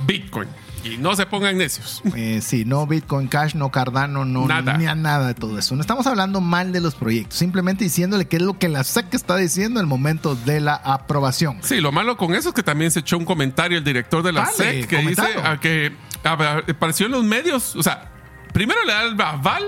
Bitcoin. 0.05 0.49
Y 0.83 0.97
no 0.97 1.15
se 1.15 1.25
pongan 1.25 1.57
necios. 1.57 2.01
Eh, 2.15 2.41
sí, 2.41 2.65
no 2.65 2.85
Bitcoin 2.85 3.27
Cash, 3.27 3.55
no 3.55 3.71
Cardano, 3.71 4.25
no 4.25 4.45
nada. 4.47 4.77
ni 4.77 4.85
a 4.85 4.95
nada 4.95 5.27
de 5.27 5.33
todo 5.33 5.57
eso. 5.57 5.75
No 5.75 5.81
estamos 5.81 6.05
hablando 6.07 6.41
mal 6.41 6.71
de 6.71 6.81
los 6.81 6.95
proyectos, 6.95 7.37
simplemente 7.37 7.83
diciéndole 7.83 8.25
qué 8.25 8.37
es 8.37 8.41
lo 8.41 8.57
que 8.59 8.69
la 8.69 8.83
SEC 8.83 9.13
está 9.13 9.37
diciendo 9.37 9.79
en 9.79 9.85
el 9.85 9.87
momento 9.89 10.35
de 10.35 10.59
la 10.59 10.75
aprobación. 10.75 11.57
Sí, 11.61 11.79
lo 11.79 11.91
malo 11.91 12.17
con 12.17 12.35
eso 12.35 12.49
es 12.49 12.55
que 12.55 12.63
también 12.63 12.91
se 12.91 12.99
echó 12.99 13.17
un 13.17 13.25
comentario 13.25 13.77
el 13.77 13.83
director 13.83 14.23
de 14.23 14.33
la 14.33 14.45
SEC 14.47 14.87
que 14.87 14.97
dice 14.97 15.23
a 15.43 15.59
que 15.59 15.93
apareció 16.23 17.05
en 17.05 17.13
los 17.13 17.23
medios, 17.23 17.75
o 17.75 17.83
sea, 17.83 18.11
primero 18.51 18.79
le 18.85 18.93
da 18.93 19.03
el 19.03 19.21
aval 19.21 19.63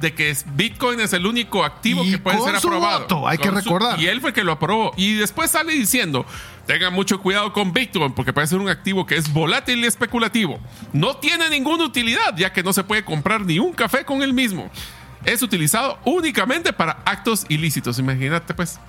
de 0.00 0.14
que 0.14 0.34
Bitcoin 0.54 1.00
es 1.00 1.12
el 1.12 1.26
único 1.26 1.64
activo 1.64 2.02
que 2.02 2.18
puede 2.18 2.40
ser 2.40 2.56
aprobado. 2.56 3.28
hay 3.28 3.38
que 3.38 3.50
recordar. 3.50 4.00
y 4.00 4.06
él 4.06 4.20
fue 4.20 4.30
el 4.30 4.34
que 4.34 4.44
lo 4.44 4.52
aprobó. 4.52 4.92
Y 4.96 5.14
después 5.14 5.50
sale 5.50 5.72
diciendo, 5.72 6.24
tengan 6.66 6.92
mucho 6.92 7.20
cuidado 7.20 7.52
con 7.52 7.72
Bitcoin 7.72 8.12
porque 8.12 8.32
puede 8.32 8.46
ser 8.46 8.58
un 8.58 8.68
activo 8.68 9.06
que 9.06 9.16
es 9.16 9.32
volátil 9.32 9.80
y 9.80 9.86
especulativo. 9.86 10.58
No 10.92 11.16
tiene 11.16 11.50
ninguna 11.50 11.84
utilidad 11.84 12.36
ya 12.36 12.52
que 12.52 12.62
no 12.62 12.72
se 12.72 12.84
puede 12.84 13.04
comprar 13.04 13.42
ni 13.42 13.58
un 13.58 13.72
café 13.72 14.04
con 14.04 14.22
el 14.22 14.32
mismo. 14.32 14.70
Es 15.24 15.42
utilizado 15.42 15.98
únicamente 16.04 16.72
para 16.72 16.92
actos 17.04 17.44
ilícitos. 17.48 17.98
Imagínate 17.98 18.54
pues. 18.54 18.80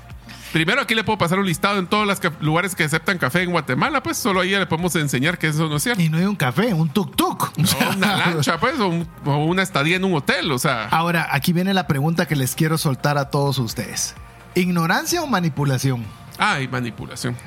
Primero 0.52 0.82
aquí 0.82 0.96
le 0.96 1.04
puedo 1.04 1.18
pasar 1.18 1.40
un 1.40 1.46
listado 1.46 1.80
en 1.80 1.88
todos 1.88 2.06
los 2.06 2.20
lugares 2.42 2.76
que 2.76 2.84
aceptan 2.84 3.18
café 3.18 3.44
en 3.44 3.52
Guatemala, 3.52 4.04
pues 4.04 4.18
solo 4.18 4.42
ahí 4.42 4.50
le 4.52 4.66
podemos 4.66 4.96
enseñar 4.98 5.38
que 5.38 5.48
eso 5.48 5.70
no 5.70 5.78
es 5.78 5.84
cierto. 5.84 6.02
Y 6.02 6.10
no 6.10 6.18
hay 6.18 6.26
un 6.26 6.36
café, 6.36 6.74
un 6.74 6.92
tuk-tuk. 6.92 7.52
una 7.98 8.18
lancha, 8.18 8.60
pues, 8.60 8.76
o, 8.80 9.38
una 9.38 9.64
estadía 9.64 9.96
en 9.96 10.04
un 10.04 10.14
hotel, 10.14 10.52
o 10.52 10.60
sea. 10.60 10.90
Ahora, 10.90 11.30
aquí 11.32 11.54
viene 11.54 11.74
la 11.74 11.88
pregunta 11.88 12.28
que 12.28 12.36
les 12.36 12.56
quiero 12.56 12.78
soltar 12.78 13.18
a 13.18 13.30
todos 13.30 13.60
ustedes. 13.60 14.14
¿Ignorancia 14.54 15.24
o 15.24 15.28
manipulación? 15.28 16.04
Ah, 16.38 16.60
manipulación. 16.70 17.38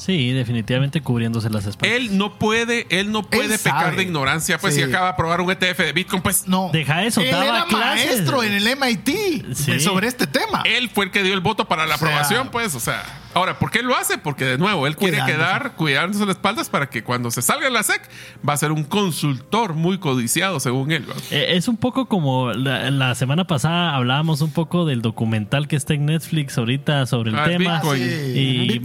Sí, 0.00 0.32
definitivamente 0.32 1.02
cubriéndose 1.02 1.50
las 1.50 1.66
espaldas. 1.66 1.94
Él 1.94 2.16
no 2.16 2.38
puede, 2.38 2.86
él 2.88 3.12
no 3.12 3.22
puede 3.22 3.58
pecar 3.58 3.96
de 3.96 4.02
ignorancia, 4.02 4.58
pues 4.58 4.74
si 4.74 4.82
acaba 4.82 5.06
de 5.06 5.12
aprobar 5.12 5.42
un 5.42 5.50
ETF 5.50 5.78
de 5.78 5.92
Bitcoin, 5.92 6.22
pues 6.22 6.48
no. 6.48 6.70
Deja 6.72 7.04
eso, 7.04 7.20
él 7.20 7.28
era 7.28 7.66
maestro 7.66 8.42
en 8.42 8.54
el 8.54 8.76
MIT 8.76 9.54
sobre 9.78 10.08
este 10.08 10.26
tema. 10.26 10.62
Él 10.64 10.88
fue 10.88 11.04
el 11.04 11.10
que 11.10 11.22
dio 11.22 11.34
el 11.34 11.40
voto 11.40 11.66
para 11.66 11.86
la 11.86 11.96
aprobación, 11.96 12.48
pues, 12.50 12.74
o 12.74 12.80
sea. 12.80 13.04
Ahora, 13.32 13.60
¿por 13.60 13.70
qué 13.70 13.82
lo 13.82 13.96
hace? 13.96 14.18
Porque 14.18 14.44
de 14.44 14.58
nuevo, 14.58 14.88
él 14.88 14.96
quiere 14.96 15.24
quedar 15.24 15.74
cuidándose 15.76 16.26
las 16.26 16.34
espaldas 16.34 16.68
para 16.68 16.90
que 16.90 17.04
cuando 17.04 17.30
se 17.30 17.42
salga 17.42 17.66
de 17.66 17.70
la 17.70 17.84
SEC 17.84 18.02
va 18.46 18.54
a 18.54 18.56
ser 18.56 18.72
un 18.72 18.82
consultor 18.82 19.74
muy 19.74 19.98
codiciado, 19.98 20.58
según 20.58 20.90
él. 20.90 21.06
Eh, 21.30 21.46
es 21.50 21.68
un 21.68 21.76
poco 21.76 22.06
como 22.06 22.52
la, 22.52 23.14
semana 23.14 23.46
pasada 23.46 23.94
hablábamos 23.94 24.40
un 24.40 24.52
poco 24.52 24.84
del 24.84 25.00
documental 25.00 25.68
que 25.68 25.76
está 25.76 25.94
en 25.94 26.06
Netflix 26.06 26.58
ahorita 26.58 27.06
sobre 27.06 27.30
el 27.30 27.38
ah, 27.38 27.44
tema. 27.44 27.80
Bitcoin. 27.80 28.02
Y, 28.02 28.82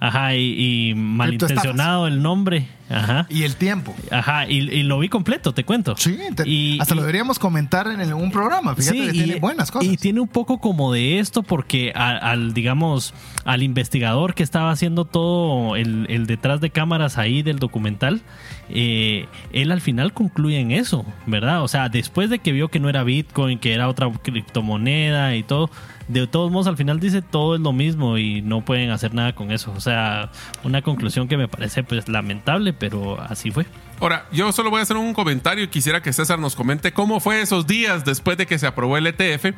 Ajá, 0.00 0.34
y, 0.34 0.47
malintencionado 0.96 2.06
el 2.06 2.22
nombre. 2.22 2.68
Ajá. 2.90 3.26
Y 3.28 3.42
el 3.42 3.56
tiempo. 3.56 3.94
Ajá, 4.10 4.46
y, 4.48 4.60
y 4.60 4.82
lo 4.82 4.98
vi 4.98 5.10
completo, 5.10 5.52
te 5.52 5.62
cuento. 5.64 5.94
Sí, 5.98 6.16
te- 6.34 6.48
Y- 6.48 6.78
hasta 6.80 6.94
y- 6.94 6.96
lo 6.96 7.02
deberíamos 7.02 7.38
comentar 7.38 7.86
en 7.88 8.00
el- 8.00 8.14
un 8.14 8.30
programa. 8.30 8.74
Fíjate 8.74 8.98
que 9.06 9.12
tiene 9.12 9.34
buenas 9.36 9.70
cosas. 9.70 9.92
y 9.92 9.96
tiene 9.98 10.20
un 10.20 10.28
poco 10.28 10.58
como 10.58 10.90
de 10.92 11.18
esto 11.18 11.42
porque 11.42 11.92
a- 11.94 12.16
al, 12.16 12.54
digamos, 12.54 13.12
al 13.44 13.62
investigador 13.62 14.34
que 14.34 14.42
estaba 14.42 14.70
haciendo 14.70 15.04
todo 15.04 15.76
el, 15.76 16.06
el 16.08 16.26
detrás 16.26 16.62
de 16.62 16.70
cámaras 16.70 17.18
ahí 17.18 17.42
del 17.42 17.58
documental, 17.58 18.22
eh, 18.70 19.26
él 19.52 19.70
al 19.70 19.82
final 19.82 20.14
concluye 20.14 20.58
en 20.58 20.70
eso, 20.70 21.04
¿verdad? 21.26 21.62
O 21.62 21.68
sea, 21.68 21.90
después 21.90 22.30
de 22.30 22.38
que 22.38 22.52
vio 22.52 22.68
que 22.68 22.80
no 22.80 22.88
era 22.88 23.02
Bitcoin, 23.04 23.58
que 23.58 23.74
era 23.74 23.88
otra 23.88 24.10
criptomoneda 24.22 25.36
y 25.36 25.42
todo, 25.42 25.70
de 26.08 26.26
todos 26.26 26.50
modos 26.50 26.66
al 26.66 26.76
final 26.76 27.00
dice 27.00 27.22
todo 27.22 27.54
es 27.54 27.60
lo 27.60 27.72
mismo 27.72 28.18
y 28.18 28.42
no 28.42 28.64
pueden 28.64 28.90
hacer 28.90 29.14
nada 29.14 29.34
con 29.34 29.50
eso. 29.50 29.72
O 29.76 29.80
sea, 29.80 30.30
una 30.64 30.82
conclusión 30.82 31.28
que 31.28 31.36
me 31.36 31.48
parece 31.48 31.84
pues 31.84 32.08
lamentable, 32.08 32.72
pero 32.72 33.20
así 33.20 33.50
fue. 33.50 33.66
Ahora, 34.00 34.26
yo 34.32 34.50
solo 34.52 34.70
voy 34.70 34.80
a 34.80 34.82
hacer 34.82 34.96
un 34.96 35.12
comentario 35.12 35.64
y 35.64 35.68
quisiera 35.68 36.02
que 36.02 36.12
César 36.12 36.38
nos 36.38 36.56
comente 36.56 36.92
cómo 36.92 37.20
fue 37.20 37.40
esos 37.40 37.66
días 37.66 38.04
después 38.04 38.38
de 38.38 38.46
que 38.46 38.58
se 38.58 38.66
aprobó 38.66 38.96
el 38.96 39.06
ETF. 39.06 39.54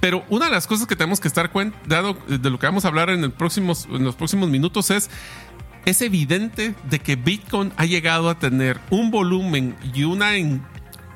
Pero 0.00 0.24
una 0.28 0.46
de 0.46 0.52
las 0.52 0.66
cosas 0.66 0.86
que 0.86 0.94
tenemos 0.94 1.18
que 1.18 1.26
estar 1.26 1.50
cuenta, 1.50 1.76
de 2.28 2.50
lo 2.50 2.58
que 2.58 2.66
vamos 2.66 2.84
a 2.84 2.88
hablar 2.88 3.10
en, 3.10 3.24
en 3.24 4.04
los 4.04 4.14
próximos 4.14 4.48
minutos 4.48 4.90
es, 4.90 5.10
es 5.84 6.02
evidente 6.02 6.74
de 6.88 6.98
que 7.00 7.16
Bitcoin 7.16 7.72
ha 7.76 7.86
llegado 7.86 8.28
a 8.28 8.38
tener 8.38 8.78
un 8.90 9.10
volumen 9.10 9.74
y 9.94 10.04
una, 10.04 10.36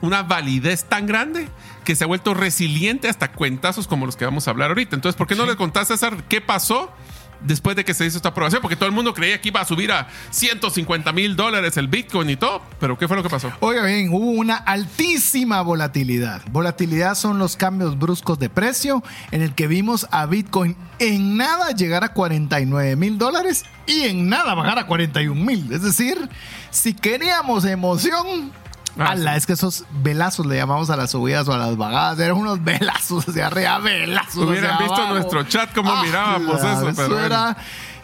una 0.03 0.23
validez 0.23 0.85
tan 0.85 1.07
grande 1.07 1.49
que 1.85 1.97
se 1.97 2.05
ha 2.05 2.07
vuelto 2.07 2.35
resiliente 2.35 3.09
hasta 3.09 3.33
cuentazos 3.33 3.89
como 3.89 4.05
los 4.05 4.17
que 4.17 4.25
vamos 4.25 4.47
a 4.47 4.51
hablar 4.51 4.71
ahorita. 4.71 4.95
Entonces, 4.95 5.17
¿por 5.17 5.27
qué 5.27 5.35
no 5.35 5.47
le 5.47 5.57
contás, 5.57 5.89
César, 5.89 6.25
qué 6.29 6.41
pasó? 6.41 6.93
Después 7.41 7.75
de 7.75 7.85
que 7.85 7.93
se 7.93 8.07
hizo 8.07 8.19
esta 8.19 8.29
aprobación, 8.29 8.63
porque 8.63 8.77
todo 8.77 8.89
el 8.89 8.95
mundo 8.95 9.15
creía 9.15 9.41
que 9.41 9.49
iba 9.49 9.61
a 9.61 9.65
subir 9.65 9.91
a 9.91 10.07
150 10.31 11.13
mil 11.13 11.35
dólares 11.35 11.77
el 11.77 11.89
Bitcoin 11.89 12.31
y 12.31 12.37
todo, 12.37 12.63
pero 12.79 12.97
¿qué 12.97 13.09
fue 13.09 13.17
lo 13.17 13.25
que 13.25 13.29
pasó? 13.29 13.51
Oiga 13.59 13.85
bien, 13.85 14.11
hubo 14.13 14.31
una 14.31 14.55
altísima 14.55 15.61
volatilidad. 15.63 16.43
Volatilidad 16.53 17.17
son 17.17 17.41
los 17.41 17.57
cambios 17.57 17.99
bruscos 17.99 18.39
de 18.39 18.49
precio 18.49 19.03
en 19.33 19.43
el 19.43 19.57
que 19.57 19.67
vimos 19.67 20.07
a 20.13 20.27
Bitcoin 20.27 20.77
en 21.01 21.37
nada 21.37 21.73
llegar 21.73 22.05
a 22.05 22.13
49 22.13 22.95
mil 22.95 23.19
dólares 23.19 23.65
y 23.89 24.03
en 24.03 24.29
nada 24.29 24.55
bajar 24.55 24.79
a 24.79 24.87
41 24.87 25.35
mil. 25.45 25.73
Es 25.73 25.83
decir, 25.83 26.17
si 26.71 26.95
queríamos 26.95 27.65
emoción, 27.65 28.53
Ah, 28.99 29.11
ala, 29.13 29.33
sí. 29.33 29.39
es 29.39 29.47
que 29.47 29.53
esos 29.55 29.85
velazos 30.03 30.45
le 30.47 30.57
llamamos 30.57 30.91
a 30.91 30.97
las 30.97 31.11
subidas 31.13 31.49
o 31.49 31.53
a 31.53 31.59
las 31.59 31.77
bagadas, 31.77 32.19
eran 32.19 32.37
unos 32.37 32.63
velazos 32.63 33.25
hacia 33.29 33.47
arriba, 33.47 33.79
velazos. 33.79 34.37
Hubieran 34.47 34.73
hacia 34.73 34.79
visto 34.87 34.95
abajo. 35.01 35.15
nuestro 35.15 35.43
chat 35.45 35.73
cómo 35.75 36.03
mirábamos 36.03 36.59
eso, 36.59 36.93
pero 36.97 37.09
bueno. 37.09 37.25
era- 37.25 37.57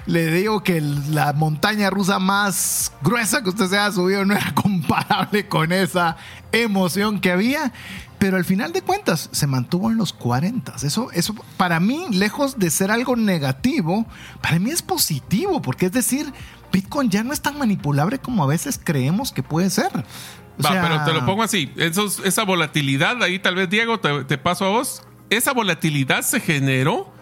le 0.06 0.30
digo 0.32 0.62
que 0.62 0.80
la 0.80 1.34
montaña 1.34 1.90
rusa 1.90 2.18
más 2.18 2.92
gruesa 3.02 3.42
que 3.42 3.50
usted 3.50 3.68
se 3.68 3.78
haya 3.78 3.92
subido 3.92 4.24
no 4.24 4.34
era 4.34 4.54
comparable 4.54 5.46
con 5.48 5.70
esa 5.70 6.16
emoción 6.52 7.20
que 7.20 7.30
había. 7.30 7.72
Pero 8.18 8.36
al 8.38 8.44
final 8.46 8.72
de 8.72 8.80
cuentas 8.82 9.28
se 9.32 9.46
mantuvo 9.46 9.90
en 9.90 9.98
los 9.98 10.12
40. 10.14 10.74
Eso, 10.82 11.10
eso 11.12 11.34
para 11.58 11.78
mí, 11.78 12.06
lejos 12.10 12.58
de 12.58 12.70
ser 12.70 12.90
algo 12.90 13.14
negativo, 13.16 14.06
para 14.40 14.58
mí 14.58 14.70
es 14.70 14.80
positivo, 14.82 15.60
porque 15.62 15.86
es 15.86 15.92
decir, 15.92 16.32
Bitcoin 16.72 17.10
ya 17.10 17.22
no 17.22 17.32
es 17.34 17.42
tan 17.42 17.58
manipulable 17.58 18.18
como 18.18 18.42
a 18.42 18.46
veces 18.46 18.80
creemos 18.82 19.30
que 19.30 19.42
puede 19.42 19.68
ser. 19.70 20.04
Va, 20.64 20.70
sea, 20.72 20.82
pero 20.82 21.04
te 21.04 21.12
lo 21.12 21.24
pongo 21.26 21.42
así. 21.42 21.70
Esos- 21.76 22.20
esa 22.24 22.44
volatilidad, 22.44 23.22
ahí 23.22 23.38
tal 23.38 23.54
vez, 23.54 23.68
Diego, 23.70 23.98
te, 24.00 24.24
te 24.24 24.38
paso 24.38 24.64
a 24.64 24.68
vos. 24.70 25.02
Esa 25.30 25.52
volatilidad 25.52 26.22
se 26.22 26.40
generó 26.40 27.12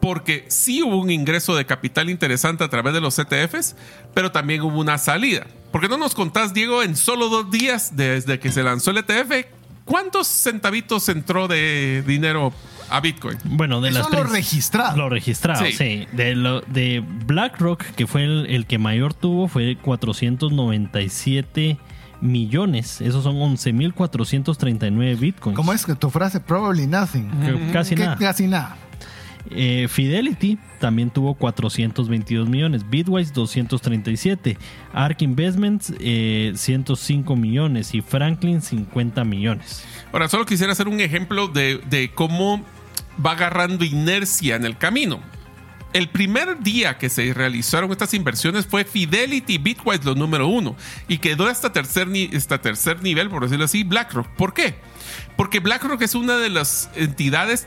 porque 0.00 0.44
sí 0.48 0.82
hubo 0.82 0.98
un 0.98 1.10
ingreso 1.10 1.56
de 1.56 1.64
capital 1.64 2.10
interesante 2.10 2.62
a 2.62 2.68
través 2.68 2.94
de 2.94 3.00
los 3.00 3.18
ETFs, 3.18 3.74
pero 4.14 4.30
también 4.30 4.60
hubo 4.62 4.78
una 4.78 4.98
salida. 4.98 5.46
¿Por 5.72 5.80
qué 5.80 5.88
no 5.88 5.96
nos 5.96 6.14
contás, 6.14 6.54
Diego, 6.54 6.82
en 6.82 6.96
solo 6.96 7.28
dos 7.28 7.50
días 7.50 7.96
desde 7.96 8.38
que 8.38 8.52
se 8.52 8.62
lanzó 8.62 8.92
el 8.92 8.98
ETF, 8.98 9.46
cuántos 9.84 10.26
centavitos 10.28 11.08
entró 11.08 11.48
de 11.48 12.04
dinero 12.06 12.52
a 12.88 13.00
Bitcoin? 13.00 13.38
Bueno, 13.44 13.80
de 13.80 13.88
Eso 13.90 13.98
las 14.00 14.12
lo 14.12 14.24
registrado. 14.24 14.96
Lo 14.96 15.08
registrado, 15.08 15.64
Sí. 15.64 15.72
sí. 15.72 16.06
De, 16.12 16.36
lo, 16.36 16.60
de 16.60 17.02
BlackRock, 17.26 17.82
que 17.96 18.06
fue 18.06 18.24
el, 18.24 18.46
el 18.48 18.66
que 18.66 18.78
mayor 18.78 19.12
tuvo, 19.12 19.48
fue 19.48 19.76
497 19.82 21.78
millones. 22.20 23.00
Esos 23.00 23.24
son 23.24 23.36
11.439 23.36 25.18
bitcoins. 25.18 25.56
¿Cómo 25.56 25.72
es 25.72 25.84
que 25.84 25.94
tu 25.94 26.10
frase? 26.10 26.40
Probably 26.40 26.86
nothing. 26.86 27.30
Que 27.40 27.72
Casi 27.72 27.94
Que 27.94 28.04
nada. 28.04 28.16
Casi 28.16 28.46
nada. 28.46 28.76
Eh, 29.50 29.86
Fidelity 29.88 30.58
también 30.80 31.10
tuvo 31.10 31.34
422 31.34 32.48
millones, 32.48 32.88
Bitwise 32.88 33.32
237, 33.32 34.58
Ark 34.92 35.22
Investments 35.22 35.92
eh, 36.00 36.52
105 36.54 37.36
millones 37.36 37.94
y 37.94 38.00
Franklin 38.00 38.60
50 38.60 39.24
millones. 39.24 39.84
Ahora, 40.12 40.28
solo 40.28 40.46
quisiera 40.46 40.72
hacer 40.72 40.88
un 40.88 41.00
ejemplo 41.00 41.48
de, 41.48 41.80
de 41.88 42.10
cómo 42.12 42.64
va 43.24 43.32
agarrando 43.32 43.84
inercia 43.84 44.56
en 44.56 44.64
el 44.64 44.76
camino. 44.76 45.20
El 45.96 46.10
primer 46.10 46.60
día 46.60 46.98
que 46.98 47.08
se 47.08 47.32
realizaron 47.32 47.90
estas 47.90 48.12
inversiones 48.12 48.66
fue 48.66 48.84
Fidelity 48.84 49.56
Bitwise 49.56 50.04
lo 50.04 50.14
número 50.14 50.46
uno 50.46 50.76
y 51.08 51.16
quedó 51.16 51.46
hasta 51.46 51.72
tercer, 51.72 52.06
hasta 52.36 52.60
tercer 52.60 53.02
nivel, 53.02 53.30
por 53.30 53.42
decirlo 53.44 53.64
así, 53.64 53.82
BlackRock. 53.82 54.28
¿Por 54.36 54.52
qué? 54.52 54.74
Porque 55.38 55.60
BlackRock 55.60 56.02
es 56.02 56.14
una 56.14 56.36
de 56.36 56.50
las 56.50 56.90
entidades 56.96 57.66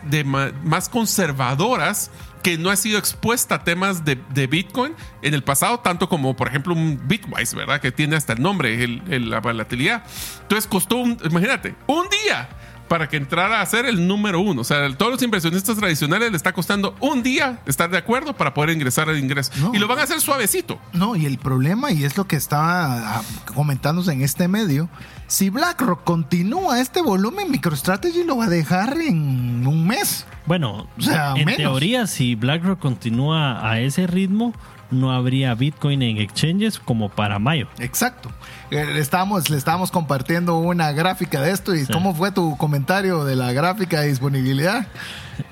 más 0.63 0.89
conservadoras 0.89 2.11
que 2.43 2.59
no 2.59 2.69
ha 2.69 2.75
sido 2.75 2.99
expuesta 2.99 3.55
a 3.55 3.63
temas 3.63 4.05
de, 4.05 4.19
de 4.34 4.45
Bitcoin 4.45 4.93
en 5.23 5.34
el 5.34 5.43
pasado, 5.43 5.80
tanto 5.80 6.07
como, 6.07 6.36
por 6.36 6.49
ejemplo, 6.49 6.75
un 6.75 7.01
Bitwise, 7.07 7.55
¿verdad? 7.55 7.82
Que 7.82 7.91
tiene 7.91 8.15
hasta 8.15 8.34
el 8.34 8.43
nombre, 8.43 8.84
el- 8.84 9.01
el- 9.09 9.30
la 9.32 9.39
volatilidad. 9.39 10.03
Entonces 10.43 10.67
costó, 10.67 11.03
imagínate, 11.03 11.73
un 11.88 12.05
día 12.25 12.47
para 12.89 13.07
que 13.07 13.15
entrara 13.15 13.61
a 13.61 13.65
ser 13.65 13.85
el 13.85 14.05
número 14.05 14.41
uno. 14.41 14.61
O 14.61 14.63
sea, 14.65 14.93
todos 14.97 15.13
los 15.13 15.21
inversionistas 15.23 15.77
tradicionales 15.77 16.31
le 16.31 16.35
está 16.35 16.51
costando 16.51 16.95
un 16.99 17.23
día 17.23 17.59
estar 17.65 17.89
de 17.89 17.97
acuerdo 17.97 18.33
para 18.33 18.53
poder 18.53 18.71
ingresar 18.71 19.07
al 19.07 19.17
ingreso. 19.17 19.53
No. 19.57 19.73
Y 19.73 19.77
lo 19.79 19.87
van 19.87 19.99
a 19.99 20.03
hacer 20.03 20.19
suavecito. 20.19 20.77
No, 20.91 21.15
y 21.15 21.25
el 21.25 21.37
problema, 21.37 21.91
y 21.93 22.03
es 22.03 22.17
lo 22.17 22.25
que 22.27 22.35
estaba 22.35 23.19
ah, 23.19 23.21
comentándose 23.53 24.11
en 24.11 24.21
este 24.23 24.49
medio, 24.49 24.89
si 25.27 25.49
BlackRock 25.49 26.03
continúa 26.03 26.81
este 26.81 27.01
volumen, 27.01 27.51
MicroStrategy 27.51 28.23
lo 28.23 28.37
va 28.37 28.45
a 28.45 28.49
dejar 28.49 28.97
en 28.99 29.65
un 29.65 29.87
mes. 29.87 30.25
Bueno, 30.45 30.87
O 30.97 31.01
sea, 31.01 31.33
en 31.35 31.45
menos. 31.45 31.57
teoría, 31.57 32.07
si 32.07 32.33
BlackRock 32.35 32.79
continúa 32.79 33.69
a 33.69 33.79
ese 33.79 34.07
ritmo, 34.07 34.53
no 34.91 35.11
habría 35.11 35.53
Bitcoin 35.55 36.01
en 36.01 36.17
exchanges 36.17 36.79
como 36.79 37.09
para 37.09 37.39
mayo. 37.39 37.67
Exacto. 37.79 38.31
Eh, 38.71 38.85
Le 38.85 38.99
estábamos, 38.99 39.49
le 39.49 39.57
estábamos 39.57 39.91
compartiendo 39.91 40.57
una 40.59 40.91
gráfica 40.91 41.41
de 41.41 41.51
esto 41.51 41.73
y 41.75 41.85
Sí. 41.85 41.91
cómo 41.93 42.13
fue 42.15 42.31
tu 42.31 42.55
comentario 42.57 43.23
de 43.25 43.35
la 43.35 43.51
gráfica 43.53 44.01
de 44.01 44.07
disponibilidad. 44.09 44.87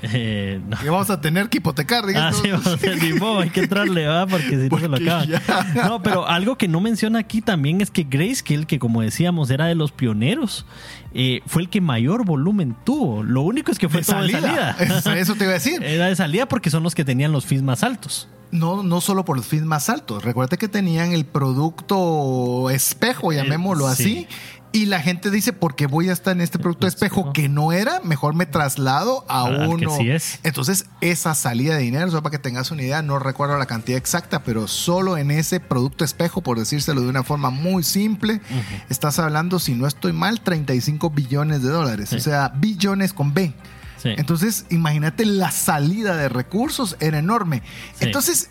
Eh, 0.01 0.59
no. 0.67 0.77
Que 0.77 0.89
vamos 0.89 1.09
a 1.09 1.21
tener 1.21 1.47
que 1.47 1.59
hipotecar, 1.59 2.03
Ah, 2.03 2.07
digamos. 2.07 2.41
sí, 2.41 2.51
vamos 2.51 2.67
a 2.67 2.73
hacer 2.73 2.99
hay 3.41 3.49
que 3.51 3.61
entrarle, 3.61 4.05
¿va? 4.05 4.27
Porque 4.27 4.49
si 4.49 4.67
no 4.69 4.79
se 4.79 4.87
lo 4.89 4.97
acaban. 4.97 5.29
ya. 5.29 5.41
No, 5.87 6.03
pero 6.03 6.27
algo 6.27 6.57
que 6.57 6.67
no 6.67 6.81
menciona 6.81 7.19
aquí 7.19 7.39
también 7.41 7.79
es 7.79 7.89
que 7.89 8.03
Grayscale, 8.03 8.65
que 8.65 8.79
como 8.79 9.01
decíamos 9.01 9.49
era 9.49 9.65
de 9.67 9.75
los 9.75 9.93
pioneros, 9.93 10.65
eh, 11.13 11.39
fue 11.45 11.61
el 11.61 11.69
que 11.69 11.79
mayor 11.79 12.25
volumen 12.25 12.75
tuvo. 12.83 13.23
Lo 13.23 13.43
único 13.43 13.71
es 13.71 13.79
que 13.79 13.87
fue 13.87 14.01
De 14.01 14.07
todo 14.07 14.23
de 14.23 14.31
salida. 14.33 14.75
eso 15.17 15.35
te 15.35 15.45
iba 15.45 15.51
a 15.51 15.53
decir. 15.53 15.81
Era 15.81 16.07
de 16.07 16.15
salida 16.17 16.47
porque 16.47 16.69
son 16.69 16.83
los 16.83 16.93
que 16.93 17.05
tenían 17.05 17.31
los 17.31 17.45
fees 17.45 17.63
más 17.63 17.81
altos. 17.81 18.27
No, 18.51 18.81
no 18.83 19.01
solo 19.01 19.25
por 19.25 19.35
los 19.37 19.45
fees 19.45 19.63
más 19.63 19.89
altos. 19.89 20.23
Recuerda 20.23 20.57
que 20.57 20.67
tenían 20.67 21.11
el 21.13 21.25
producto 21.25 22.69
espejo, 22.69 23.31
llamémoslo 23.31 23.87
Eh, 23.89 23.91
así. 23.91 24.03
sí. 24.03 24.27
Y 24.73 24.85
la 24.85 24.99
gente 24.99 25.31
dice, 25.31 25.53
porque 25.53 25.87
voy 25.87 26.09
a 26.09 26.13
estar 26.13 26.35
en 26.35 26.41
este 26.41 26.59
producto 26.59 26.87
espejo 26.87 27.31
que 27.31 27.47
no 27.49 27.71
era, 27.71 28.01
mejor 28.03 28.35
me 28.35 28.45
traslado 28.45 29.25
a 29.29 29.45
Al 29.45 29.59
que 29.61 29.67
uno. 29.87 29.97
sí 29.97 30.09
es. 30.11 30.39
Entonces, 30.43 30.85
esa 31.01 31.33
salida 31.35 31.75
de 31.77 31.81
dinero, 31.83 32.09
solo 32.11 32.21
para 32.21 32.31
que 32.31 32.39
tengas 32.43 32.69
una 32.69 32.83
idea, 32.83 33.01
no 33.01 33.17
recuerdo 33.17 33.57
la 33.57 33.65
cantidad 33.65 33.97
exacta, 33.97 34.43
pero 34.43 34.67
solo 34.67 35.17
en 35.17 35.31
ese 35.31 35.59
producto 35.61 36.03
espejo, 36.03 36.41
por 36.41 36.59
decírselo 36.59 37.01
de 37.01 37.07
una 37.07 37.23
forma 37.23 37.49
muy 37.49 37.81
simple, 37.81 38.41
estás 38.89 39.17
hablando, 39.19 39.57
si 39.57 39.73
no 39.73 39.87
estoy 39.87 40.11
mal, 40.11 40.41
35 40.41 41.09
billones 41.11 41.63
de 41.63 41.69
dólares. 41.69 42.09
Sí. 42.09 42.17
O 42.17 42.19
sea, 42.19 42.49
billones 42.49 43.13
con 43.13 43.33
B. 43.33 43.53
Sí. 43.97 44.09
Entonces, 44.17 44.65
imagínate 44.69 45.25
la 45.25 45.51
salida 45.51 46.15
de 46.15 46.29
recursos 46.29 46.95
era 46.99 47.17
enorme. 47.19 47.61
Sí. 47.95 48.05
Entonces, 48.05 48.49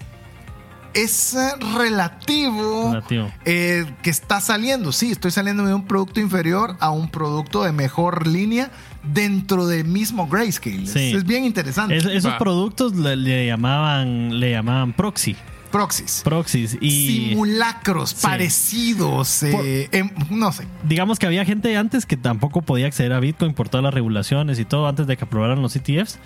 es 0.95 1.37
relativo, 1.75 2.89
Relativo. 2.89 3.31
eh, 3.45 3.85
que 4.03 4.11
está 4.11 4.41
saliendo. 4.41 4.93
Sí, 4.93 5.13
estoy 5.13 5.31
saliendo 5.31 5.65
de 5.67 5.75
un 5.75 5.85
producto 5.87 6.21
inferior 6.21 6.77
a 6.81 6.91
un 6.91 7.11
producto 7.11 7.63
de 7.65 7.73
mejor 7.73 8.27
línea 8.27 8.71
dentro 9.03 9.67
del 9.67 9.85
mismo 9.85 10.27
grayscale. 10.27 10.87
Sí. 10.87 11.11
Es, 11.11 11.17
es 11.19 11.25
bien 11.25 11.45
interesante. 11.45 11.97
Es- 11.99 12.07
esos 12.07 12.33
Va. 12.33 12.39
productos 12.39 12.95
le, 12.97 13.15
le 13.17 13.47
llamaban 13.47 14.41
le 14.41 14.51
llamaban 14.53 14.93
proxy. 14.95 15.37
Proxies. 15.77 16.20
Proxies 16.24 16.79
y 16.81 17.29
Simulacros 17.31 18.14
parecidos, 18.14 19.43
eh, 19.43 19.89
em, 19.93 20.11
no 20.31 20.53
sé. 20.53 20.66
digamos 20.85 21.18
que 21.18 21.27
había 21.27 21.45
gente 21.45 21.77
antes 21.77 22.07
que 22.07 22.16
tampoco 22.16 22.62
podía 22.62 22.87
acceder 22.87 23.12
a 23.12 23.20
Bitcoin 23.20 23.55
por 23.55 23.68
todas 23.68 23.85
las 23.85 23.95
regulaciones 23.95 24.59
y 24.59 24.64
todo 24.64 24.89
antes 24.89 25.07
de 25.07 25.16
que 25.16 25.24
aprobaran 25.24 25.62
los 25.62 25.77
ETFs 25.77 26.18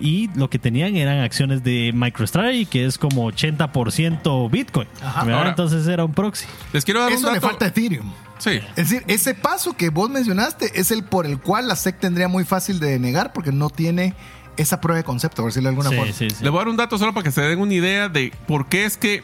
y 0.00 0.28
lo 0.34 0.50
que 0.50 0.58
tenían 0.58 0.96
eran 0.96 1.20
acciones 1.20 1.62
de 1.64 1.92
MicroStrategy 1.94 2.66
que 2.66 2.84
es 2.86 2.98
como 2.98 3.24
80% 3.30 4.48
Bitcoin. 4.50 4.88
Ahora- 5.02 5.48
Entonces 5.50 5.86
era 5.86 6.04
un 6.04 6.12
proxy. 6.12 6.46
Les 6.72 6.84
quiero 6.84 7.00
dar 7.00 7.12
Eso 7.12 7.26
un 7.26 7.32
le 7.34 7.40
dato. 7.40 7.48
falta 7.48 7.64
a 7.64 7.68
Ethereum. 7.68 8.12
Sí. 8.38 8.50
Es 8.76 8.88
decir, 8.90 9.02
ese 9.08 9.34
paso 9.34 9.76
que 9.76 9.88
vos 9.90 10.08
mencionaste 10.08 10.78
es 10.80 10.92
el 10.92 11.02
por 11.02 11.26
el 11.26 11.40
cual 11.40 11.66
la 11.66 11.74
SEC 11.74 11.98
tendría 11.98 12.28
muy 12.28 12.44
fácil 12.44 12.78
de 12.78 12.98
negar 13.00 13.32
porque 13.32 13.50
no 13.50 13.68
tiene 13.68 14.14
esa 14.58 14.80
prueba 14.80 14.98
de 14.98 15.04
concepto, 15.04 15.42
por 15.42 15.50
decirlo 15.50 15.68
de 15.70 15.76
alguna 15.76 15.90
Sí, 15.90 15.96
forma. 15.96 16.12
sí, 16.12 16.28
sí. 16.30 16.36
Les 16.42 16.50
voy 16.50 16.58
a 16.58 16.60
dar 16.60 16.68
un 16.68 16.76
dato 16.76 16.98
solo 16.98 17.14
para 17.14 17.24
que 17.24 17.30
se 17.32 17.40
den 17.40 17.58
una 17.58 17.72
idea 17.72 18.08
de 18.08 18.32
por 18.46 18.68
qué 18.68 18.84
es 18.84 18.96
que 18.98 19.22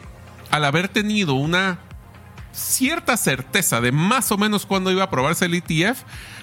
al 0.49 0.65
haber 0.65 0.87
tenido 0.87 1.33
una 1.35 1.79
cierta 2.51 3.17
certeza 3.17 3.81
de 3.81 3.91
más 3.91 4.31
o 4.31 4.37
menos 4.37 4.65
cuándo 4.65 4.91
iba 4.91 5.01
a 5.01 5.05
aprobarse 5.05 5.45
el 5.45 5.53
ETF, 5.55 6.01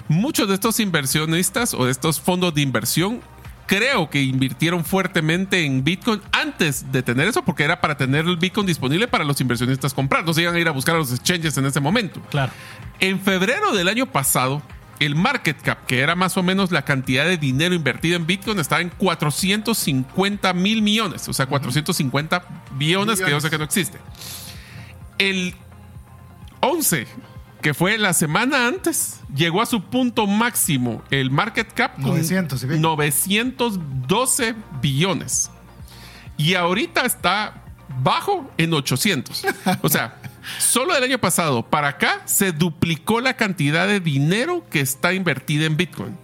muchos 0.09 0.49
de 0.49 0.55
estos 0.55 0.79
inversionistas 0.81 1.75
o 1.75 1.87
de 1.87 1.91
estos 1.91 2.21
fondos 2.21 2.55
de 2.55 2.61
inversión 2.61 3.21
creo 3.67 4.11
que 4.11 4.21
invirtieron 4.23 4.85
fuertemente 4.85 5.65
en 5.65 5.83
Bitcoin 5.83 6.21
antes 6.33 6.93
de 6.93 7.03
tener 7.03 7.29
eso, 7.29 7.43
porque 7.43 7.63
era 7.65 7.81
para 7.81 7.97
tener 7.97 8.27
el 8.27 8.37
Bitcoin 8.37 8.67
disponible 8.67 9.09
para 9.09 9.25
los 9.25 9.41
inversionistas 9.41 9.95
comprar. 9.95 10.25
No 10.27 10.35
se 10.35 10.43
iban 10.43 10.55
a 10.55 10.59
ir 10.59 10.69
a 10.69 10.73
buscar 10.73 10.97
a 10.97 10.99
los 10.99 11.11
exchanges 11.13 11.57
en 11.57 11.65
ese 11.65 11.81
momento. 11.81 12.21
Claro. 12.31 12.53
En 13.01 13.19
febrero 13.19 13.73
del 13.73 13.89
año 13.89 14.05
pasado, 14.07 14.61
el 15.01 15.15
market 15.15 15.61
cap, 15.61 15.87
que 15.87 16.01
era 16.01 16.15
más 16.15 16.37
o 16.37 16.43
menos 16.43 16.71
la 16.71 16.85
cantidad 16.85 17.25
de 17.25 17.37
dinero 17.37 17.75
invertido 17.75 18.17
en 18.17 18.27
Bitcoin, 18.27 18.59
estaba 18.59 18.81
en 18.81 18.91
450 18.91 20.53
mil 20.55 20.83
millones, 20.83 21.29
o 21.29 21.33
sea, 21.33 21.47
450 21.47 22.45
billones, 22.77 23.21
que 23.21 23.31
yo 23.31 23.41
sé 23.41 23.51
que 23.51 23.59
no 23.59 23.65
existe. 23.65 23.99
El 25.19 25.55
11, 26.61 27.07
que 27.61 27.75
fue 27.75 27.99
la 27.99 28.13
semana 28.13 28.69
antes, 28.69 29.21
llegó 29.35 29.63
a 29.63 29.67
su 29.67 29.83
punto 29.83 30.27
máximo 30.27 31.03
el 31.11 31.31
market 31.31 31.73
cap 31.73 31.95
con 31.95 32.11
900, 32.11 32.61
¿sí? 32.61 32.67
912 32.67 34.55
billones. 34.81 35.51
Y 36.37 36.55
ahorita 36.55 37.03
está 37.03 37.63
bajo 38.03 38.51
en 38.57 38.73
800. 38.73 39.45
O 39.83 39.89
sea, 39.89 40.17
solo 40.59 40.95
del 40.95 41.05
año 41.05 41.19
pasado 41.19 41.63
para 41.69 41.89
acá 41.89 42.23
se 42.25 42.53
duplicó 42.53 43.21
la 43.21 43.35
cantidad 43.35 43.87
de 43.87 44.01
dinero 44.01 44.65
que 44.71 44.81
está 44.81 45.13
invertida 45.13 45.67
en 45.67 45.77
Bitcoin. 45.77 46.17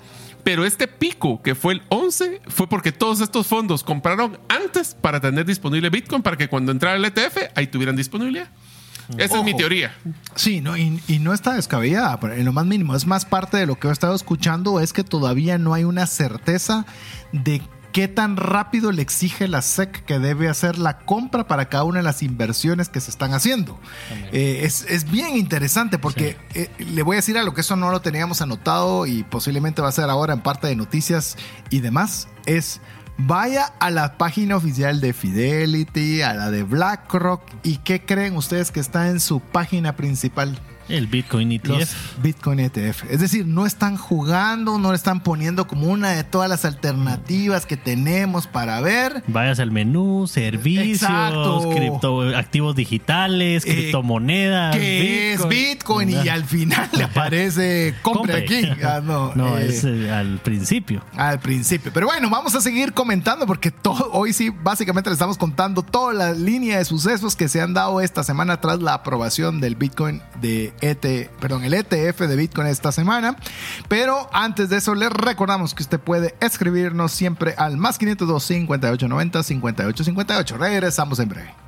Pero 0.44 0.64
este 0.64 0.88
pico 0.88 1.42
que 1.42 1.54
fue 1.54 1.74
el 1.74 1.82
11 1.90 2.40
fue 2.46 2.68
porque 2.68 2.92
todos 2.92 3.20
estos 3.20 3.46
fondos 3.46 3.84
compraron 3.84 4.38
antes 4.48 4.94
para 4.94 5.20
tener 5.20 5.44
disponible 5.44 5.90
Bitcoin 5.90 6.22
para 6.22 6.36
que 6.36 6.48
cuando 6.48 6.72
entrara 6.72 6.96
el 6.96 7.04
ETF 7.04 7.50
ahí 7.54 7.66
tuvieran 7.66 7.96
disponibilidad. 7.96 8.48
Esa 9.16 9.38
es 9.38 9.44
mi 9.44 9.56
teoría. 9.56 9.94
Sí, 10.34 10.60
no, 10.60 10.76
y, 10.76 11.00
y 11.08 11.18
no 11.18 11.32
está 11.32 11.54
descabellada, 11.54 12.18
en 12.34 12.44
lo 12.44 12.52
más 12.52 12.66
mínimo. 12.66 12.94
Es 12.94 13.06
más 13.06 13.24
parte 13.24 13.56
de 13.56 13.66
lo 13.66 13.78
que 13.78 13.88
he 13.88 13.90
estado 13.90 14.14
escuchando, 14.14 14.80
es 14.80 14.92
que 14.92 15.02
todavía 15.02 15.56
no 15.56 15.72
hay 15.72 15.84
una 15.84 16.06
certeza 16.06 16.84
de 17.32 17.62
qué 17.98 18.06
tan 18.06 18.36
rápido 18.36 18.92
le 18.92 19.02
exige 19.02 19.48
la 19.48 19.60
SEC 19.60 20.04
que 20.04 20.20
debe 20.20 20.48
hacer 20.48 20.78
la 20.78 20.98
compra 20.98 21.48
para 21.48 21.68
cada 21.68 21.82
una 21.82 21.98
de 21.98 22.04
las 22.04 22.22
inversiones 22.22 22.88
que 22.88 23.00
se 23.00 23.10
están 23.10 23.34
haciendo. 23.34 23.76
Eh, 24.30 24.60
es, 24.62 24.86
es 24.88 25.10
bien 25.10 25.36
interesante 25.36 25.98
porque 25.98 26.36
eh, 26.54 26.70
le 26.78 27.02
voy 27.02 27.14
a 27.14 27.18
decir 27.18 27.36
a 27.36 27.42
lo 27.42 27.54
que 27.54 27.62
eso 27.62 27.74
no 27.74 27.90
lo 27.90 28.00
teníamos 28.00 28.40
anotado 28.40 29.04
y 29.04 29.24
posiblemente 29.24 29.82
va 29.82 29.88
a 29.88 29.92
ser 29.92 30.08
ahora 30.10 30.32
en 30.32 30.42
parte 30.42 30.68
de 30.68 30.76
noticias 30.76 31.36
y 31.70 31.80
demás. 31.80 32.28
Es 32.46 32.80
vaya 33.16 33.72
a 33.80 33.90
la 33.90 34.16
página 34.16 34.54
oficial 34.54 35.00
de 35.00 35.12
Fidelity, 35.12 36.22
a 36.22 36.34
la 36.34 36.52
de 36.52 36.62
BlackRock 36.62 37.42
y 37.64 37.78
qué 37.78 38.04
creen 38.04 38.36
ustedes 38.36 38.70
que 38.70 38.78
está 38.78 39.08
en 39.08 39.18
su 39.18 39.40
página 39.40 39.96
principal 39.96 40.56
El 40.88 41.06
Bitcoin 41.06 41.60
los 41.64 41.80
ETF. 41.82 42.22
Bitcoin 42.22 42.60
ETF. 42.60 43.04
Es 43.10 43.20
decir, 43.20 43.46
no 43.46 43.66
están 43.66 43.96
jugando, 43.96 44.78
no 44.78 44.90
le 44.90 44.96
están 44.96 45.20
poniendo 45.22 45.66
como 45.66 45.86
una 45.88 46.10
de 46.12 46.24
todas 46.24 46.48
las 46.48 46.64
alternativas 46.64 47.66
que 47.66 47.76
tenemos 47.76 48.46
para 48.46 48.80
ver. 48.80 49.22
Vayas 49.26 49.60
al 49.60 49.70
menú, 49.70 50.26
servicios, 50.26 51.02
Exacto. 51.02 51.70
cripto, 51.74 52.22
activos 52.36 52.74
digitales, 52.74 53.64
Eh, 53.66 53.74
criptomonedas. 53.74 54.76
que 54.76 55.32
es 55.34 55.46
Bitcoin 55.48 56.10
y 56.10 56.28
al 56.28 56.44
final 56.44 56.88
le 56.96 57.04
aparece 57.04 57.94
compre 58.02 58.38
aquí. 58.44 58.68
Ah, 58.84 59.00
no, 59.02 59.32
no, 59.36 59.58
eh, 59.58 59.66
es 59.68 59.84
eh, 59.84 60.10
al 60.10 60.38
principio. 60.38 61.02
al 61.16 61.38
principio. 61.40 61.92
Pero 61.92 62.06
bueno, 62.06 62.30
vamos 62.30 62.54
a 62.54 62.60
seguir 62.60 62.92
comentando 62.92 63.46
porque 63.46 63.70
todo, 63.70 64.10
hoy 64.12 64.32
sí, 64.32 64.50
básicamente 64.62 65.10
le 65.10 65.14
estamos 65.14 65.36
contando 65.38 65.82
toda 65.82 66.14
la 66.14 66.32
línea 66.32 66.78
de 66.78 66.84
sucesos 66.84 67.36
que 67.36 67.48
se 67.48 67.60
han 67.60 67.74
dado 67.74 68.00
esta 68.00 68.24
semana 68.24 68.60
tras 68.60 68.80
la 68.80 68.94
aprobación 68.94 69.60
del 69.60 69.74
Bitcoin 69.76 70.22
de 70.40 70.72
ET, 70.80 71.30
perdón, 71.40 71.64
el 71.64 71.74
ETF 71.74 72.20
de 72.20 72.36
Bitcoin 72.36 72.66
esta 72.66 72.92
semana. 72.92 73.36
Pero 73.88 74.28
antes 74.32 74.68
de 74.68 74.78
eso, 74.78 74.94
les 74.94 75.10
recordamos 75.10 75.74
que 75.74 75.82
usted 75.82 76.00
puede 76.00 76.34
escribirnos 76.40 77.12
siempre 77.12 77.54
al 77.56 77.76
más 77.76 77.98
502 77.98 78.42
5890 78.42 79.42
5858. 79.42 80.58
Regresamos 80.58 81.18
en 81.18 81.28
breve. 81.28 81.67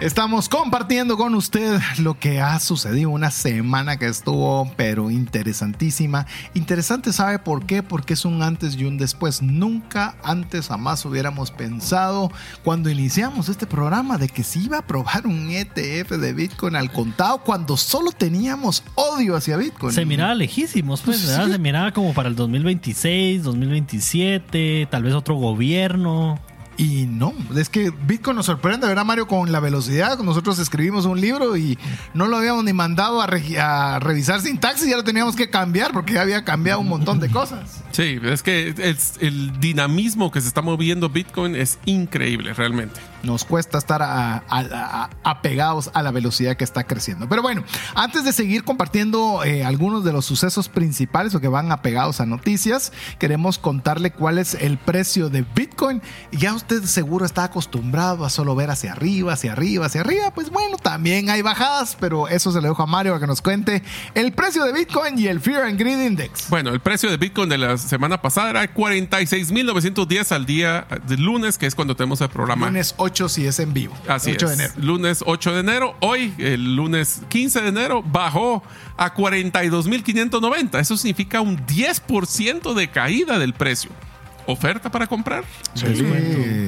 Estamos 0.00 0.48
compartiendo 0.48 1.18
con 1.18 1.34
usted 1.34 1.78
lo 1.98 2.18
que 2.18 2.40
ha 2.40 2.58
sucedido 2.58 3.10
una 3.10 3.30
semana 3.30 3.98
que 3.98 4.06
estuvo 4.06 4.72
pero 4.74 5.10
interesantísima. 5.10 6.26
Interesante, 6.54 7.12
¿sabe 7.12 7.38
por 7.38 7.66
qué? 7.66 7.82
Porque 7.82 8.14
es 8.14 8.24
un 8.24 8.42
antes 8.42 8.76
y 8.76 8.86
un 8.86 8.96
después. 8.96 9.42
Nunca 9.42 10.16
antes 10.22 10.68
jamás 10.68 11.04
hubiéramos 11.04 11.50
pensado 11.50 12.32
cuando 12.64 12.88
iniciamos 12.88 13.50
este 13.50 13.66
programa 13.66 14.16
de 14.16 14.30
que 14.30 14.42
se 14.42 14.60
iba 14.60 14.78
a 14.78 14.80
aprobar 14.80 15.26
un 15.26 15.50
ETF 15.50 16.12
de 16.12 16.32
Bitcoin 16.32 16.76
al 16.76 16.90
contado 16.90 17.42
cuando 17.42 17.76
solo 17.76 18.10
teníamos 18.10 18.82
odio 18.94 19.36
hacia 19.36 19.58
Bitcoin. 19.58 19.92
Se 19.92 20.06
miraba 20.06 20.34
lejísimos, 20.34 21.02
pues, 21.02 21.26
¿verdad? 21.26 21.44
Sí. 21.44 21.52
Se 21.52 21.58
miraba 21.58 21.92
como 21.92 22.14
para 22.14 22.30
el 22.30 22.36
2026, 22.36 23.42
2027, 23.42 24.88
tal 24.90 25.02
vez 25.02 25.12
otro 25.12 25.34
gobierno. 25.34 26.40
Y 26.82 27.04
no, 27.06 27.34
es 27.56 27.68
que 27.68 27.90
Bitcoin 28.06 28.36
nos 28.36 28.46
sorprende, 28.46 28.86
¿verdad, 28.86 29.04
Mario? 29.04 29.28
Con 29.28 29.52
la 29.52 29.60
velocidad. 29.60 30.18
Nosotros 30.20 30.58
escribimos 30.58 31.04
un 31.04 31.20
libro 31.20 31.54
y 31.58 31.78
no 32.14 32.26
lo 32.26 32.38
habíamos 32.38 32.64
ni 32.64 32.72
mandado 32.72 33.20
a, 33.20 33.26
regi- 33.26 33.58
a 33.58 33.98
revisar 33.98 34.40
sintaxis, 34.40 34.88
ya 34.88 34.96
lo 34.96 35.04
teníamos 35.04 35.36
que 35.36 35.50
cambiar 35.50 35.92
porque 35.92 36.14
ya 36.14 36.22
había 36.22 36.42
cambiado 36.42 36.80
un 36.80 36.88
montón 36.88 37.20
de 37.20 37.28
cosas. 37.28 37.82
Sí, 37.92 38.18
es 38.22 38.42
que 38.42 38.74
el 39.20 39.60
dinamismo 39.60 40.30
que 40.30 40.40
se 40.40 40.48
está 40.48 40.62
moviendo 40.62 41.10
Bitcoin 41.10 41.54
es 41.54 41.78
increíble 41.84 42.54
realmente. 42.54 42.98
Nos 43.22 43.44
cuesta 43.44 43.78
estar 43.78 44.02
a- 44.02 44.36
a- 44.36 44.42
a- 44.48 45.10
apegados 45.24 45.90
a 45.94 46.02
la 46.02 46.10
velocidad 46.10 46.56
que 46.56 46.64
está 46.64 46.84
creciendo. 46.84 47.28
Pero 47.28 47.42
bueno, 47.42 47.62
antes 47.94 48.24
de 48.24 48.32
seguir 48.32 48.64
compartiendo 48.64 49.42
eh, 49.44 49.64
algunos 49.64 50.04
de 50.04 50.12
los 50.12 50.24
sucesos 50.24 50.68
principales 50.68 51.34
o 51.34 51.40
que 51.40 51.48
van 51.48 51.72
apegados 51.72 52.20
a 52.20 52.26
noticias, 52.26 52.92
queremos 53.18 53.58
contarle 53.58 54.10
cuál 54.12 54.38
es 54.38 54.54
el 54.54 54.78
precio 54.78 55.28
de 55.30 55.42
Bitcoin. 55.54 56.02
Ya 56.32 56.54
usted 56.54 56.84
seguro 56.84 57.24
está 57.26 57.44
acostumbrado 57.44 58.24
a 58.24 58.30
solo 58.30 58.54
ver 58.54 58.70
hacia 58.70 58.92
arriba, 58.92 59.32
hacia 59.34 59.52
arriba, 59.52 59.86
hacia 59.86 60.00
arriba. 60.00 60.32
Pues 60.34 60.50
bueno, 60.50 60.76
también 60.76 61.30
hay 61.30 61.42
bajadas, 61.42 61.96
pero 62.00 62.28
eso 62.28 62.52
se 62.52 62.60
le 62.60 62.68
dejo 62.68 62.82
a 62.82 62.86
Mario 62.86 63.12
para 63.12 63.20
que 63.20 63.26
nos 63.26 63.42
cuente 63.42 63.82
el 64.14 64.32
precio 64.32 64.64
de 64.64 64.72
Bitcoin 64.72 65.18
y 65.18 65.26
el 65.26 65.40
Fear 65.40 65.64
and 65.64 65.78
Greed 65.78 66.00
Index. 66.06 66.48
Bueno, 66.48 66.70
el 66.70 66.80
precio 66.80 67.10
de 67.10 67.16
Bitcoin 67.16 67.48
de 67.48 67.58
la 67.58 67.76
semana 67.78 68.20
pasada 68.22 68.50
era 68.50 68.72
46.910 68.74 70.32
al 70.32 70.46
día 70.46 70.86
de 71.06 71.16
lunes, 71.16 71.58
que 71.58 71.66
es 71.66 71.74
cuando 71.74 71.96
tenemos 71.96 72.20
el 72.20 72.28
programa. 72.28 72.66
Lunes 72.66 72.94
8 72.96 73.09
si 73.28 73.46
es 73.46 73.58
en 73.58 73.72
vivo. 73.72 73.94
Así 74.08 74.30
8 74.32 74.46
es. 74.46 74.58
de 74.58 74.64
enero. 74.64 74.80
Lunes 74.80 75.22
8 75.26 75.52
de 75.54 75.60
enero. 75.60 75.96
Hoy, 76.00 76.34
el 76.38 76.76
lunes 76.76 77.22
15 77.28 77.60
de 77.62 77.68
enero, 77.68 78.02
bajó 78.02 78.62
a 78.96 79.14
42.590. 79.14 80.78
Eso 80.80 80.96
significa 80.96 81.40
un 81.40 81.58
10% 81.66 82.74
de 82.74 82.90
caída 82.90 83.38
del 83.38 83.54
precio. 83.54 83.90
¿Oferta 84.50 84.90
para 84.90 85.06
comprar? 85.06 85.44
Sí, 85.74 85.86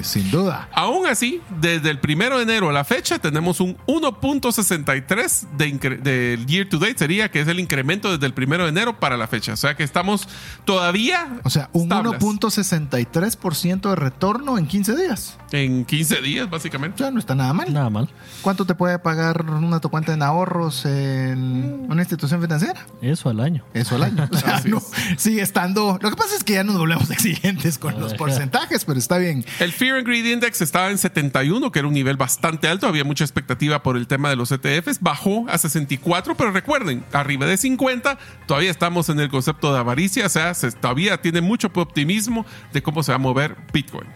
sin 0.03 0.30
duda. 0.30 0.68
Aún 0.72 1.07
así, 1.07 1.41
desde 1.61 1.91
el 1.91 1.99
primero 1.99 2.37
de 2.37 2.45
enero 2.45 2.70
a 2.70 2.72
la 2.72 2.85
fecha, 2.85 3.18
tenemos 3.18 3.61
un 3.61 3.76
1.63 3.87 5.49
de 5.57 5.72
del 6.03 6.47
year 6.47 6.68
to 6.68 6.78
date, 6.78 6.99
sería 6.99 7.30
que 7.30 7.41
es 7.41 7.49
el 7.49 7.61
incremento 7.61 8.12
desde 8.12 8.26
el 8.26 8.35
primero 8.35 8.64
de 8.64 8.70
enero 8.70 8.99
para 8.99 9.16
la 9.16 9.26
fecha. 9.26 9.53
O 9.53 9.57
sea 9.57 9.76
que 9.76 9.83
estamos 9.83 10.28
todavía. 10.64 11.41
O 11.45 11.51
sea, 11.51 11.70
un 11.72 11.85
estables 11.85 12.20
1.63% 12.20 13.91
de 13.91 13.97
retorno 13.97 14.59
en 14.59 14.66
15 14.66 14.97
días. 14.97 15.39
En 15.53 15.85
15 15.85 16.22
días, 16.22 16.49
básicamente. 16.49 17.03
Ya 17.03 17.11
no 17.11 17.18
está 17.18 17.35
nada 17.35 17.53
mal. 17.53 17.72
Nada 17.72 17.91
mal. 17.91 18.09
¿Cuánto 18.43 18.64
te 18.64 18.74
puede 18.74 18.99
pagar 18.99 19.45
una 19.51 19.80
tu 19.80 19.91
cuenta 19.91 20.12
en 20.14 20.22
ahorros 20.22 20.85
en 20.87 21.87
una 21.89 22.03
institución 22.03 22.41
financiera? 22.41 22.87
Eso 23.01 23.28
al 23.28 23.41
año. 23.41 23.64
Eso 23.74 23.97
al 23.97 24.05
año. 24.05 24.12
O 24.33 24.37
sea, 24.37 24.62
no, 24.64 24.83
sigue 25.18 25.43
estando. 25.43 25.99
Lo 26.01 26.11
que 26.11 26.16
pasa 26.16 26.35
es 26.37 26.43
que 26.43 26.55
ya 26.55 26.64
nos 26.64 26.76
volvemos 26.78 27.11
exigentes 27.11 27.72
con 27.79 27.99
los 28.01 28.14
porcentajes, 28.14 28.85
pero 28.85 28.99
está 28.99 29.18
bien. 29.18 29.45
El 29.61 29.73
Fear 29.73 29.99
and 29.99 30.07
Greed 30.07 30.25
Index 30.27 30.61
estaba 30.61 30.91
en 30.91 30.99
71, 30.99 31.70
que 31.73 31.79
era 31.79 31.89
un 31.89 31.95
nivel 31.95 32.16
bastante 32.16 32.68
alto. 32.68 32.87
Había 32.87 33.05
mucha 33.05 33.25
expectativa 33.25 33.83
por 33.83 33.97
el 33.97 34.07
tema 34.07 34.31
de 34.31 34.37
los 34.37 34.51
ETFs. 34.53 35.01
Bajó 35.01 35.47
a 35.49 35.59
64, 35.59 36.37
pero 36.37 36.51
recuerden, 36.53 37.05
arriba 37.12 37.47
de 37.47 37.57
50, 37.57 38.18
todavía 38.47 38.70
estamos 38.70 39.09
en 39.09 39.20
el 39.20 39.29
concepto 39.29 39.73
de 39.73 39.79
avaricia. 39.79 40.27
O 40.27 40.29
sea, 40.29 40.55
se- 40.55 40.73
todavía 40.73 41.20
tiene 41.20 41.41
mucho 41.41 41.70
optimismo 41.75 42.45
de 42.73 42.83
cómo 42.83 43.03
se 43.03 43.12
va 43.12 43.16
a 43.16 43.18
mover 43.18 43.57
Bitcoin. 43.73 44.09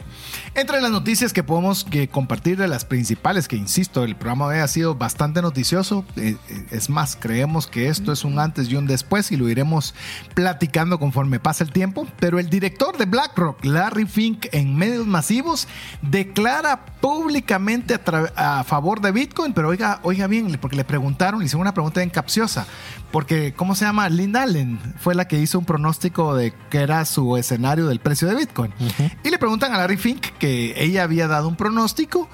Entre 0.57 0.81
las 0.81 0.91
noticias 0.91 1.35
que 1.35 1.45
podemos 1.45 1.85
que 1.85 2.09
compartir 2.09 2.57
de 2.57 2.67
las 2.67 2.87
principales, 2.87 3.47
que 3.47 3.57
insisto, 3.57 4.05
el 4.05 4.17
programa 4.17 4.49
de 4.49 4.57
hoy 4.57 4.63
ha 4.63 4.69
sido 4.69 4.95
bastante 4.95 5.43
noticioso. 5.43 6.03
eh, 6.17 6.39
eh, 6.49 6.67
es 6.71 6.89
más, 6.89 7.15
creemos 7.15 7.67
que 7.67 7.89
esto 7.89 8.11
es 8.11 8.25
un 8.25 8.39
antes 8.39 8.71
y 8.71 8.77
un 8.77 8.87
después 8.87 9.31
y 9.33 9.37
lo 9.37 9.51
iremos 9.51 9.95
platicando 10.33 10.99
conforme 10.99 11.41
pasa 11.41 11.63
el 11.63 11.73
tiempo. 11.73 12.09
Pero 12.19 12.39
el 12.39 12.49
director 12.49 12.97
de 12.97 13.05
BlackRock, 13.05 13.67
Larry 13.67 14.07
Fink, 14.07 14.47
en 14.53 14.75
medios 14.75 15.07
masivos, 15.07 15.69
declara 16.01 16.87
públicamente 17.03 18.01
a, 18.35 18.65
favor 18.65 19.03
de 19.03 19.13
Bitcoin. 19.13 19.53
Pero 19.53 19.69
oiga, 19.69 20.01
oiga 20.05 20.27
bien, 20.27 20.57
porque 20.59 20.77
le 20.77 20.85
preguntaron, 20.85 21.41
le 21.41 21.45
hicieron 21.45 21.61
una 21.61 21.75
pregunta 21.75 22.01
bien 22.01 22.09
capciosa. 22.09 22.67
Porque, 23.13 23.53
¿cómo 23.55 23.75
se 23.75 23.85
llama? 23.85 24.09
Lynn 24.09 24.37
Allen 24.37 24.79
fue 24.99 25.15
la 25.15 25.29
que 25.29 25.39
hizo 25.39 25.59
un 25.59 25.67
pronóstico 25.67 26.35
de 26.35 26.55
que 26.71 26.79
era 26.79 27.05
su 27.05 27.37
escenario 27.37 27.87
del 27.89 28.01
precio 28.01 28.27
de 28.27 28.35
Bitcoin. 28.35 28.73
Y 29.23 29.29
le 29.29 29.39
preguntan 29.39 29.75
a 29.75 29.79
Larry 29.79 29.99
Fink 29.99 30.27
que 30.39 30.46
ella 30.77 31.03
había 31.03 31.29
dado 31.29 31.49
un 31.49 31.57
pronóstico. 31.57 32.29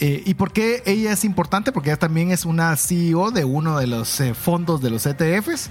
eh, 0.00 0.22
¿Y 0.24 0.34
por 0.34 0.52
qué 0.52 0.80
ella 0.86 1.12
es 1.12 1.24
importante? 1.24 1.72
Porque 1.72 1.90
ella 1.90 1.98
también 1.98 2.30
es 2.30 2.44
una 2.44 2.76
CEO 2.76 3.32
de 3.32 3.44
uno 3.44 3.76
de 3.80 3.88
los 3.88 4.20
eh, 4.20 4.32
fondos 4.32 4.80
de 4.80 4.90
los 4.90 5.04
ETFs. 5.06 5.70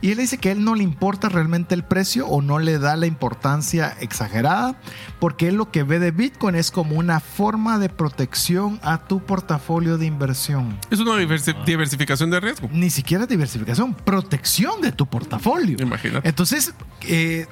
Y 0.00 0.10
él 0.10 0.18
dice 0.18 0.38
que 0.38 0.48
a 0.48 0.52
él 0.52 0.64
no 0.64 0.74
le 0.74 0.82
importa 0.82 1.28
realmente 1.28 1.76
el 1.76 1.84
precio 1.84 2.26
o 2.26 2.42
no 2.42 2.58
le 2.58 2.80
da 2.80 2.96
la 2.96 3.06
importancia 3.06 3.96
exagerada, 4.00 4.80
porque 5.20 5.46
él 5.46 5.54
lo 5.54 5.70
que 5.70 5.84
ve 5.84 6.00
de 6.00 6.10
Bitcoin 6.10 6.56
es 6.56 6.72
como 6.72 6.96
una 6.96 7.20
forma 7.20 7.78
de 7.78 7.88
protección 7.88 8.80
a 8.82 9.06
tu 9.06 9.20
portafolio 9.24 9.96
de 9.96 10.06
inversión. 10.06 10.76
Es 10.90 10.98
una 10.98 11.12
diversi- 11.12 11.54
diversificación 11.64 12.30
de 12.32 12.40
riesgo. 12.40 12.68
Ni 12.72 12.90
siquiera 12.90 13.26
diversificación, 13.26 13.94
protección 13.94 14.80
de 14.80 14.90
tu 14.90 15.06
portafolio. 15.06 15.76
Imagínate. 15.80 16.28
Entonces, 16.28 16.74
eh, 17.02 17.46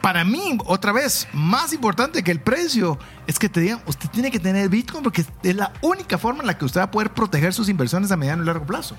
para 0.00 0.24
mí, 0.24 0.58
otra 0.66 0.92
vez, 0.92 1.28
más 1.32 1.72
importante 1.72 2.22
que 2.22 2.30
el 2.30 2.40
precio 2.40 2.98
es 3.26 3.38
que 3.38 3.48
te 3.48 3.60
digan, 3.60 3.80
usted 3.86 4.08
tiene 4.10 4.30
que 4.30 4.38
tener 4.40 4.68
Bitcoin 4.68 5.02
porque 5.02 5.24
es 5.42 5.56
la 5.56 5.72
única 5.82 6.18
forma 6.18 6.40
en 6.40 6.46
la 6.46 6.56
que 6.58 6.64
usted 6.64 6.80
va 6.80 6.84
a 6.84 6.90
poder 6.90 7.10
proteger 7.10 7.52
sus 7.52 7.68
inversiones 7.68 8.10
a 8.10 8.16
mediano 8.16 8.42
y 8.42 8.46
largo 8.46 8.64
plazo. 8.66 8.96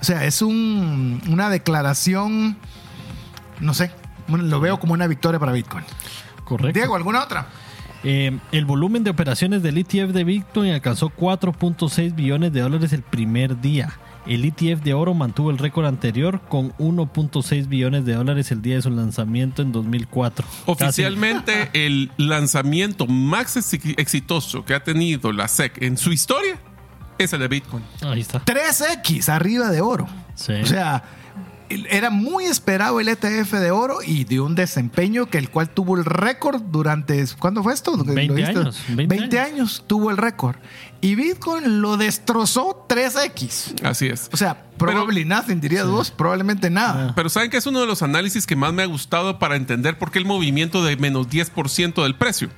O 0.00 0.04
sea, 0.04 0.24
es 0.24 0.42
un- 0.42 1.20
una 1.28 1.48
declaración, 1.50 2.56
no 3.60 3.74
sé, 3.74 3.92
lo 4.28 4.60
veo 4.60 4.80
como 4.80 4.94
una 4.94 5.06
victoria 5.06 5.38
para 5.38 5.52
Bitcoin. 5.52 5.84
Correcto. 6.44 6.78
Diego, 6.78 6.96
¿alguna 6.96 7.22
otra? 7.22 7.46
Eh, 8.04 8.36
el 8.50 8.64
volumen 8.64 9.04
de 9.04 9.10
operaciones 9.10 9.62
del 9.62 9.78
ETF 9.78 10.12
de 10.12 10.24
Bitcoin 10.24 10.72
alcanzó 10.72 11.08
4.6 11.10 12.14
billones 12.16 12.52
de 12.52 12.60
dólares 12.60 12.92
el 12.92 13.02
primer 13.02 13.60
día. 13.60 13.92
El 14.26 14.44
ETF 14.44 14.82
de 14.84 14.94
oro 14.94 15.14
mantuvo 15.14 15.50
el 15.50 15.58
récord 15.58 15.84
anterior 15.86 16.40
con 16.48 16.72
1.6 16.78 17.66
billones 17.68 18.04
de 18.04 18.14
dólares 18.14 18.52
el 18.52 18.62
día 18.62 18.76
de 18.76 18.82
su 18.82 18.90
lanzamiento 18.90 19.62
en 19.62 19.72
2004. 19.72 20.46
Oficialmente, 20.66 21.70
el 21.72 22.10
lanzamiento 22.18 23.06
más 23.06 23.56
exi- 23.56 23.94
exitoso 23.98 24.64
que 24.64 24.74
ha 24.74 24.84
tenido 24.84 25.32
la 25.32 25.48
SEC 25.48 25.82
en 25.82 25.96
su 25.96 26.12
historia 26.12 26.56
es 27.18 27.32
el 27.32 27.40
de 27.40 27.48
Bitcoin. 27.48 27.82
Ahí 28.02 28.20
está. 28.20 28.44
3X 28.44 29.28
arriba 29.28 29.70
de 29.70 29.80
oro. 29.80 30.06
Sí. 30.34 30.52
O 30.52 30.66
sea, 30.66 31.02
era 31.90 32.10
muy 32.10 32.44
esperado 32.44 33.00
el 33.00 33.08
ETF 33.08 33.52
de 33.52 33.70
oro 33.70 33.98
y 34.04 34.24
de 34.24 34.40
un 34.40 34.54
desempeño 34.54 35.26
que 35.26 35.38
el 35.38 35.50
cual 35.50 35.70
tuvo 35.70 35.96
el 35.96 36.04
récord 36.04 36.60
durante, 36.60 37.24
¿cuándo 37.38 37.62
fue 37.62 37.72
esto? 37.74 37.96
¿Lo 37.96 38.04
20 38.04 38.34
viste? 38.34 38.58
años, 38.58 38.82
20, 38.88 39.16
20 39.16 39.40
años 39.40 39.84
tuvo 39.86 40.10
el 40.10 40.16
récord. 40.16 40.56
Y 41.00 41.16
Bitcoin 41.16 41.80
lo 41.80 41.96
destrozó 41.96 42.86
3X. 42.88 43.84
Así 43.84 44.06
es. 44.06 44.30
O 44.32 44.36
sea, 44.36 44.66
probably 44.78 45.24
nothing, 45.24 45.60
dirías 45.60 45.86
vos, 45.88 46.10
probablemente 46.10 46.70
nada. 46.70 47.12
Pero 47.16 47.28
saben 47.28 47.50
que 47.50 47.56
es 47.56 47.66
uno 47.66 47.80
de 47.80 47.86
los 47.86 48.02
análisis 48.02 48.46
que 48.46 48.54
más 48.54 48.72
me 48.72 48.82
ha 48.82 48.86
gustado 48.86 49.38
para 49.38 49.56
entender 49.56 49.98
por 49.98 50.12
qué 50.12 50.20
el 50.20 50.24
movimiento 50.26 50.84
de 50.84 50.96
menos 50.96 51.28
10% 51.28 52.02
del 52.02 52.14
precio. 52.14 52.50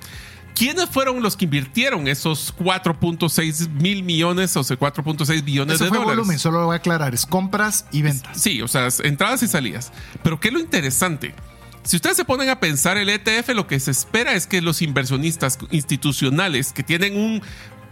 ¿Quiénes 0.54 0.88
fueron 0.88 1.20
los 1.22 1.36
que 1.36 1.46
invirtieron 1.46 2.06
esos 2.06 2.54
4.6 2.56 3.68
mil 3.70 4.02
millones 4.04 4.56
o 4.56 4.62
sea, 4.64 4.78
4.6 4.78 5.42
billones 5.44 5.74
Eso 5.76 5.84
de 5.84 5.88
fue 5.90 5.98
dólares? 5.98 6.18
volumen, 6.18 6.38
solo 6.38 6.60
lo 6.60 6.66
voy 6.66 6.74
a 6.74 6.76
aclarar, 6.76 7.12
es 7.14 7.26
compras 7.26 7.86
y 7.90 8.02
ventas. 8.02 8.40
Sí, 8.40 8.62
o 8.62 8.68
sea, 8.68 8.88
entradas 9.02 9.42
y 9.42 9.48
salidas. 9.48 9.92
Pero 10.22 10.38
¿qué 10.38 10.48
es 10.48 10.54
lo 10.54 10.60
interesante? 10.60 11.34
Si 11.82 11.96
ustedes 11.96 12.16
se 12.16 12.24
ponen 12.24 12.48
a 12.48 12.60
pensar 12.60 12.96
el 12.96 13.08
ETF, 13.10 13.48
lo 13.50 13.66
que 13.66 13.78
se 13.80 13.90
espera 13.90 14.32
es 14.34 14.46
que 14.46 14.62
los 14.62 14.80
inversionistas 14.80 15.58
institucionales 15.70 16.72
que 16.72 16.82
tienen 16.82 17.16
un- 17.16 17.42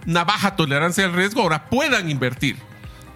una 0.07 0.25
baja 0.25 0.57
tolerancia 0.57 1.05
al 1.05 1.13
riesgo 1.13 1.43
ahora 1.43 1.69
puedan 1.69 2.11
invertir. 2.11 2.57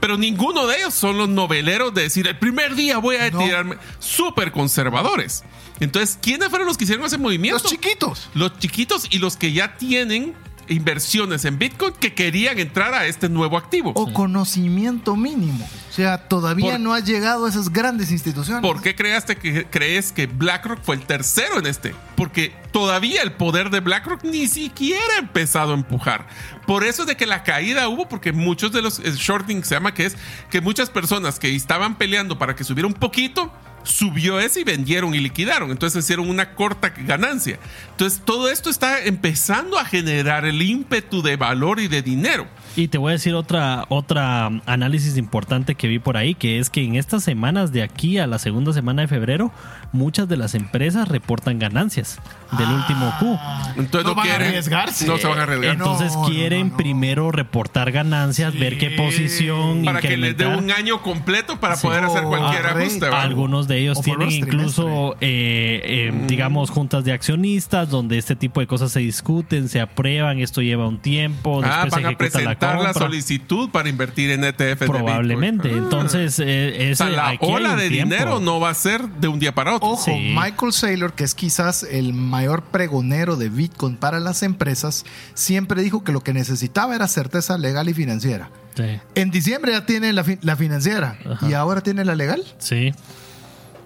Pero 0.00 0.16
ninguno 0.18 0.66
de 0.66 0.76
ellos 0.78 0.94
son 0.94 1.16
los 1.18 1.28
noveleros 1.28 1.92
de 1.94 2.02
decir 2.02 2.26
el 2.28 2.38
primer 2.38 2.74
día 2.74 2.98
voy 2.98 3.16
a 3.16 3.30
No. 3.30 3.38
tirarme. 3.38 3.76
Súper 3.98 4.52
conservadores. 4.52 5.42
Entonces, 5.80 6.18
¿quiénes 6.20 6.48
fueron 6.48 6.66
los 6.66 6.76
que 6.76 6.84
hicieron 6.84 7.04
ese 7.06 7.18
movimiento? 7.18 7.62
Los 7.62 7.70
chiquitos. 7.70 8.28
Los 8.34 8.58
chiquitos 8.58 9.06
y 9.10 9.18
los 9.18 9.36
que 9.36 9.52
ya 9.52 9.76
tienen 9.76 10.34
inversiones 10.68 11.44
en 11.44 11.58
Bitcoin 11.58 11.92
que 11.94 12.14
querían 12.14 12.58
entrar 12.58 12.94
a 12.94 13.06
este 13.06 13.28
nuevo 13.28 13.56
activo. 13.56 13.92
O 13.94 14.12
conocimiento 14.12 15.16
mínimo. 15.16 15.68
O 15.88 15.92
sea, 15.92 16.28
todavía 16.28 16.72
Por- 16.72 16.80
no 16.80 16.94
ha 16.94 17.00
llegado 17.00 17.46
a 17.46 17.48
esas 17.48 17.72
grandes 17.72 18.10
instituciones. 18.10 18.62
¿Por 18.62 18.82
qué 18.82 18.94
creaste 18.94 19.36
que, 19.36 19.66
crees 19.66 20.12
que 20.12 20.26
BlackRock 20.26 20.82
fue 20.82 20.96
el 20.96 21.02
tercero 21.02 21.58
en 21.58 21.66
este? 21.66 21.94
Porque 22.16 22.54
todavía 22.72 23.22
el 23.22 23.32
poder 23.32 23.70
de 23.70 23.80
BlackRock 23.80 24.24
ni 24.24 24.46
siquiera 24.46 25.02
ha 25.16 25.20
empezado 25.20 25.72
a 25.72 25.74
empujar. 25.74 26.26
Por 26.66 26.84
eso 26.84 27.02
es 27.02 27.08
de 27.08 27.16
que 27.16 27.26
la 27.26 27.42
caída 27.42 27.88
hubo, 27.88 28.08
porque 28.08 28.32
muchos 28.32 28.72
de 28.72 28.82
los 28.82 28.98
el 28.98 29.14
shorting 29.14 29.64
se 29.64 29.74
llama 29.74 29.94
que 29.94 30.06
es 30.06 30.16
que 30.50 30.60
muchas 30.60 30.90
personas 30.90 31.38
que 31.38 31.54
estaban 31.54 31.96
peleando 31.96 32.38
para 32.38 32.54
que 32.56 32.64
subiera 32.64 32.86
un 32.86 32.94
poquito, 32.94 33.52
subió 33.86 34.38
ese 34.40 34.60
y 34.60 34.64
vendieron 34.64 35.14
y 35.14 35.20
liquidaron. 35.20 35.70
Entonces 35.70 36.04
hicieron 36.04 36.28
una 36.28 36.54
corta 36.54 36.90
ganancia. 36.90 37.58
Entonces 37.92 38.20
todo 38.24 38.50
esto 38.50 38.68
está 38.68 39.02
empezando 39.04 39.78
a 39.78 39.84
generar 39.84 40.44
el 40.44 40.60
ímpetu 40.60 41.22
de 41.22 41.36
valor 41.36 41.80
y 41.80 41.88
de 41.88 42.02
dinero. 42.02 42.46
Y 42.74 42.88
te 42.88 42.98
voy 42.98 43.10
a 43.10 43.12
decir 43.12 43.34
otra, 43.34 43.86
otra 43.88 44.46
análisis 44.66 45.16
importante 45.16 45.76
que 45.76 45.88
vi 45.88 45.98
por 45.98 46.18
ahí, 46.18 46.34
que 46.34 46.58
es 46.58 46.68
que 46.68 46.82
en 46.84 46.96
estas 46.96 47.24
semanas 47.24 47.72
de 47.72 47.82
aquí 47.82 48.18
a 48.18 48.26
la 48.26 48.38
segunda 48.38 48.74
semana 48.74 49.00
de 49.00 49.08
febrero, 49.08 49.50
muchas 49.92 50.28
de 50.28 50.36
las 50.36 50.54
empresas 50.54 51.08
reportan 51.08 51.58
ganancias 51.58 52.18
del 52.58 52.68
último 52.68 53.14
Q. 53.18 53.38
Entonces 53.78 54.02
No 54.04 54.10
no, 54.10 54.14
van 54.16 54.26
a 54.26 54.30
quieren. 54.30 54.48
arriesgarse. 54.48 55.06
No 55.06 55.16
se 55.16 55.26
van 55.26 55.38
a 55.38 55.42
arriesgar. 55.44 55.70
Entonces 55.76 56.12
No, 56.14 56.24
quieren 56.26 56.66
no, 56.66 56.70
no. 56.72 56.76
primero 56.76 57.30
reportar 57.32 57.92
ganancias, 57.92 58.52
ver 58.58 58.76
qué 58.76 58.90
posición 58.90 59.82
para 59.84 60.00
que 60.02 60.18
les 60.18 60.36
dé 60.36 60.46
un 60.46 60.70
año 60.70 61.00
completo 61.00 61.58
para 61.58 61.76
Sí. 61.76 61.86
poder 61.86 62.04
hacer 62.04 62.24
cualquier 62.24 62.66
ajuste. 62.66 63.06
Algunos 63.06 63.68
de 63.68 63.75
ellos 63.78 63.98
O 63.98 64.02
tienen 64.02 64.30
incluso, 64.30 65.14
eh, 65.20 65.80
eh, 65.84 66.12
digamos, 66.26 66.70
juntas 66.70 67.04
de 67.04 67.12
accionistas, 67.12 67.88
donde 67.90 68.18
este 68.18 68.36
tipo 68.36 68.60
de 68.60 68.66
cosas 68.66 68.92
se 68.92 69.00
discuten, 69.00 69.68
se 69.68 69.80
aprueban, 69.80 70.38
esto 70.40 70.62
lleva 70.62 70.86
un 70.88 70.98
tiempo, 70.98 71.60
Ah, 71.64 71.84
después 71.84 71.90
van 71.92 72.00
se 72.02 72.06
a 72.06 72.10
ejecuta 72.10 72.16
presentar 72.38 72.80
la, 72.80 72.92
solicitud 72.94 73.70
para 73.70 73.88
invertir 73.88 74.30
en 74.30 74.44
ETF 74.44 74.80
de 74.80 74.86
Probablemente. 74.86 75.68
Ah. 75.72 75.76
Entonces, 75.78 76.40
eh, 76.44 76.90
o 76.92 76.96
sea, 76.96 77.06
ese- 77.08 77.16
la 77.16 77.36
ola 77.40 77.76
de 77.76 77.88
tiempo. 77.88 78.14
dinero 78.14 78.40
no 78.40 78.60
va 78.60 78.70
a 78.70 78.74
ser 78.74 79.08
de 79.08 79.28
un 79.28 79.38
día 79.38 79.54
para 79.54 79.76
otro. 79.76 79.88
Ojo, 79.90 80.04
Sí. 80.04 80.34
Michael 80.36 80.72
Saylor, 80.72 81.12
que 81.14 81.24
es 81.24 81.34
quizás 81.34 81.82
el 81.82 82.12
mayor 82.12 82.62
pregonero 82.62 83.36
de 83.36 83.48
Bitcoin 83.48 83.96
para 83.96 84.20
las 84.20 84.42
empresas, 84.42 85.04
siempre 85.34 85.82
dijo 85.82 86.04
que 86.04 86.12
lo 86.12 86.20
que 86.20 86.32
necesitaba 86.32 86.94
era 86.94 87.08
certeza 87.08 87.58
legal 87.58 87.88
y 87.88 87.94
financiera. 87.94 88.50
Sí. 88.76 88.84
En 89.14 89.30
diciembre 89.30 89.72
ya 89.72 89.86
tiene 89.86 90.12
la, 90.12 90.22
fi- 90.22 90.38
la 90.42 90.54
financiera 90.54 91.16
Ajá. 91.30 91.48
y 91.48 91.54
ahora 91.54 91.80
tiene 91.80 92.04
la 92.04 92.14
legal. 92.14 92.42
Sí. 92.58 92.92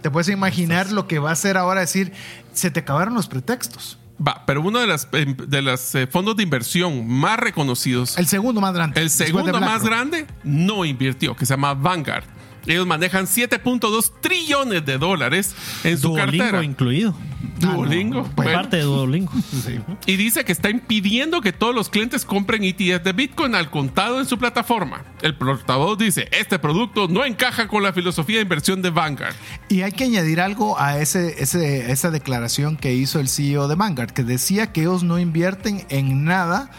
Te 0.03 0.11
puedes 0.11 0.29
imaginar 0.29 0.91
lo 0.93 1.07
que 1.07 1.19
va 1.19 1.31
a 1.31 1.33
hacer 1.33 1.57
ahora 1.57 1.81
decir, 1.81 2.13
se 2.53 2.71
te 2.71 2.81
acabaron 2.81 3.15
los 3.15 3.29
pretextos. 3.29 3.99
Va, 4.27 4.45
pero 4.47 4.61
uno 4.61 4.81
de 4.81 4.87
las 4.87 5.09
em, 5.13 5.35
de 5.37 5.63
los 5.63 5.93
fondos 6.11 6.37
de 6.37 6.43
inversión 6.43 7.09
más 7.09 7.39
reconocidos, 7.39 8.19
El 8.19 8.27
segundo 8.27 8.61
más 8.61 8.75
grande. 8.75 9.01
el 9.01 9.09
segundo 9.11 9.59
más 9.61 9.83
grande, 9.83 10.27
no 10.45 10.85
invirtió, 10.85 11.35
que 11.35 11.47
se 11.47 11.55
llama 11.55 11.75
Vanguard. 11.75 12.25
Ellos 12.67 12.87
manejan 12.87 13.27
7.2 13.27 14.13
trillones 14.21 14.85
de 14.85 14.99
dólares 14.99 15.55
en 15.85 15.99
su 15.99 16.09
Duolingo 16.09 16.39
cartera. 16.45 16.63
incluido. 16.65 17.15
Duolingo. 17.59 18.23
Bueno, 18.37 18.53
Parte 18.53 18.77
de 18.79 18.83
Duolingo. 18.85 19.33
y 20.07 20.17
dice 20.17 20.45
que 20.45 20.53
está 20.53 20.71
impidiendo 20.71 21.41
que 21.41 21.53
todos 21.53 21.75
los 21.75 21.89
clientes 21.91 22.25
compren 22.25 22.65
ETF 22.65 23.03
de 23.03 23.13
Bitcoin 23.13 23.55
al 23.55 23.71
contado 23.71 24.19
en 24.21 24.27
su 24.27 24.39
plataforma. 24.39 25.05
El 25.23 25.35
portavoz 25.37 25.99
dice, 25.99 26.29
este 26.33 26.59
producto 26.59 27.09
no 27.09 27.25
encaja 27.25 27.69
con 27.69 27.83
la 27.83 27.93
filosofía 27.93 28.37
de 28.37 28.43
inversión 28.43 28.83
de 28.83 28.91
Vanguard. 28.91 29.35
Y 29.69 29.83
hay 29.83 29.93
que 29.93 30.05
añadir 30.05 30.41
algo 30.41 30.79
a 30.81 30.99
ese, 30.99 31.43
ese- 31.43 31.91
esa 31.93 32.11
declaración 32.11 32.77
que 32.77 32.95
hizo 32.95 33.21
el 33.21 33.29
CEO 33.29 33.69
de 33.69 33.75
Vanguard, 33.75 34.13
que 34.13 34.23
decía 34.25 34.73
que 34.73 34.83
ellos 34.83 35.03
no 35.03 35.19
invierten 35.19 35.85
en 35.91 36.25
nada 36.25 36.71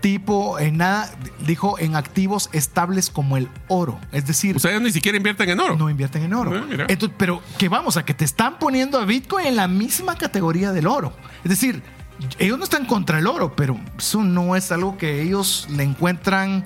tipo, 0.00 0.58
en 0.58 0.78
nada, 0.78 1.10
dijo, 1.46 1.78
en 1.78 1.96
activos 1.96 2.48
estables 2.52 3.10
como 3.10 3.36
el 3.36 3.48
oro. 3.68 3.98
Es 4.12 4.26
decir, 4.26 4.56
O 4.56 4.58
sea, 4.58 4.70
ellos 4.70 4.82
ni 4.82 4.90
siquiera 4.92 5.16
invierten 5.16 5.48
en 5.50 5.60
oro. 5.60 5.76
no 5.76 5.88
invierten 5.90 6.22
en 6.22 6.34
oro. 6.34 6.52
Ah. 6.54 6.84
Entonces, 6.88 7.16
pero 7.18 7.42
que 7.58 7.68
vamos 7.68 7.96
a 7.96 8.04
que 8.04 8.14
te 8.14 8.24
están 8.24 8.58
poniendo 8.58 8.98
a 8.98 9.04
Bitcoin 9.04 9.46
en 9.46 9.56
la 9.56 9.68
misma 9.68 10.16
categoría 10.16 10.72
del 10.72 10.86
oro. 10.86 11.12
Es 11.44 11.50
decir, 11.50 11.82
ellos 12.38 12.58
no 12.58 12.64
están 12.64 12.86
contra 12.86 13.18
el 13.18 13.26
oro, 13.26 13.54
pero 13.56 13.78
eso 13.98 14.22
no 14.22 14.56
es 14.56 14.72
algo 14.72 14.98
que 14.98 15.22
ellos 15.22 15.66
le 15.70 15.84
encuentran 15.84 16.64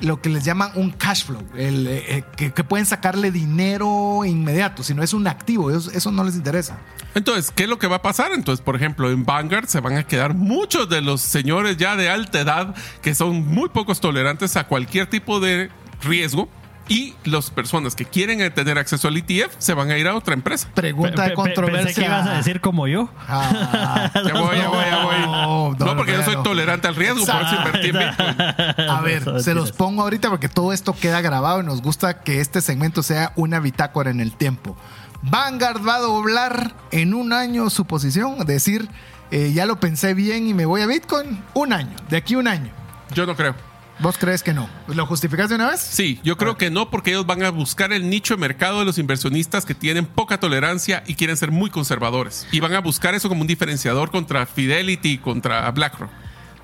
lo 0.00 0.20
que 0.20 0.28
les 0.28 0.44
llaman 0.44 0.70
un 0.74 0.90
cash 0.90 1.24
flow, 1.24 1.42
el, 1.56 1.86
eh, 1.86 2.24
eh, 2.38 2.50
que, 2.52 2.64
pueden 2.64 2.86
sacarle 2.86 3.30
dinero 3.30 4.24
inmediato, 4.24 4.82
si 4.82 4.94
no 4.94 5.02
es 5.02 5.12
un 5.12 5.26
activo, 5.26 5.70
ellos- 5.70 5.90
eso 5.94 6.10
no 6.10 6.24
les 6.24 6.34
interesa. 6.34 6.78
Entonces, 7.14 7.52
¿qué 7.54 7.64
es 7.64 7.68
lo 7.68 7.78
que 7.78 7.86
va 7.86 7.96
a 7.96 8.02
pasar? 8.02 8.32
Entonces, 8.32 8.64
por 8.64 8.74
ejemplo, 8.76 9.10
en 9.10 9.24
Vanguard 9.24 9.66
se 9.66 9.80
van 9.80 9.96
a 9.96 10.02
quedar 10.04 10.34
muchos 10.34 10.88
de 10.88 11.00
los 11.00 11.20
señores 11.20 11.76
ya 11.76 11.96
de 11.96 12.08
alta 12.08 12.40
edad 12.40 12.74
que 13.02 13.14
son 13.14 13.46
muy 13.46 13.68
pocos 13.68 14.00
tolerantes 14.00 14.56
a 14.56 14.64
cualquier 14.66 15.06
tipo 15.08 15.38
de 15.40 15.70
riesgo. 16.02 16.48
Y 16.86 17.14
las 17.24 17.50
personas 17.50 17.94
que 17.94 18.04
quieren 18.04 18.52
tener 18.52 18.76
acceso 18.78 19.08
al 19.08 19.16
ETF 19.16 19.54
se 19.58 19.72
van 19.72 19.90
a 19.90 19.96
ir 19.96 20.06
a 20.06 20.14
otra 20.14 20.34
empresa. 20.34 20.68
Pregunta 20.74 21.26
de 21.28 21.34
controversia. 21.34 21.84
Pensé 21.86 22.00
que 22.02 22.06
ibas 22.06 22.26
a 22.28 22.36
decir 22.36 22.60
como 22.60 22.86
yo. 22.86 23.08
Ah, 23.26 24.10
Ya 24.14 24.34
voy, 24.34 24.56
ya 24.58 24.68
voy, 24.68 24.84
ya 24.84 25.04
voy. 25.04 25.14
No, 25.24 25.74
No, 25.78 25.86
no, 25.86 25.96
porque 25.96 26.12
no, 26.12 26.18
yo 26.18 26.24
soy 26.24 26.42
tolerante 26.42 26.86
al 26.86 26.94
riesgo, 26.94 27.24
por 27.24 27.42
eso 27.42 27.54
invertí 27.56 27.88
en 27.88 27.98
Bitcoin. 27.98 28.88
A 28.90 29.00
ver, 29.00 29.42
se 29.42 29.54
los 29.54 29.72
pongo 29.72 30.02
ahorita 30.02 30.28
porque 30.28 30.48
todo 30.48 30.72
esto 30.72 30.94
queda 30.94 31.20
grabado 31.22 31.62
y 31.62 31.64
nos 31.64 31.80
gusta 31.80 32.20
que 32.20 32.40
este 32.40 32.60
segmento 32.60 33.02
sea 33.02 33.32
una 33.36 33.60
bitácora 33.60 34.10
en 34.10 34.20
el 34.20 34.32
tiempo. 34.36 34.76
Vanguard 35.22 35.86
va 35.86 35.96
a 35.96 36.00
doblar 36.00 36.74
en 36.90 37.14
un 37.14 37.32
año 37.32 37.70
su 37.70 37.86
posición, 37.86 38.44
decir, 38.44 38.90
eh, 39.30 39.52
ya 39.54 39.64
lo 39.64 39.80
pensé 39.80 40.12
bien 40.12 40.46
y 40.46 40.52
me 40.52 40.66
voy 40.66 40.82
a 40.82 40.86
Bitcoin. 40.86 41.42
Un 41.54 41.72
año, 41.72 41.96
de 42.10 42.18
aquí 42.18 42.34
a 42.34 42.38
un 42.38 42.48
año. 42.48 42.70
Yo 43.14 43.24
no 43.24 43.34
creo. 43.34 43.54
¿Vos 44.00 44.18
crees 44.18 44.42
que 44.42 44.52
no? 44.52 44.68
¿Lo 44.88 45.06
justificas 45.06 45.48
de 45.48 45.54
una 45.54 45.70
vez? 45.70 45.80
Sí, 45.80 46.20
yo 46.24 46.36
creo 46.36 46.56
que 46.56 46.70
no, 46.70 46.90
porque 46.90 47.10
ellos 47.10 47.26
van 47.26 47.44
a 47.44 47.50
buscar 47.50 47.92
el 47.92 48.10
nicho 48.10 48.34
de 48.34 48.40
mercado 48.40 48.80
de 48.80 48.84
los 48.84 48.98
inversionistas 48.98 49.64
que 49.64 49.74
tienen 49.74 50.04
poca 50.04 50.38
tolerancia 50.38 51.04
y 51.06 51.14
quieren 51.14 51.36
ser 51.36 51.52
muy 51.52 51.70
conservadores. 51.70 52.46
Y 52.50 52.60
van 52.60 52.74
a 52.74 52.80
buscar 52.80 53.14
eso 53.14 53.28
como 53.28 53.42
un 53.42 53.46
diferenciador 53.46 54.10
contra 54.10 54.46
Fidelity 54.46 55.18
contra 55.18 55.70
BlackRock. 55.70 56.10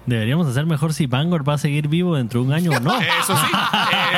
Deberíamos 0.06 0.46
hacer 0.46 0.66
mejor 0.66 0.94
si 0.94 1.06
Vanguard 1.06 1.48
va 1.48 1.54
a 1.54 1.58
seguir 1.58 1.88
vivo 1.88 2.16
dentro 2.16 2.40
de 2.40 2.46
un 2.46 2.52
año 2.52 2.70
o 2.72 2.80
no. 2.80 2.98
Eso 3.20 3.36
sí, 3.36 3.52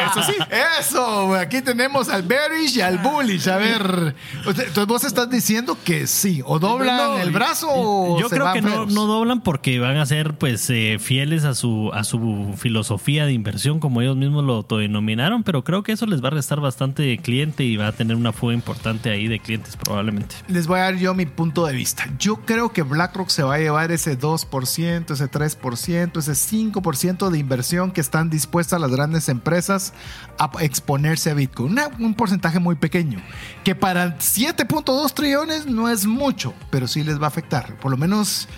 eso 0.06 0.22
sí. 0.22 0.34
Eso, 0.80 1.34
aquí 1.34 1.60
tenemos 1.60 2.08
al 2.08 2.22
bearish 2.22 2.76
y 2.78 2.80
al 2.80 2.98
bullish. 2.98 3.48
A 3.48 3.56
ver, 3.56 4.14
entonces 4.46 4.86
vos 4.86 5.04
estás 5.04 5.28
diciendo 5.28 5.76
que 5.84 6.06
sí, 6.06 6.42
o 6.44 6.58
doblan 6.58 6.96
No, 6.96 7.18
el 7.18 7.30
brazo 7.30 7.68
o 7.70 8.20
Yo 8.20 8.28
se 8.28 8.36
creo 8.36 8.44
van 8.46 8.54
que 8.54 8.62
no, 8.62 8.86
no 8.86 9.06
doblan 9.06 9.40
porque 9.40 9.78
van 9.78 9.96
a 9.96 10.06
ser 10.06 10.34
pues 10.34 10.68
eh, 10.70 10.98
fieles 11.00 11.44
a 11.44 11.54
su, 11.54 11.90
a 11.92 12.04
su 12.04 12.54
filosofía 12.56 13.26
de 13.26 13.32
inversión 13.32 13.80
como 13.80 14.00
ellos 14.02 14.16
mismos 14.16 14.44
lo 14.44 14.54
autodenominaron, 14.54 15.42
pero 15.42 15.64
creo 15.64 15.82
que 15.82 15.92
eso 15.92 16.06
les 16.06 16.22
va 16.22 16.28
a 16.28 16.32
restar 16.32 16.60
bastante 16.60 17.18
cliente 17.18 17.64
y 17.64 17.76
va 17.76 17.88
a 17.88 17.92
tener 17.92 18.16
una 18.16 18.32
fuga 18.32 18.54
importante 18.54 19.10
ahí 19.10 19.28
de 19.28 19.40
clientes 19.40 19.76
probablemente. 19.76 20.36
Les 20.48 20.66
voy 20.66 20.78
a 20.80 20.84
dar 20.84 20.96
yo 20.96 21.14
mi 21.14 21.26
punto 21.26 21.66
de 21.66 21.74
vista. 21.74 22.08
Yo 22.18 22.36
creo 22.36 22.72
que 22.72 22.82
BlackRock 22.82 23.28
se 23.28 23.42
va 23.42 23.54
a 23.54 23.58
llevar 23.58 23.92
ese 23.92 24.18
2%, 24.18 25.10
ese 25.10 25.30
3%, 25.30 25.71
ese 25.74 26.32
5% 26.32 27.30
de 27.30 27.38
inversión 27.38 27.90
que 27.90 28.00
están 28.00 28.30
dispuestas 28.30 28.80
las 28.80 28.90
grandes 28.90 29.28
empresas 29.28 29.92
a 30.38 30.50
exponerse 30.60 31.30
a 31.30 31.34
Bitcoin. 31.34 31.78
Un 31.98 32.14
porcentaje 32.14 32.58
muy 32.58 32.76
pequeño, 32.76 33.20
que 33.64 33.74
para 33.74 34.18
7.2 34.18 35.12
trillones 35.14 35.66
no 35.66 35.88
es 35.88 36.06
mucho, 36.06 36.54
pero 36.70 36.86
sí 36.86 37.02
les 37.04 37.20
va 37.20 37.26
a 37.26 37.28
afectar. 37.28 37.76
Por 37.80 37.90
lo 37.90 37.96
menos 37.96 38.48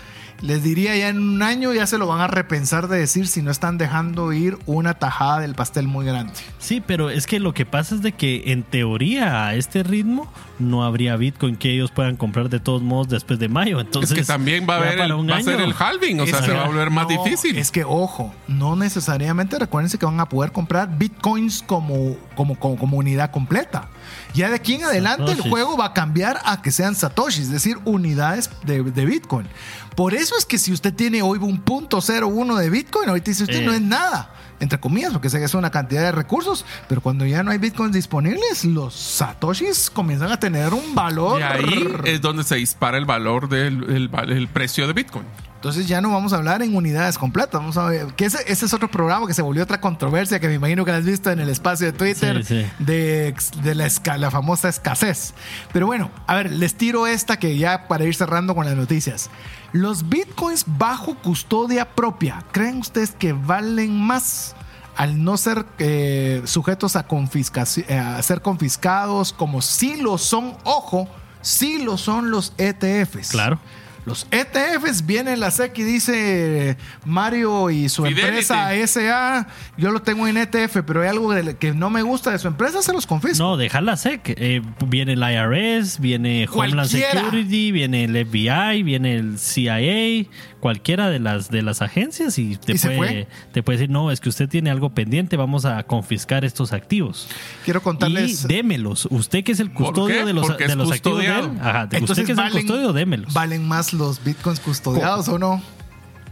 les 0.41 0.61
diría 0.63 0.95
ya 0.95 1.09
en 1.09 1.17
un 1.19 1.41
año 1.41 1.73
ya 1.73 1.87
se 1.87 1.97
lo 1.97 2.07
van 2.07 2.21
a 2.21 2.27
repensar 2.27 2.87
de 2.87 2.97
decir 2.99 3.27
si 3.27 3.41
no 3.41 3.51
están 3.51 3.77
dejando 3.77 4.31
ir 4.33 4.57
una 4.65 4.93
tajada 4.95 5.39
del 5.39 5.55
pastel 5.55 5.87
muy 5.87 6.05
grande. 6.05 6.33
Sí, 6.59 6.81
pero 6.85 7.09
es 7.09 7.25
que 7.27 7.39
lo 7.39 7.53
que 7.53 7.65
pasa 7.65 7.95
es 7.95 8.01
de 8.01 8.11
que 8.11 8.43
en 8.51 8.63
teoría 8.63 9.47
a 9.47 9.55
este 9.55 9.83
ritmo 9.83 10.31
no 10.59 10.83
habría 10.83 11.15
Bitcoin 11.17 11.55
que 11.55 11.71
ellos 11.71 11.91
puedan 11.91 12.15
comprar 12.15 12.49
de 12.49 12.59
todos 12.59 12.81
modos 12.81 13.07
después 13.09 13.39
de 13.39 13.49
mayo. 13.49 13.79
Entonces 13.79 14.11
es 14.11 14.17
que 14.19 14.25
también 14.25 14.65
va 14.69 14.75
a 14.75 14.77
haber 14.77 14.99
el, 14.99 15.11
un 15.13 15.29
va 15.29 15.37
a 15.37 15.41
ser 15.41 15.59
el 15.61 15.73
halving, 15.77 16.19
o 16.19 16.25
sea, 16.25 16.39
Es 16.39 16.45
se 16.45 16.51
que- 16.51 16.57
va 16.57 16.63
a 16.65 16.67
volver 16.67 16.89
más 16.91 17.07
no, 17.09 17.23
difícil. 17.23 17.57
Es 17.57 17.71
que, 17.71 17.83
ojo, 17.83 18.33
no 18.47 18.75
necesariamente 18.75 19.57
recuérdense 19.59 19.97
que 19.97 20.05
van 20.05 20.19
a 20.19 20.27
poder 20.29 20.51
comprar 20.51 20.97
bitcoins 20.97 21.63
como, 21.65 22.15
como, 22.35 22.55
como, 22.59 22.77
como 22.77 22.97
unidad 22.97 23.31
completa. 23.31 23.89
Ya 24.33 24.49
de 24.49 24.55
aquí 24.55 24.75
en 24.75 24.83
adelante 24.85 25.31
el 25.31 25.41
juego 25.41 25.77
va 25.77 25.85
a 25.87 25.93
cambiar 25.93 26.39
a 26.45 26.61
que 26.61 26.71
sean 26.71 26.95
satoshis, 26.95 27.45
es 27.45 27.51
decir, 27.51 27.77
unidades 27.85 28.49
de, 28.63 28.83
de 28.83 29.05
bitcoin. 29.05 29.47
Por 29.95 30.13
eso 30.13 30.35
es 30.37 30.45
que 30.45 30.57
si 30.57 30.73
usted 30.73 30.93
tiene 30.93 31.21
hoy 31.21 31.39
un 31.41 31.61
punto 31.61 31.99
01 32.01 32.55
de 32.57 32.69
bitcoin, 32.69 33.07
ahorita 33.09 33.31
dice 33.31 33.43
usted 33.43 33.61
Eh. 33.61 33.65
no 33.65 33.73
es 33.73 33.81
nada. 33.81 34.31
Entre 34.61 34.79
comillas, 34.79 35.11
porque 35.11 35.29
sé 35.29 35.37
que 35.39 35.43
es 35.45 35.53
una 35.53 35.69
cantidad 35.69 36.01
de 36.01 36.13
recursos, 36.13 36.65
pero 36.87 37.01
cuando 37.01 37.25
ya 37.25 37.43
no 37.43 37.51
hay 37.51 37.57
bitcoins 37.57 37.93
disponibles, 37.93 38.63
los 38.63 38.93
satoshis 38.95 39.89
comienzan 39.89 40.31
a 40.31 40.39
tener 40.39 40.73
un 40.73 40.95
valor. 40.95 41.39
Y 41.41 41.43
ahí 41.43 41.87
es 42.05 42.21
donde 42.21 42.43
se 42.45 42.55
dispara 42.55 42.97
el 42.97 43.03
valor 43.05 43.49
del 43.49 43.83
el, 43.89 44.07
val- 44.07 44.31
el 44.31 44.47
precio 44.47 44.87
de 44.87 44.93
Bitcoin. 44.93 45.25
Entonces 45.65 45.87
ya 45.87 45.99
no 45.99 46.11
vamos 46.11 46.31
a 46.31 46.35
hablar 46.35 46.61
en 46.61 46.75
unidades 46.75 47.17
completas. 47.17 47.59
Vamos 47.59 47.75
a 47.77 47.85
ver 47.85 48.05
que 48.13 48.25
ese, 48.25 48.37
ese 48.45 48.67
es 48.67 48.73
otro 48.75 48.87
programa 48.87 49.25
que 49.25 49.33
se 49.33 49.41
volvió 49.41 49.63
otra 49.63 49.81
controversia 49.81 50.39
que 50.39 50.47
me 50.47 50.53
imagino 50.53 50.85
que 50.85 50.91
has 50.91 51.03
visto 51.03 51.31
en 51.31 51.39
el 51.39 51.49
espacio 51.49 51.87
de 51.87 51.93
Twitter 51.93 52.45
Sí, 52.45 52.61
sí. 52.61 52.83
de, 52.83 53.33
la, 53.73 53.87
esca- 53.87 54.19
la 54.19 54.29
famosa 54.29 54.69
escasez. 54.69 55.33
Pero 55.73 55.87
bueno, 55.87 56.11
a 56.27 56.35
ver, 56.35 56.51
les 56.51 56.75
tiro 56.75 57.07
esta 57.07 57.39
que 57.39 57.57
ya 57.57 57.87
para 57.87 58.03
ir 58.05 58.13
cerrando 58.13 58.53
con 58.53 58.67
las 58.67 58.75
noticias. 58.75 59.31
Los 59.71 60.07
bitcoins 60.07 60.65
bajo 60.67 61.15
custodia 61.15 61.95
propia, 61.95 62.43
¿creen 62.51 62.77
ustedes 62.77 63.09
que 63.09 63.33
valen 63.33 63.99
más? 63.99 64.55
Al 64.95 65.23
no 65.23 65.35
ser 65.35 65.65
eh, 65.79 66.43
sujetos 66.45 66.95
a, 66.95 67.07
confiscaci- 67.07 67.85
eh, 67.87 67.97
a 67.97 68.21
ser 68.21 68.43
confiscados, 68.43 69.33
como 69.33 69.63
sí 69.63 69.95
lo 69.99 70.19
son, 70.19 70.55
ojo, 70.63 71.09
sí 71.41 71.81
lo 71.83 71.97
son 71.97 72.29
los 72.29 72.53
ETFs. 72.59 73.29
Claro. 73.31 73.59
Los 74.05 74.27
ETFs 74.31 75.05
viene 75.05 75.35
la 75.35 75.49
SEC 75.49 75.77
y 75.79 75.83
dice 75.83 76.77
Mario 77.05 77.69
y 77.71 77.89
su 77.89 78.03
Fidelity. 78.03 78.27
empresa 78.27 78.73
SA, 78.87 79.47
yo 79.77 79.91
lo 79.91 80.01
tengo 80.01 80.27
en 80.27 80.37
ETF, 80.37 80.83
pero 80.85 81.01
hay 81.01 81.07
algo 81.09 81.33
de- 81.33 81.57
que 81.57 81.73
no 81.73 81.89
me 81.89 82.01
gusta 82.03 82.31
de 82.31 82.37
su 82.39 82.47
empresa, 82.47 82.81
se 82.83 82.93
los 82.93 83.07
confisco. 83.07 83.43
No, 83.43 83.57
déjala 83.57 83.97
sec. 83.97 84.21
Eh, 84.37 84.61
viene 84.87 85.13
el 85.13 85.19
IRS, 85.23 85.99
viene 85.99 86.47
Homeland 86.51 86.89
Cualquiera. 86.89 87.21
Security, 87.21 87.71
viene 87.71 88.03
el 88.03 88.15
FBI, 88.15 88.83
viene 88.83 89.15
el 89.15 89.39
CIA, 89.39 90.27
cualquiera 90.59 91.09
de 91.09 91.19
las 91.19 91.49
de 91.49 91.61
las 91.61 91.81
agencias 91.81 92.37
y 92.39 92.57
te, 92.57 92.73
¿Y 92.73 92.77
se 92.77 92.91
puede, 92.91 93.27
te 93.53 93.61
puede 93.63 93.77
decir, 93.79 93.89
no, 93.91 94.11
es 94.11 94.19
que 94.19 94.29
usted 94.29 94.47
tiene 94.49 94.69
algo 94.71 94.93
pendiente, 94.93 95.35
vamos 95.37 95.65
a 95.65 95.83
confiscar 95.83 96.45
estos 96.45 96.73
activos. 96.73 97.27
Quiero 97.63 97.81
contarles. 97.81 98.45
Y 98.45 98.47
démelos. 98.47 99.07
Usted 99.09 99.43
que 99.43 99.51
es 99.51 99.59
el 99.59 99.71
¿Por 99.71 99.87
custodio 99.87 100.25
de 100.25 100.33
los, 100.33 100.57
de 100.57 100.75
los 100.75 100.91
activos 100.91 101.19
de 101.19 101.25
él. 101.27 101.49
Ajá, 101.61 101.87
de 101.87 101.99
usted 102.03 102.25
que 102.25 102.31
es 102.33 102.37
el 102.37 102.51
custodio, 102.51 102.93
démelos. 102.93 103.33
¿Valen 103.33 103.67
más 103.67 103.93
los 103.97 104.23
bitcoins 104.23 104.59
custodiados 104.59 105.27
o 105.27 105.39
no? 105.39 105.61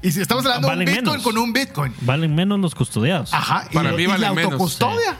Y 0.01 0.11
si 0.11 0.21
estamos 0.21 0.45
hablando 0.45 0.67
de 0.67 0.73
un 0.73 0.79
bitcoin 0.79 1.05
menos. 1.05 1.23
con 1.23 1.37
un 1.37 1.53
bitcoin. 1.53 1.93
Valen 2.01 2.35
menos 2.35 2.59
los 2.59 2.75
custodiados. 2.75 3.33
Ajá. 3.33 3.67
Para 3.73 3.93
y, 3.93 3.95
mí 3.95 4.03
y 4.03 4.05
valen 4.07 4.21
la 4.21 4.33
menos, 4.33 4.53
autocustodia. 4.53 5.17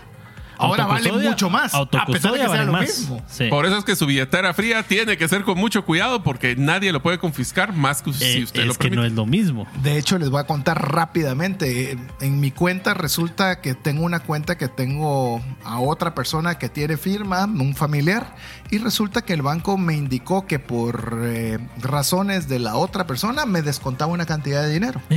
Ahora 0.64 0.86
vale 0.86 1.12
mucho 1.12 1.50
más. 1.50 1.74
A 1.74 1.86
pesar 2.08 2.34
de 2.34 2.40
que 2.40 2.48
sea 2.50 2.64
lo 2.64 2.72
más. 2.72 2.82
mismo. 2.82 3.22
Sí. 3.28 3.48
Por 3.50 3.66
eso 3.66 3.78
es 3.78 3.84
que 3.86 3.96
su 3.96 4.06
billetera 4.06 4.54
fría 4.54 4.84
tiene 4.84 5.18
que 5.18 5.28
ser 5.28 5.44
con 5.44 5.58
mucho 5.58 5.86
cuidado 5.86 6.24
porque 6.24 6.56
nadie 6.56 6.92
lo 6.92 7.02
puede 7.02 7.18
confiscar 7.20 7.74
más 7.74 8.02
que 8.02 8.14
si 8.14 8.24
Eh, 8.40 8.44
usted 8.44 8.62
es 8.62 8.68
lo 8.68 8.74
que 8.74 8.80
permite. 8.90 8.96
no 9.02 9.06
es 9.06 9.14
lo 9.14 9.26
mismo. 9.26 9.68
De 9.82 9.98
hecho, 9.98 10.18
les 10.18 10.30
voy 10.30 10.40
a 10.42 10.46
contar 10.46 10.92
rápidamente. 10.92 11.98
En 12.22 12.40
mi 12.40 12.52
cuenta 12.52 12.94
resulta 12.94 13.62
que 13.62 13.74
tengo 13.76 14.04
una 14.04 14.20
cuenta 14.22 14.58
que 14.58 14.68
tengo 14.68 15.42
a 15.64 15.80
otra 15.80 16.14
persona 16.16 16.58
que 16.58 16.70
tiene 16.70 16.98
firma, 16.98 17.46
un 17.46 17.76
familiar, 17.76 18.36
y 18.72 18.78
resulta 18.80 19.22
que 19.24 19.34
el 19.34 19.42
banco 19.42 19.78
me 19.78 19.94
indicó 19.96 20.46
que 20.48 20.60
por 20.60 21.20
eh, 21.24 21.60
razones 21.82 22.48
de 22.48 22.60
la 22.60 22.76
otra 22.76 23.06
persona 23.08 23.46
me 23.46 23.62
descontaba 23.62 24.12
una 24.12 24.26
cantidad 24.26 24.62
de 24.64 24.72
dinero. 24.74 25.02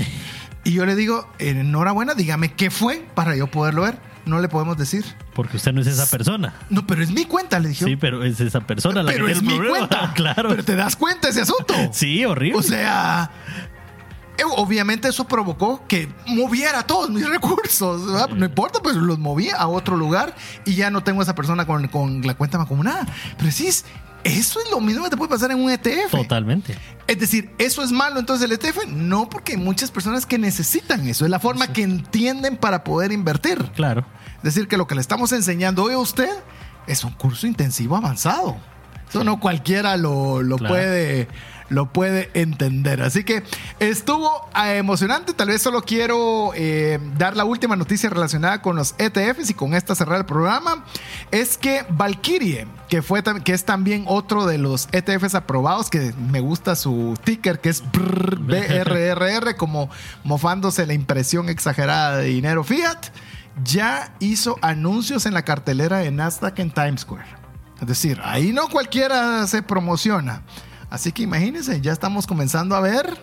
Y 0.65 0.73
yo 0.73 0.85
le 0.85 0.97
digo, 0.97 1.29
enhorabuena, 1.39 2.15
dígame 2.15 2.53
qué 2.53 2.73
fue 2.73 3.05
para 3.15 3.37
yo 3.37 3.47
poderlo 3.47 3.83
ver. 3.83 3.99
No 4.27 4.41
le 4.41 4.49
podemos 4.49 4.77
decir. 4.77 5.05
Porque 5.35 5.57
usted 5.57 5.73
no 5.73 5.81
es 5.81 5.87
esa 5.87 6.05
persona. 6.07 6.53
No, 6.69 6.87
pero 6.87 7.03
es 7.03 7.11
mi 7.11 7.25
cuenta, 7.25 7.59
le 7.61 7.69
dije. 7.71 7.85
Sí, 7.85 7.97
pero 7.97 8.23
es 8.25 8.39
esa 8.41 8.61
persona 8.61 9.03
la 9.03 9.11
pero 9.13 9.27
que 9.27 9.33
es 9.33 9.39
tiene 9.39 9.55
mi 9.55 9.59
problema. 9.61 9.89
cuenta. 9.89 10.13
claro. 10.15 10.49
Pero 10.51 10.65
te 10.65 10.75
das 10.77 10.97
cuenta 10.97 11.29
de 11.29 11.31
ese 11.33 11.41
asunto. 11.43 11.75
Sí, 11.93 12.25
horrible. 12.25 12.59
O 12.59 12.63
sea, 12.63 13.31
eh, 14.37 14.43
obviamente 14.57 15.09
eso 15.09 15.27
provocó 15.29 15.87
que 15.87 16.09
moviera 16.27 16.83
todos 16.83 17.09
mis 17.09 17.27
recursos. 17.29 18.05
¿verdad? 18.07 18.29
No 18.31 18.45
importa, 18.47 18.81
pues 18.83 18.97
los 18.97 19.19
moví 19.19 19.49
a 19.57 19.69
otro 19.69 19.97
lugar 19.97 20.35
y 20.65 20.75
ya 20.75 20.91
no 20.91 21.03
tengo 21.05 21.23
esa 21.23 21.35
persona 21.35 21.65
con, 21.67 21.87
con 21.89 22.21
la 22.23 22.35
cuenta 22.35 22.59
mancomunada. 22.59 23.07
Pero 23.39 23.51
sí, 23.53 23.69
es- 23.69 23.85
eso 24.27 24.61
es 24.65 24.71
lo 24.71 24.81
mismo 24.81 25.05
que 25.05 25.11
te 25.11 25.17
puede 25.17 25.31
pasar 25.31 25.51
en 25.51 25.63
un 25.63 25.71
ETF. 25.71 26.11
Totalmente. 26.11 26.77
Es 27.07 27.19
decir, 27.19 27.51
¿eso 27.59 27.83
es 27.83 27.93
malo 27.93 28.19
entonces 28.19 28.45
el 28.45 28.53
ETF? 28.53 28.87
No, 28.89 29.29
porque 29.29 29.53
hay 29.53 29.59
muchas 29.59 29.91
personas 29.91 30.27
que 30.27 30.39
necesitan 30.39 31.07
eso. 31.07 31.25
Es 31.25 31.31
la 31.31 31.39
forma 31.39 31.69
que 31.73 31.83
entienden 31.83 32.57
para 32.57 32.83
poder 32.85 33.13
invertir. 33.13 33.59
Claro. 33.75 34.05
Es 34.39 34.43
decir, 34.55 34.69
que 34.69 34.77
lo 34.77 34.87
que 34.87 34.95
le 34.95 35.01
estamos 35.01 35.33
enseñando 35.33 35.85
hoy 35.85 35.95
a 35.95 35.99
usted 35.99 36.29
es 36.87 37.05
un 37.05 37.13
curso 37.13 37.47
intensivo 37.47 37.97
avanzado. 37.97 38.57
Eso 39.09 39.23
no 39.23 39.39
cualquiera 39.39 39.97
lo, 39.97 40.43
lo 40.43 40.57
Claro. 40.59 40.75
puede 40.75 41.29
lo 41.69 41.87
puede 41.93 42.31
entender. 42.35 43.03
Así 43.03 43.25
que 43.25 43.43
estuvo 43.81 44.49
eh, 44.57 44.77
emocionante. 44.79 45.33
Tal 45.35 45.49
vez 45.49 45.63
solo 45.63 45.83
quiero 45.83 46.53
eh, 46.55 46.99
dar 47.17 47.37
la 47.37 47.45
última 47.45 47.77
noticia 47.77 48.11
relacionada 48.11 48.63
con 48.63 48.77
los 48.77 48.95
ETFs 48.99 49.51
y 49.51 49.55
con 49.55 49.75
esta 49.75 49.95
cerrar 49.95 50.19
el 50.19 50.27
programa. 50.27 50.85
Es 51.31 51.59
que 51.59 51.85
Valkyrie, 51.89 52.67
que, 52.89 53.03
fue, 53.03 53.23
que 53.45 53.53
es 53.53 53.65
también 53.65 54.05
otro 54.07 54.47
de 54.47 54.59
los 54.59 54.89
ETFs 54.93 55.35
aprobados, 55.35 55.91
que 55.91 56.13
me 56.31 56.41
gusta 56.41 56.77
su 56.77 57.15
ticker, 57.25 57.61
que 57.61 57.71
es 57.71 57.83
brr, 57.91 58.39
BRRR, 58.39 59.57
como 59.59 59.91
mofándose 60.25 60.87
la 60.87 60.95
impresión 60.95 61.49
exagerada 61.49 62.19
de 62.19 62.27
dinero 62.27 62.65
fiat, 62.65 63.07
ya 63.65 64.15
hizo 64.21 64.59
anuncios 64.63 65.27
en 65.27 65.35
la 65.35 65.43
cartelera 65.43 65.99
de 65.99 66.11
Nasdaq 66.11 66.59
en 66.59 66.71
Times 66.71 67.03
Square. 67.03 67.47
Es 67.81 67.87
decir, 67.87 68.21
ahí 68.23 68.53
no 68.53 68.69
cualquiera 68.69 69.47
se 69.47 69.63
promociona. 69.63 70.43
Así 70.91 71.13
que 71.13 71.23
imagínense, 71.23 71.81
ya 71.81 71.93
estamos 71.93 72.27
comenzando 72.27 72.77
a 72.77 72.81
ver 72.81 73.19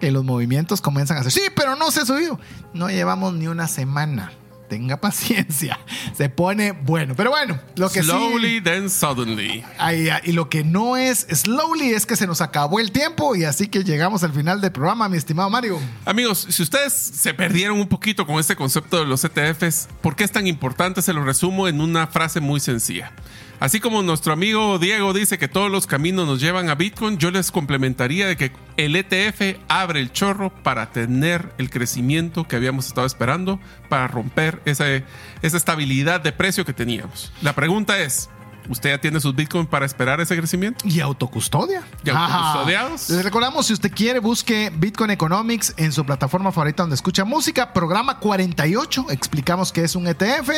que 0.00 0.10
los 0.10 0.24
movimientos 0.24 0.80
comienzan 0.80 1.16
a 1.16 1.20
hacer. 1.20 1.32
Sí, 1.32 1.42
pero 1.54 1.76
no 1.76 1.90
se 1.90 2.00
ha 2.00 2.06
subido. 2.06 2.38
No 2.72 2.88
llevamos 2.88 3.34
ni 3.34 3.46
una 3.46 3.68
semana. 3.68 4.32
Tenga 4.68 4.98
paciencia. 5.00 5.78
Se 6.16 6.30
pone 6.30 6.72
bueno. 6.72 7.14
Pero 7.14 7.30
bueno, 7.30 7.60
lo 7.76 7.90
que 7.90 8.02
Slowly, 8.02 8.56
sí. 8.56 8.60
then 8.62 8.88
suddenly. 8.90 9.62
Ay, 9.78 10.08
y 10.24 10.32
lo 10.32 10.48
que 10.48 10.64
no 10.64 10.96
es 10.96 11.26
slowly 11.30 11.90
es 11.90 12.06
que 12.06 12.16
se 12.16 12.26
nos 12.26 12.40
acabó 12.40 12.80
el 12.80 12.90
tiempo 12.90 13.36
y 13.36 13.44
así 13.44 13.68
que 13.68 13.84
llegamos 13.84 14.24
al 14.24 14.32
final 14.32 14.62
del 14.62 14.72
programa, 14.72 15.08
mi 15.10 15.18
estimado 15.18 15.50
Mario. 15.50 15.78
Amigos, 16.06 16.46
si 16.48 16.62
ustedes 16.62 16.92
se 16.94 17.34
perdieron 17.34 17.78
un 17.78 17.88
poquito 17.88 18.26
con 18.26 18.40
este 18.40 18.56
concepto 18.56 18.98
de 18.98 19.04
los 19.04 19.22
ETFs, 19.24 19.88
¿por 20.00 20.16
qué 20.16 20.24
es 20.24 20.32
tan 20.32 20.46
importante? 20.46 21.02
Se 21.02 21.12
lo 21.12 21.22
resumo 21.24 21.68
en 21.68 21.80
una 21.82 22.06
frase 22.06 22.40
muy 22.40 22.58
sencilla. 22.58 23.12
Así 23.60 23.80
como 23.80 24.02
nuestro 24.02 24.32
amigo 24.32 24.78
Diego 24.78 25.12
dice 25.12 25.38
que 25.38 25.48
todos 25.48 25.70
los 25.70 25.86
caminos 25.86 26.26
nos 26.26 26.40
llevan 26.40 26.68
a 26.68 26.74
Bitcoin, 26.74 27.18
yo 27.18 27.30
les 27.30 27.50
complementaría 27.50 28.26
de 28.26 28.36
que 28.36 28.52
el 28.76 28.96
ETF 28.96 29.58
abre 29.68 30.00
el 30.00 30.12
chorro 30.12 30.50
para 30.62 30.90
tener 30.90 31.52
el 31.58 31.70
crecimiento 31.70 32.44
que 32.44 32.56
habíamos 32.56 32.86
estado 32.86 33.06
esperando, 33.06 33.60
para 33.88 34.08
romper 34.08 34.60
esa, 34.64 34.86
esa 35.42 35.56
estabilidad 35.56 36.20
de 36.20 36.32
precio 36.32 36.64
que 36.64 36.72
teníamos. 36.72 37.32
La 37.42 37.54
pregunta 37.54 37.98
es, 38.00 38.28
¿usted 38.68 38.90
ya 38.90 38.98
tiene 38.98 39.20
sus 39.20 39.34
Bitcoin 39.34 39.66
para 39.66 39.86
esperar 39.86 40.20
ese 40.20 40.36
crecimiento? 40.36 40.86
Y 40.86 41.00
autocustodia. 41.00 41.82
Y 42.04 42.10
autocustodiados. 42.10 43.10
Les 43.10 43.24
recordamos, 43.24 43.66
si 43.66 43.72
usted 43.72 43.92
quiere, 43.92 44.18
busque 44.18 44.72
Bitcoin 44.74 45.10
Economics 45.10 45.74
en 45.76 45.92
su 45.92 46.04
plataforma 46.04 46.52
favorita 46.52 46.82
donde 46.82 46.94
escucha 46.94 47.24
música. 47.24 47.72
Programa 47.72 48.18
48, 48.18 49.06
explicamos 49.10 49.72
qué 49.72 49.84
es 49.84 49.96
un 49.96 50.06
ETF. 50.06 50.50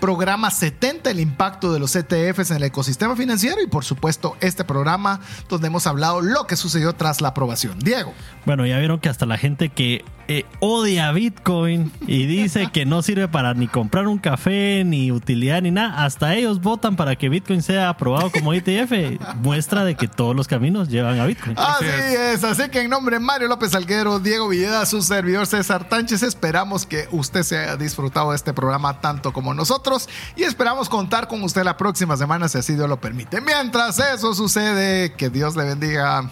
Programa 0.00 0.50
70, 0.50 1.10
el 1.10 1.20
impacto 1.20 1.72
de 1.72 1.78
los 1.78 1.94
ETFs 1.96 2.50
en 2.50 2.58
el 2.58 2.64
ecosistema 2.64 3.16
financiero. 3.16 3.62
Y 3.62 3.66
por 3.66 3.84
supuesto, 3.84 4.36
este 4.40 4.64
programa 4.64 5.20
donde 5.48 5.68
hemos 5.68 5.86
hablado 5.86 6.20
lo 6.20 6.46
que 6.46 6.56
sucedió 6.56 6.92
tras 6.94 7.20
la 7.20 7.28
aprobación. 7.28 7.78
Diego. 7.78 8.12
Bueno, 8.44 8.66
ya 8.66 8.78
vieron 8.78 9.00
que 9.00 9.08
hasta 9.08 9.26
la 9.26 9.38
gente 9.38 9.68
que 9.68 10.04
eh, 10.28 10.44
odia 10.60 11.12
Bitcoin 11.12 11.92
y 12.06 12.26
dice 12.26 12.68
que 12.72 12.84
no 12.84 13.02
sirve 13.02 13.28
para 13.28 13.54
ni 13.54 13.68
comprar 13.68 14.06
un 14.06 14.18
café, 14.18 14.82
ni 14.84 15.12
utilidad, 15.12 15.62
ni 15.62 15.70
nada, 15.70 16.04
hasta 16.04 16.34
ellos 16.34 16.60
votan 16.60 16.96
para 16.96 17.16
que 17.16 17.28
Bitcoin 17.28 17.62
sea 17.62 17.88
aprobado 17.88 18.30
como 18.30 18.52
ETF. 18.52 18.92
Muestra 19.36 19.84
de 19.84 19.94
que 19.94 20.08
todos 20.08 20.34
los 20.34 20.48
caminos 20.48 20.88
llevan 20.88 21.20
a 21.20 21.26
Bitcoin. 21.26 21.56
Así 21.58 21.86
Así 21.86 22.14
es. 22.16 22.44
así 22.44 22.68
que 22.70 22.80
en 22.80 22.90
nombre 22.90 23.16
de 23.16 23.20
Mario 23.20 23.48
López 23.48 23.74
Alguero, 23.74 24.18
Diego 24.18 24.48
Villeda, 24.48 24.84
su 24.86 25.02
servidor 25.02 25.46
César 25.46 25.88
Tánchez, 25.88 26.22
esperamos 26.22 26.86
que 26.86 27.08
usted 27.12 27.42
se 27.42 27.58
haya 27.58 27.76
disfrutado 27.76 28.30
de 28.30 28.36
este 28.36 28.52
programa 28.52 29.00
tanto 29.00 29.32
como 29.32 29.54
nosotros 29.54 30.08
y 30.36 30.42
esperamos 30.42 30.88
contar 30.88 31.28
con 31.28 31.42
usted 31.42 31.62
la 31.62 31.76
próxima 31.76 32.16
semana 32.16 32.48
si 32.48 32.58
así 32.58 32.74
Dios 32.74 32.88
lo 32.88 33.00
permite. 33.00 33.40
Mientras 33.40 33.98
eso 33.98 34.34
sucede, 34.34 35.14
que 35.14 35.30
Dios 35.30 35.56
le 35.56 35.64
bendiga. 35.64 36.28